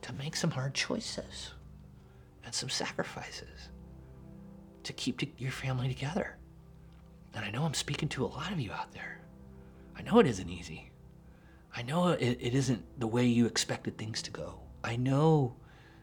to 0.00 0.14
make 0.14 0.36
some 0.36 0.50
hard 0.50 0.72
choices 0.72 1.52
and 2.46 2.54
some 2.54 2.70
sacrifices 2.70 3.68
to 4.84 4.94
keep 4.94 5.20
your 5.38 5.50
family 5.50 5.86
together. 5.86 6.38
And 7.34 7.44
I 7.44 7.50
know 7.50 7.64
I'm 7.64 7.74
speaking 7.74 8.08
to 8.08 8.24
a 8.24 8.28
lot 8.28 8.52
of 8.52 8.58
you 8.58 8.72
out 8.72 8.90
there. 8.92 9.20
I 9.94 10.00
know 10.00 10.18
it 10.18 10.26
isn't 10.26 10.48
easy. 10.48 10.90
I 11.76 11.82
know 11.82 12.08
it, 12.08 12.38
it 12.40 12.54
isn't 12.54 12.98
the 12.98 13.06
way 13.06 13.26
you 13.26 13.44
expected 13.44 13.98
things 13.98 14.22
to 14.22 14.30
go. 14.30 14.60
I 14.82 14.96
know 14.96 15.56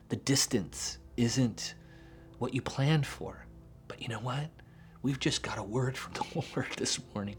the 0.10 0.16
distance 0.16 0.98
isn't 1.18 1.76
what 2.40 2.54
you 2.54 2.62
planned 2.62 3.06
for. 3.06 3.46
But 3.88 4.02
you 4.02 4.08
know 4.08 4.20
what? 4.20 4.50
We've 5.02 5.20
just 5.20 5.44
got 5.44 5.58
a 5.58 5.64
word 5.64 5.98
from 5.98 6.14
the 6.34 6.46
Lord 6.56 6.68
this 6.78 7.00
morning. 7.14 7.38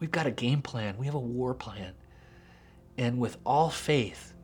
We've 0.00 0.10
got 0.10 0.26
a 0.26 0.30
game 0.30 0.62
plan. 0.62 0.96
We 0.98 1.06
have 1.06 1.14
a 1.14 1.20
war 1.20 1.54
plan. 1.54 1.94
And 2.98 3.18
with 3.18 3.36
all 3.44 3.70
faith, 3.70 4.34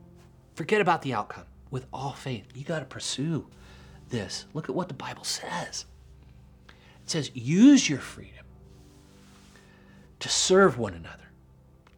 forget 0.55 0.80
about 0.80 1.03
the 1.03 1.14
outcome. 1.14 1.47
With 1.70 1.86
all 1.93 2.12
faith, 2.12 2.47
you 2.55 2.64
got 2.64 2.80
to 2.80 2.84
pursue 2.84 3.47
this. 4.11 4.45
Look 4.53 4.68
at 4.68 4.74
what 4.74 4.88
the 4.88 4.95
Bible 4.95 5.24
says. 5.24 5.86
It 6.68 7.11
says, 7.11 7.30
use 7.34 7.88
your 7.88 7.99
freedom 7.99 8.45
to 10.20 10.28
serve 10.28 10.78
one 10.78 10.95
another 10.95 11.32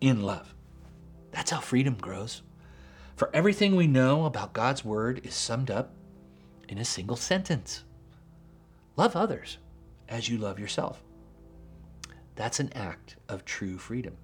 in 0.01 0.23
love. 0.23 0.55
That's 1.33 1.51
how 1.51 1.61
freedom 1.61 1.95
grows. 1.95 2.43
For 3.17 3.31
everything 3.33 3.77
we 3.77 3.87
know 3.87 4.25
about 4.25 4.53
God's 4.53 4.85
word 4.85 5.21
is 5.25 5.35
summed 5.35 5.71
up 5.71 5.95
in 6.69 6.79
a 6.79 6.85
single 6.85 7.17
sentence 7.17 7.85
Love 8.97 9.17
others 9.17 9.59
as 10.09 10.29
you 10.29 10.39
love 10.39 10.59
yourself. 10.59 11.03
That's 12.37 12.61
an 12.61 12.73
act 12.75 13.17
of 13.29 13.45
true 13.45 13.77
freedom. 13.79 14.17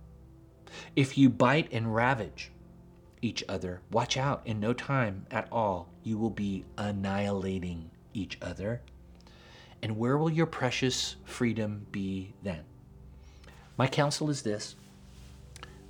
If 0.95 1.19
you 1.19 1.29
bite 1.29 1.69
and 1.73 1.95
ravage 1.95 2.53
each 3.21 3.43
other, 3.49 3.81
watch 3.91 4.17
out. 4.17 4.43
In 4.47 4.61
no 4.61 4.73
time 4.73 5.27
at 5.31 5.49
all, 5.51 5.89
you 6.05 6.19
will 6.19 6.31
be 6.31 6.65
annihilating 6.79 7.91
each 8.15 8.39
other. 8.41 8.81
And 9.83 9.97
where 9.97 10.17
will 10.17 10.31
your 10.31 10.47
precious 10.47 11.17
freedom 11.25 11.87
be 11.91 12.35
then? 12.43 12.63
My 13.77 13.89
counsel 13.89 14.31
is 14.31 14.43
this 14.43 14.77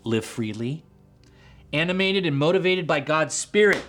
live 0.04 0.24
freely, 0.24 0.84
animated 1.72 2.26
and 2.26 2.36
motivated 2.36 2.86
by 2.86 3.00
God's 3.00 3.34
Spirit. 3.34 3.84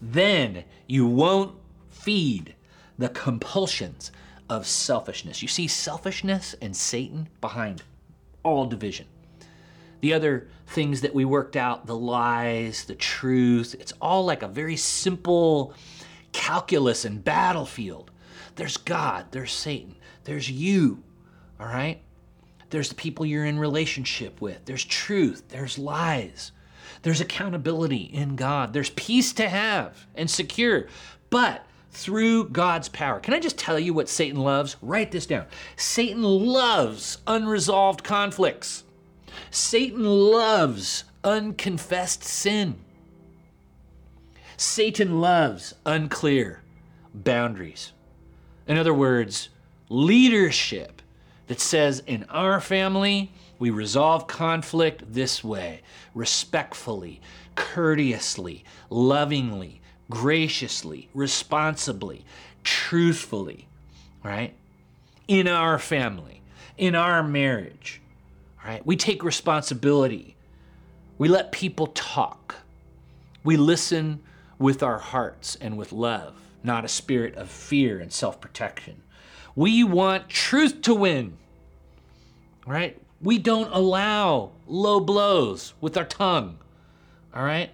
Then 0.00 0.64
you 0.86 1.06
won't 1.06 1.54
feed 1.88 2.54
the 2.98 3.08
compulsions 3.08 4.12
of 4.48 4.66
selfishness. 4.66 5.42
You 5.42 5.48
see 5.48 5.68
selfishness 5.68 6.54
and 6.60 6.76
Satan 6.76 7.28
behind 7.40 7.82
all 8.42 8.66
division. 8.66 9.06
The 10.00 10.14
other 10.14 10.48
things 10.66 11.02
that 11.02 11.14
we 11.14 11.24
worked 11.24 11.56
out, 11.56 11.86
the 11.86 11.96
lies, 11.96 12.84
the 12.84 12.94
truth, 12.94 13.76
it's 13.78 13.92
all 14.00 14.24
like 14.24 14.42
a 14.42 14.48
very 14.48 14.76
simple 14.76 15.74
calculus 16.32 17.04
and 17.04 17.22
battlefield. 17.22 18.10
There's 18.56 18.76
God, 18.76 19.26
there's 19.30 19.52
Satan, 19.52 19.96
there's 20.24 20.50
you, 20.50 21.02
all 21.58 21.66
right? 21.66 22.00
There's 22.70 22.88
the 22.88 22.94
people 22.94 23.26
you're 23.26 23.44
in 23.44 23.58
relationship 23.58 24.40
with, 24.40 24.64
there's 24.64 24.84
truth, 24.84 25.48
there's 25.48 25.78
lies. 25.78 26.52
There's 27.02 27.20
accountability 27.20 28.02
in 28.02 28.36
God. 28.36 28.72
There's 28.72 28.90
peace 28.90 29.32
to 29.34 29.48
have 29.48 30.06
and 30.14 30.30
secure. 30.30 30.86
But 31.30 31.64
through 31.90 32.48
God's 32.50 32.88
power. 32.88 33.20
Can 33.20 33.34
I 33.34 33.40
just 33.40 33.58
tell 33.58 33.78
you 33.78 33.92
what 33.92 34.08
Satan 34.08 34.40
loves? 34.40 34.76
Write 34.80 35.10
this 35.10 35.26
down. 35.26 35.46
Satan 35.76 36.22
loves 36.22 37.18
unresolved 37.26 38.04
conflicts. 38.04 38.84
Satan 39.50 40.04
loves 40.04 41.04
unconfessed 41.24 42.22
sin. 42.22 42.76
Satan 44.56 45.20
loves 45.20 45.74
unclear 45.84 46.62
boundaries. 47.14 47.92
In 48.66 48.76
other 48.76 48.94
words, 48.94 49.48
leadership 49.88 51.02
that 51.48 51.60
says 51.60 52.02
in 52.06 52.24
our 52.28 52.60
family, 52.60 53.32
we 53.60 53.68
resolve 53.70 54.26
conflict 54.26 55.12
this 55.12 55.44
way 55.44 55.82
respectfully, 56.14 57.20
courteously, 57.54 58.64
lovingly, 58.88 59.80
graciously, 60.08 61.08
responsibly, 61.14 62.24
truthfully, 62.64 63.68
right? 64.24 64.54
In 65.28 65.46
our 65.46 65.78
family, 65.78 66.40
in 66.78 66.94
our 66.94 67.22
marriage, 67.22 68.00
right? 68.64 68.84
We 68.84 68.96
take 68.96 69.22
responsibility. 69.22 70.36
We 71.18 71.28
let 71.28 71.52
people 71.52 71.88
talk. 71.88 72.56
We 73.44 73.58
listen 73.58 74.22
with 74.58 74.82
our 74.82 74.98
hearts 74.98 75.56
and 75.56 75.76
with 75.76 75.92
love, 75.92 76.34
not 76.62 76.86
a 76.86 76.88
spirit 76.88 77.34
of 77.36 77.50
fear 77.50 78.00
and 78.00 78.10
self 78.10 78.40
protection. 78.40 79.02
We 79.54 79.84
want 79.84 80.30
truth 80.30 80.80
to 80.82 80.94
win, 80.94 81.36
right? 82.66 82.98
We 83.22 83.38
don't 83.38 83.70
allow 83.72 84.52
low 84.66 85.00
blows 85.00 85.74
with 85.80 85.96
our 85.96 86.04
tongue, 86.04 86.58
all 87.34 87.42
right? 87.42 87.70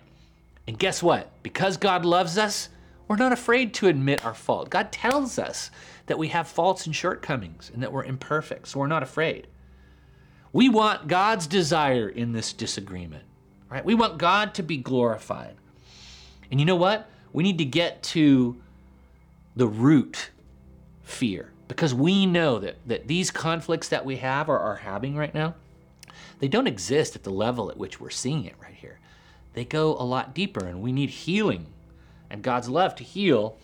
And 0.67 0.79
guess 0.79 1.03
what? 1.03 1.31
Because 1.43 1.77
God 1.77 2.05
loves 2.05 2.37
us, 2.37 2.69
we're 3.07 3.17
not 3.17 3.33
afraid 3.33 3.73
to 3.75 3.87
admit 3.87 4.25
our 4.25 4.35
fault. 4.35 4.71
God 4.71 4.91
tells 4.91 5.39
us 5.39 5.71
that 6.07 6.19
we 6.19 6.29
have 6.29 6.49
faults 6.49 6.87
and 6.87 6.95
shortcomings 6.95 7.71
and 7.73 7.83
that 7.83 7.93
we're 7.93 8.05
imperfect, 8.05 8.69
so 8.69 8.81
we're 8.81 8.89
not 8.89 9.05
afraid. 9.05 9.47
We 10.53 10.69
want 10.69 11.07
God's 11.07 11.47
desire 11.47 12.09
in 12.09 12.33
this 12.33 12.53
disagreement, 12.53 13.25
right? 13.71 13.85
We 13.85 13.95
want 13.95 14.19
God 14.19 14.55
to 14.55 14.63
be 14.63 14.77
glorified. 14.77 15.55
And 16.51 16.59
you 16.59 16.67
know 16.67 16.77
what? 16.77 17.09
We 17.33 17.43
need 17.43 17.59
to 17.59 17.65
get 17.65 18.03
to 18.05 18.57
the 19.55 19.69
root 19.69 20.31
fear 21.03 21.53
because 21.69 21.95
we 21.95 22.27
know 22.27 22.59
that, 22.59 22.77
that 22.87 23.09
these 23.09 23.31
conflicts 23.31 23.89
that 23.89 24.05
we 24.05 24.17
have 24.17 24.49
or 24.49 24.59
are 24.59 24.77
having 24.77 25.17
right 25.17 25.35
now, 25.35 25.55
they 26.39 26.49
don't 26.49 26.67
exist 26.67 27.17
at 27.17 27.25
the 27.25 27.31
level 27.31 27.71
at 27.71 27.77
which 27.77 28.01
we're 28.01 28.11
seeing 28.11 28.45
it 28.45 28.55
right 28.61 28.75
here 28.75 28.99
they 29.57 29.65
go 29.65 29.97
a 29.97 30.05
lot 30.05 30.35
deeper, 30.35 30.67
and 30.67 30.83
we 30.83 30.93
need 30.93 31.09
healing 31.09 31.67
and 32.29 32.43
God's 32.43 32.69
love 32.69 32.95
to 32.97 33.05
heal 33.05 33.57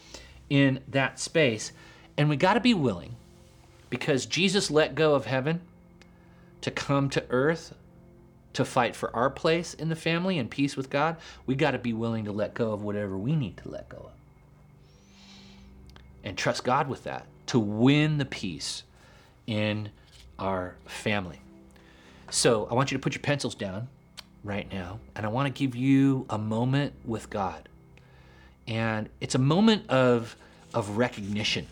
in 0.49 0.81
that 0.89 1.21
space. 1.21 1.71
And 2.17 2.31
we 2.31 2.37
got 2.37 2.55
to 2.55 2.61
be 2.61 2.73
willing 2.73 3.15
because 3.91 4.25
Jesus 4.25 4.71
let 4.71 4.95
go 4.95 5.15
of 5.15 5.27
heaven 5.27 5.61
to 6.63 6.71
come 6.71 7.11
to 7.11 7.23
earth 7.29 7.75
to 8.55 8.65
fight 8.65 8.97
for 8.97 9.15
our 9.15 9.29
place 9.29 9.75
in 9.75 9.91
the 9.91 9.97
family 9.97 10.39
and 10.39 10.51
peace 10.51 10.79
with 10.79 10.89
God. 10.89 11.19
We 11.45 11.57
got 11.57 11.73
to 11.73 11.79
be 11.79 11.93
willing 11.93 12.25
to 12.25 12.33
let 12.33 12.55
go 12.55 12.73
of 12.73 12.83
whatever 12.83 13.19
we 13.19 13.37
need 13.37 13.59
to 13.59 13.69
let 13.69 13.91
go 13.91 13.99
of 13.99 14.13
and 16.25 16.39
trust 16.39 16.65
God 16.65 16.89
with 16.89 17.05
that 17.05 17.27
to 17.53 17.59
win 17.59 18.17
the 18.17 18.25
peace 18.25 18.83
in 19.47 19.91
our 20.39 20.75
family. 20.87 21.39
So 22.31 22.67
I 22.71 22.75
want 22.75 22.91
you 22.91 22.97
to 22.97 23.03
put 23.03 23.13
your 23.15 23.21
pencils 23.21 23.55
down 23.55 23.89
right 24.43 24.73
now, 24.73 25.01
and 25.15 25.27
I 25.27 25.29
want 25.29 25.55
to 25.55 25.59
give 25.59 25.77
you 25.77 26.25
a 26.31 26.39
moment 26.39 26.95
with 27.05 27.29
God. 27.29 27.69
And 28.67 29.11
it's 29.21 29.35
a 29.35 29.39
moment 29.39 29.91
of, 29.91 30.35
of 30.73 30.97
recognition, 30.97 31.67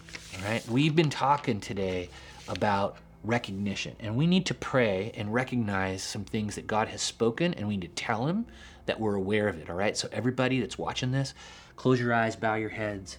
right? 0.45 0.63
We've 0.69 0.95
been 0.95 1.09
talking 1.09 1.61
today 1.61 2.11
about 2.47 2.99
recognition, 3.25 3.97
and 4.01 4.17
we 4.17 4.27
need 4.27 4.45
to 4.47 4.55
pray 4.55 5.13
and 5.17 5.33
recognize 5.33 6.03
some 6.03 6.27
things 6.27 6.57
that 6.57 6.67
God 6.67 6.89
has 6.89 7.01
spoken, 7.01 7.55
and 7.55 7.67
we 7.67 7.79
need 7.79 7.97
to 7.97 8.03
tell 8.03 8.27
Him 8.27 8.45
that 8.85 9.01
we're 9.01 9.15
aware 9.15 9.49
of 9.49 9.57
it, 9.59 9.71
all 9.71 9.77
right? 9.77 9.97
So, 9.97 10.11
everybody 10.13 10.61
that's 10.61 10.77
watching 10.77 11.11
this, 11.11 11.33
close 11.77 11.99
your 11.99 12.13
eyes, 12.13 12.37
bow 12.37 12.57
your 12.57 12.69
heads, 12.69 13.17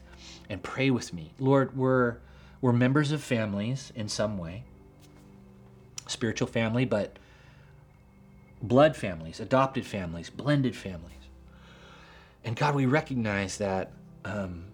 and 0.47 0.61
pray 0.61 0.91
with 0.91 1.11
me. 1.11 1.33
Lord, 1.39 1.75
we're, 1.75 2.17
we're 2.61 2.73
members 2.73 3.11
of 3.11 3.21
families 3.21 3.91
in 3.95 4.07
some 4.07 4.37
way, 4.37 4.63
spiritual 6.07 6.47
family, 6.47 6.85
but 6.85 7.17
blood 8.61 8.95
families, 8.95 9.39
adopted 9.39 9.85
families, 9.85 10.29
blended 10.29 10.75
families. 10.75 11.11
And 12.43 12.55
God, 12.55 12.75
we 12.75 12.85
recognize 12.85 13.57
that 13.57 13.91
um, 14.23 14.65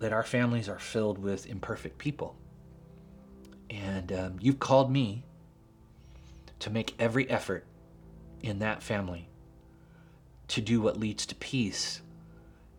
that 0.00 0.12
our 0.12 0.24
families 0.24 0.68
are 0.68 0.78
filled 0.78 1.18
with 1.18 1.46
imperfect 1.46 1.98
people. 1.98 2.36
And 3.70 4.12
um, 4.12 4.36
you've 4.40 4.58
called 4.58 4.90
me 4.90 5.22
to 6.58 6.70
make 6.70 6.94
every 6.98 7.28
effort 7.30 7.64
in 8.42 8.58
that 8.58 8.82
family 8.82 9.28
to 10.48 10.60
do 10.60 10.80
what 10.80 10.98
leads 10.98 11.24
to 11.26 11.34
peace. 11.36 12.02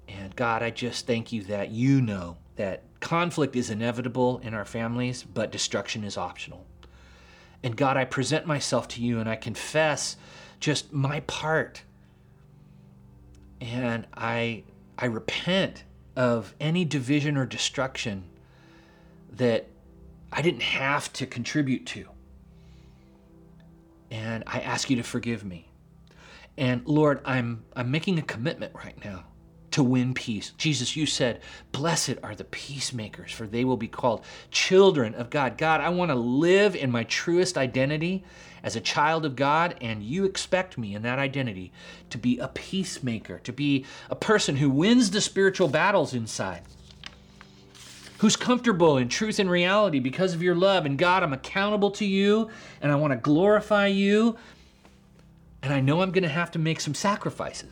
And 0.08 0.36
God, 0.36 0.62
I 0.62 0.70
just 0.70 1.08
thank 1.08 1.32
you 1.32 1.44
that 1.44 1.72
you 1.72 2.02
know 2.02 2.38
that 2.56 2.84
conflict 3.00 3.56
is 3.56 3.70
inevitable 3.70 4.40
in 4.40 4.54
our 4.54 4.66
families, 4.66 5.24
but 5.24 5.52
destruction 5.52 6.04
is 6.04 6.18
optional. 6.18 6.66
And 7.64 7.76
God, 7.76 7.98
I 7.98 8.06
present 8.06 8.46
myself 8.46 8.88
to 8.90 9.02
you 9.02 9.20
and 9.20 9.30
I 9.30 9.36
confess 9.36 10.18
just 10.60 10.94
my 10.94 11.22
part. 11.22 11.84
And 13.60 14.06
I 14.16 14.64
I 14.98 15.06
repent 15.06 15.84
of 16.16 16.56
any 16.60 16.86
division 16.86 17.36
or 17.36 17.46
destruction 17.46 18.24
that 19.34 19.68
I 20.32 20.42
didn't 20.42 20.62
have 20.62 21.12
to 21.14 21.26
contribute 21.26 21.86
to. 21.88 22.08
And 24.12 24.44
I 24.48 24.62
ask 24.62 24.90
you 24.90 24.96
to 24.98 25.04
forgive 25.04 25.44
me. 25.44 25.70
And 26.58 26.86
Lord, 26.86 27.20
I'm 27.26 27.66
I'm 27.76 27.92
making 27.92 28.20
a 28.20 28.22
commitment 28.22 28.74
right 28.76 29.04
now 29.04 29.26
to 29.76 29.84
win 29.84 30.14
peace. 30.14 30.54
Jesus, 30.58 30.96
you 30.96 31.06
said, 31.06 31.42
Blessed 31.74 32.16
are 32.24 32.34
the 32.34 32.46
peacemakers, 32.46 33.34
for 33.34 33.46
they 33.46 33.66
will 33.66 33.76
be 33.76 33.90
called 33.90 34.24
children 34.50 35.14
of 35.16 35.30
God. 35.30 35.58
God, 35.58 35.82
I 35.82 35.90
want 35.90 36.12
to 36.12 36.16
live 36.16 36.78
in 36.78 36.90
my 36.90 37.04
truest 37.04 37.58
identity 37.58 38.24
as 38.64 38.78
a 38.78 38.80
child 38.80 39.26
of 39.26 39.36
God, 39.36 39.76
and 39.82 40.02
you 40.02 40.24
expect 40.24 40.78
me 40.78 40.96
in 40.96 41.02
that 41.02 41.20
identity 41.20 41.74
to 42.10 42.18
be 42.18 42.40
a 42.40 42.48
peacemaker, 42.48 43.40
to 43.40 43.52
be 43.52 43.86
a 44.10 44.16
person 44.16 44.56
who 44.56 44.70
wins 44.70 45.12
the 45.12 45.20
spiritual 45.20 45.68
battles 45.68 46.14
inside. 46.14 46.62
Who's 48.20 48.38
comfortable 48.38 48.96
in 48.96 49.10
truth 49.10 49.40
and 49.40 49.52
reality 49.52 50.00
because 50.00 50.34
of 50.34 50.42
your 50.42 50.56
love. 50.56 50.86
And 50.86 50.98
God, 50.98 51.22
I'm 51.22 51.34
accountable 51.34 51.92
to 51.92 52.06
you 52.06 52.50
and 52.80 52.94
I 52.94 52.96
want 52.96 53.12
to 53.12 53.18
glorify 53.18 53.88
you. 53.88 54.38
And 55.62 55.74
I 55.74 55.82
know 55.82 56.02
I'm 56.02 56.12
going 56.12 56.24
to 56.24 56.30
have 56.30 56.52
to 56.52 56.60
make 56.60 56.80
some 56.80 56.94
sacrifices. 56.94 57.70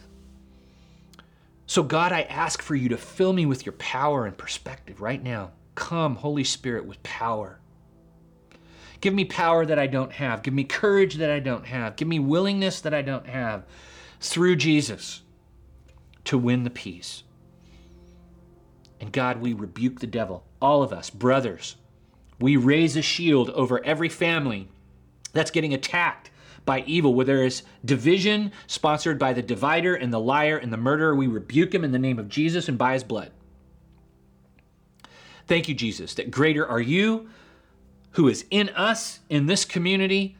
So, 1.74 1.82
God, 1.82 2.12
I 2.12 2.22
ask 2.22 2.62
for 2.62 2.76
you 2.76 2.90
to 2.90 2.98
fill 2.98 3.34
me 3.34 3.48
with 3.48 3.66
your 3.66 3.74
power 3.74 4.28
and 4.28 4.38
perspective 4.38 5.02
right 5.02 5.24
now. 5.24 5.54
Come, 5.74 6.18
Holy 6.18 6.44
Spirit, 6.44 6.86
with 6.86 7.02
power. 7.02 7.60
Give 9.02 9.12
me 9.12 9.26
power 9.26 9.66
that 9.66 9.80
I 9.80 9.88
don't 9.88 10.12
have. 10.12 10.44
Give 10.44 10.54
me 10.54 10.66
courage 10.66 11.16
that 11.16 11.32
I 11.32 11.40
don't 11.40 11.66
have. 11.66 11.96
Give 11.96 12.08
me 12.08 12.20
willingness 12.20 12.80
that 12.82 12.94
I 12.94 13.02
don't 13.02 13.26
have 13.26 13.66
through 14.20 14.58
Jesus 14.58 15.24
to 16.26 16.38
win 16.38 16.64
the 16.64 16.70
peace. 16.70 17.24
And 19.02 19.12
God, 19.12 19.42
we 19.42 19.54
rebuke 19.54 20.00
the 20.00 20.06
devil, 20.06 20.46
all 20.62 20.84
of 20.84 20.94
us, 20.94 21.10
brothers. 21.10 21.78
We 22.40 22.56
raise 22.56 22.96
a 22.96 23.02
shield 23.02 23.50
over 23.50 23.84
every 23.84 24.10
family 24.10 24.68
that's 25.32 25.50
getting 25.50 25.74
attacked 25.74 26.30
by 26.66 26.84
evil, 26.88 27.14
where 27.14 27.26
there 27.26 27.44
is 27.44 27.64
division 27.84 28.52
sponsored 28.68 29.20
by 29.20 29.34
the 29.34 29.42
divider 29.42 29.96
and 29.96 30.14
the 30.14 30.20
liar 30.20 30.58
and 30.58 30.72
the 30.72 30.78
murderer. 30.78 31.16
We 31.16 31.28
rebuke 31.28 31.74
him 31.74 31.84
in 31.84 31.92
the 31.92 32.00
name 32.00 32.20
of 32.20 32.30
Jesus 32.30 32.70
and 32.70 32.78
by 32.78 32.94
his 32.94 33.04
blood. 33.04 33.32
Thank 35.48 35.68
you, 35.68 35.76
Jesus, 35.76 36.14
that 36.16 36.32
greater 36.32 36.66
are 36.66 36.82
you 36.82 37.30
who 38.12 38.28
is 38.28 38.46
in 38.50 38.70
us, 38.70 39.20
in 39.30 39.48
this 39.48 39.66
community, 39.66 40.38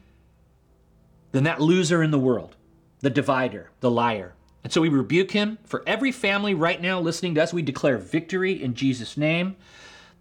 than 1.32 1.44
that 1.44 1.60
loser 1.60 2.02
in 2.02 2.10
the 2.10 2.18
world, 2.18 2.56
the 3.00 3.10
divider, 3.10 3.70
the 3.80 3.90
liar. 3.90 4.34
And 4.62 4.72
so 4.72 4.80
we 4.80 4.88
rebuke 4.88 5.32
him. 5.32 5.58
For 5.64 5.82
every 5.86 6.10
family 6.10 6.54
right 6.54 6.80
now 6.80 7.00
listening 7.00 7.34
to 7.34 7.42
us, 7.42 7.52
we 7.52 7.60
declare 7.60 7.98
victory 7.98 8.62
in 8.62 8.74
Jesus' 8.74 9.16
name. 9.16 9.56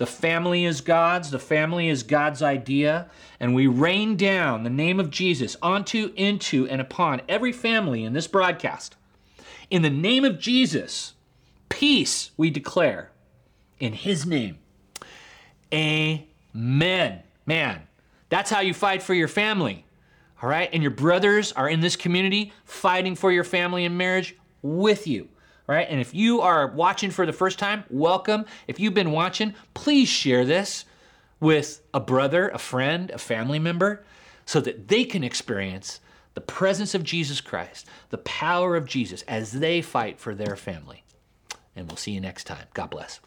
The 0.04 0.08
family 0.08 0.66
is 0.66 0.82
God's, 0.82 1.32
the 1.32 1.40
family 1.40 1.88
is 1.88 2.04
God's 2.04 2.42
idea, 2.42 3.10
and 3.40 3.56
we 3.56 3.68
rain 3.68 4.18
down 4.18 4.64
the 4.64 4.70
name 4.70 5.00
of 5.00 5.10
Jesus 5.10 5.56
onto, 5.62 6.12
into, 6.18 6.68
and 6.68 6.82
upon 6.82 7.22
every 7.30 7.54
family 7.54 8.04
in 8.04 8.12
this 8.12 8.28
broadcast. 8.28 8.98
In 9.70 9.82
the 9.82 9.90
name 9.90 10.26
of 10.26 10.40
Jesus, 10.40 11.14
peace 11.70 12.32
we 12.36 12.50
declare 12.50 13.12
in 13.80 13.94
his 13.94 14.26
name. 14.26 14.58
Amen. 15.74 17.24
Man, 17.46 17.84
that's 18.28 18.50
how 18.50 18.60
you 18.60 18.74
fight 18.74 19.02
for 19.02 19.14
your 19.14 19.30
family. 19.30 19.86
All 20.42 20.50
right? 20.50 20.70
And 20.74 20.84
your 20.84 20.92
brothers 20.92 21.54
are 21.54 21.70
in 21.70 21.80
this 21.80 21.96
community 21.96 22.52
fighting 22.66 23.16
for 23.16 23.32
your 23.32 23.46
family 23.46 23.86
and 23.86 23.98
marriage 23.98 24.36
with 24.62 25.08
you. 25.08 25.30
Right? 25.66 25.88
And 25.90 26.02
if 26.02 26.14
you 26.14 26.42
are 26.42 26.68
watching 26.68 27.10
for 27.10 27.26
the 27.26 27.32
first 27.34 27.58
time, 27.58 27.86
welcome. 27.90 28.46
If 28.68 28.80
you've 28.80 28.94
been 28.94 29.12
watching, 29.12 29.54
please 29.74 30.10
share 30.10 30.44
this 30.44 30.86
with 31.40 31.82
a 31.94 32.00
brother, 32.00 32.50
a 32.50 32.58
friend, 32.58 33.10
a 33.12 33.18
family 33.18 33.60
member 33.60 34.04
so 34.46 34.60
that 34.62 34.88
they 34.88 35.06
can 35.06 35.24
experience 35.24 36.00
the 36.34 36.42
presence 36.42 36.96
of 36.96 37.04
Jesus 37.04 37.42
Christ, 37.42 37.88
the 38.10 38.18
power 38.20 38.76
of 38.76 38.86
Jesus 38.86 39.22
as 39.24 39.54
they 39.54 39.82
fight 39.82 40.20
for 40.20 40.36
their 40.36 40.56
family. 40.56 41.04
And 41.76 41.88
we'll 41.88 41.98
see 41.98 42.12
you 42.12 42.22
next 42.22 42.46
time. 42.46 42.66
God 42.74 42.90
bless. 42.90 43.20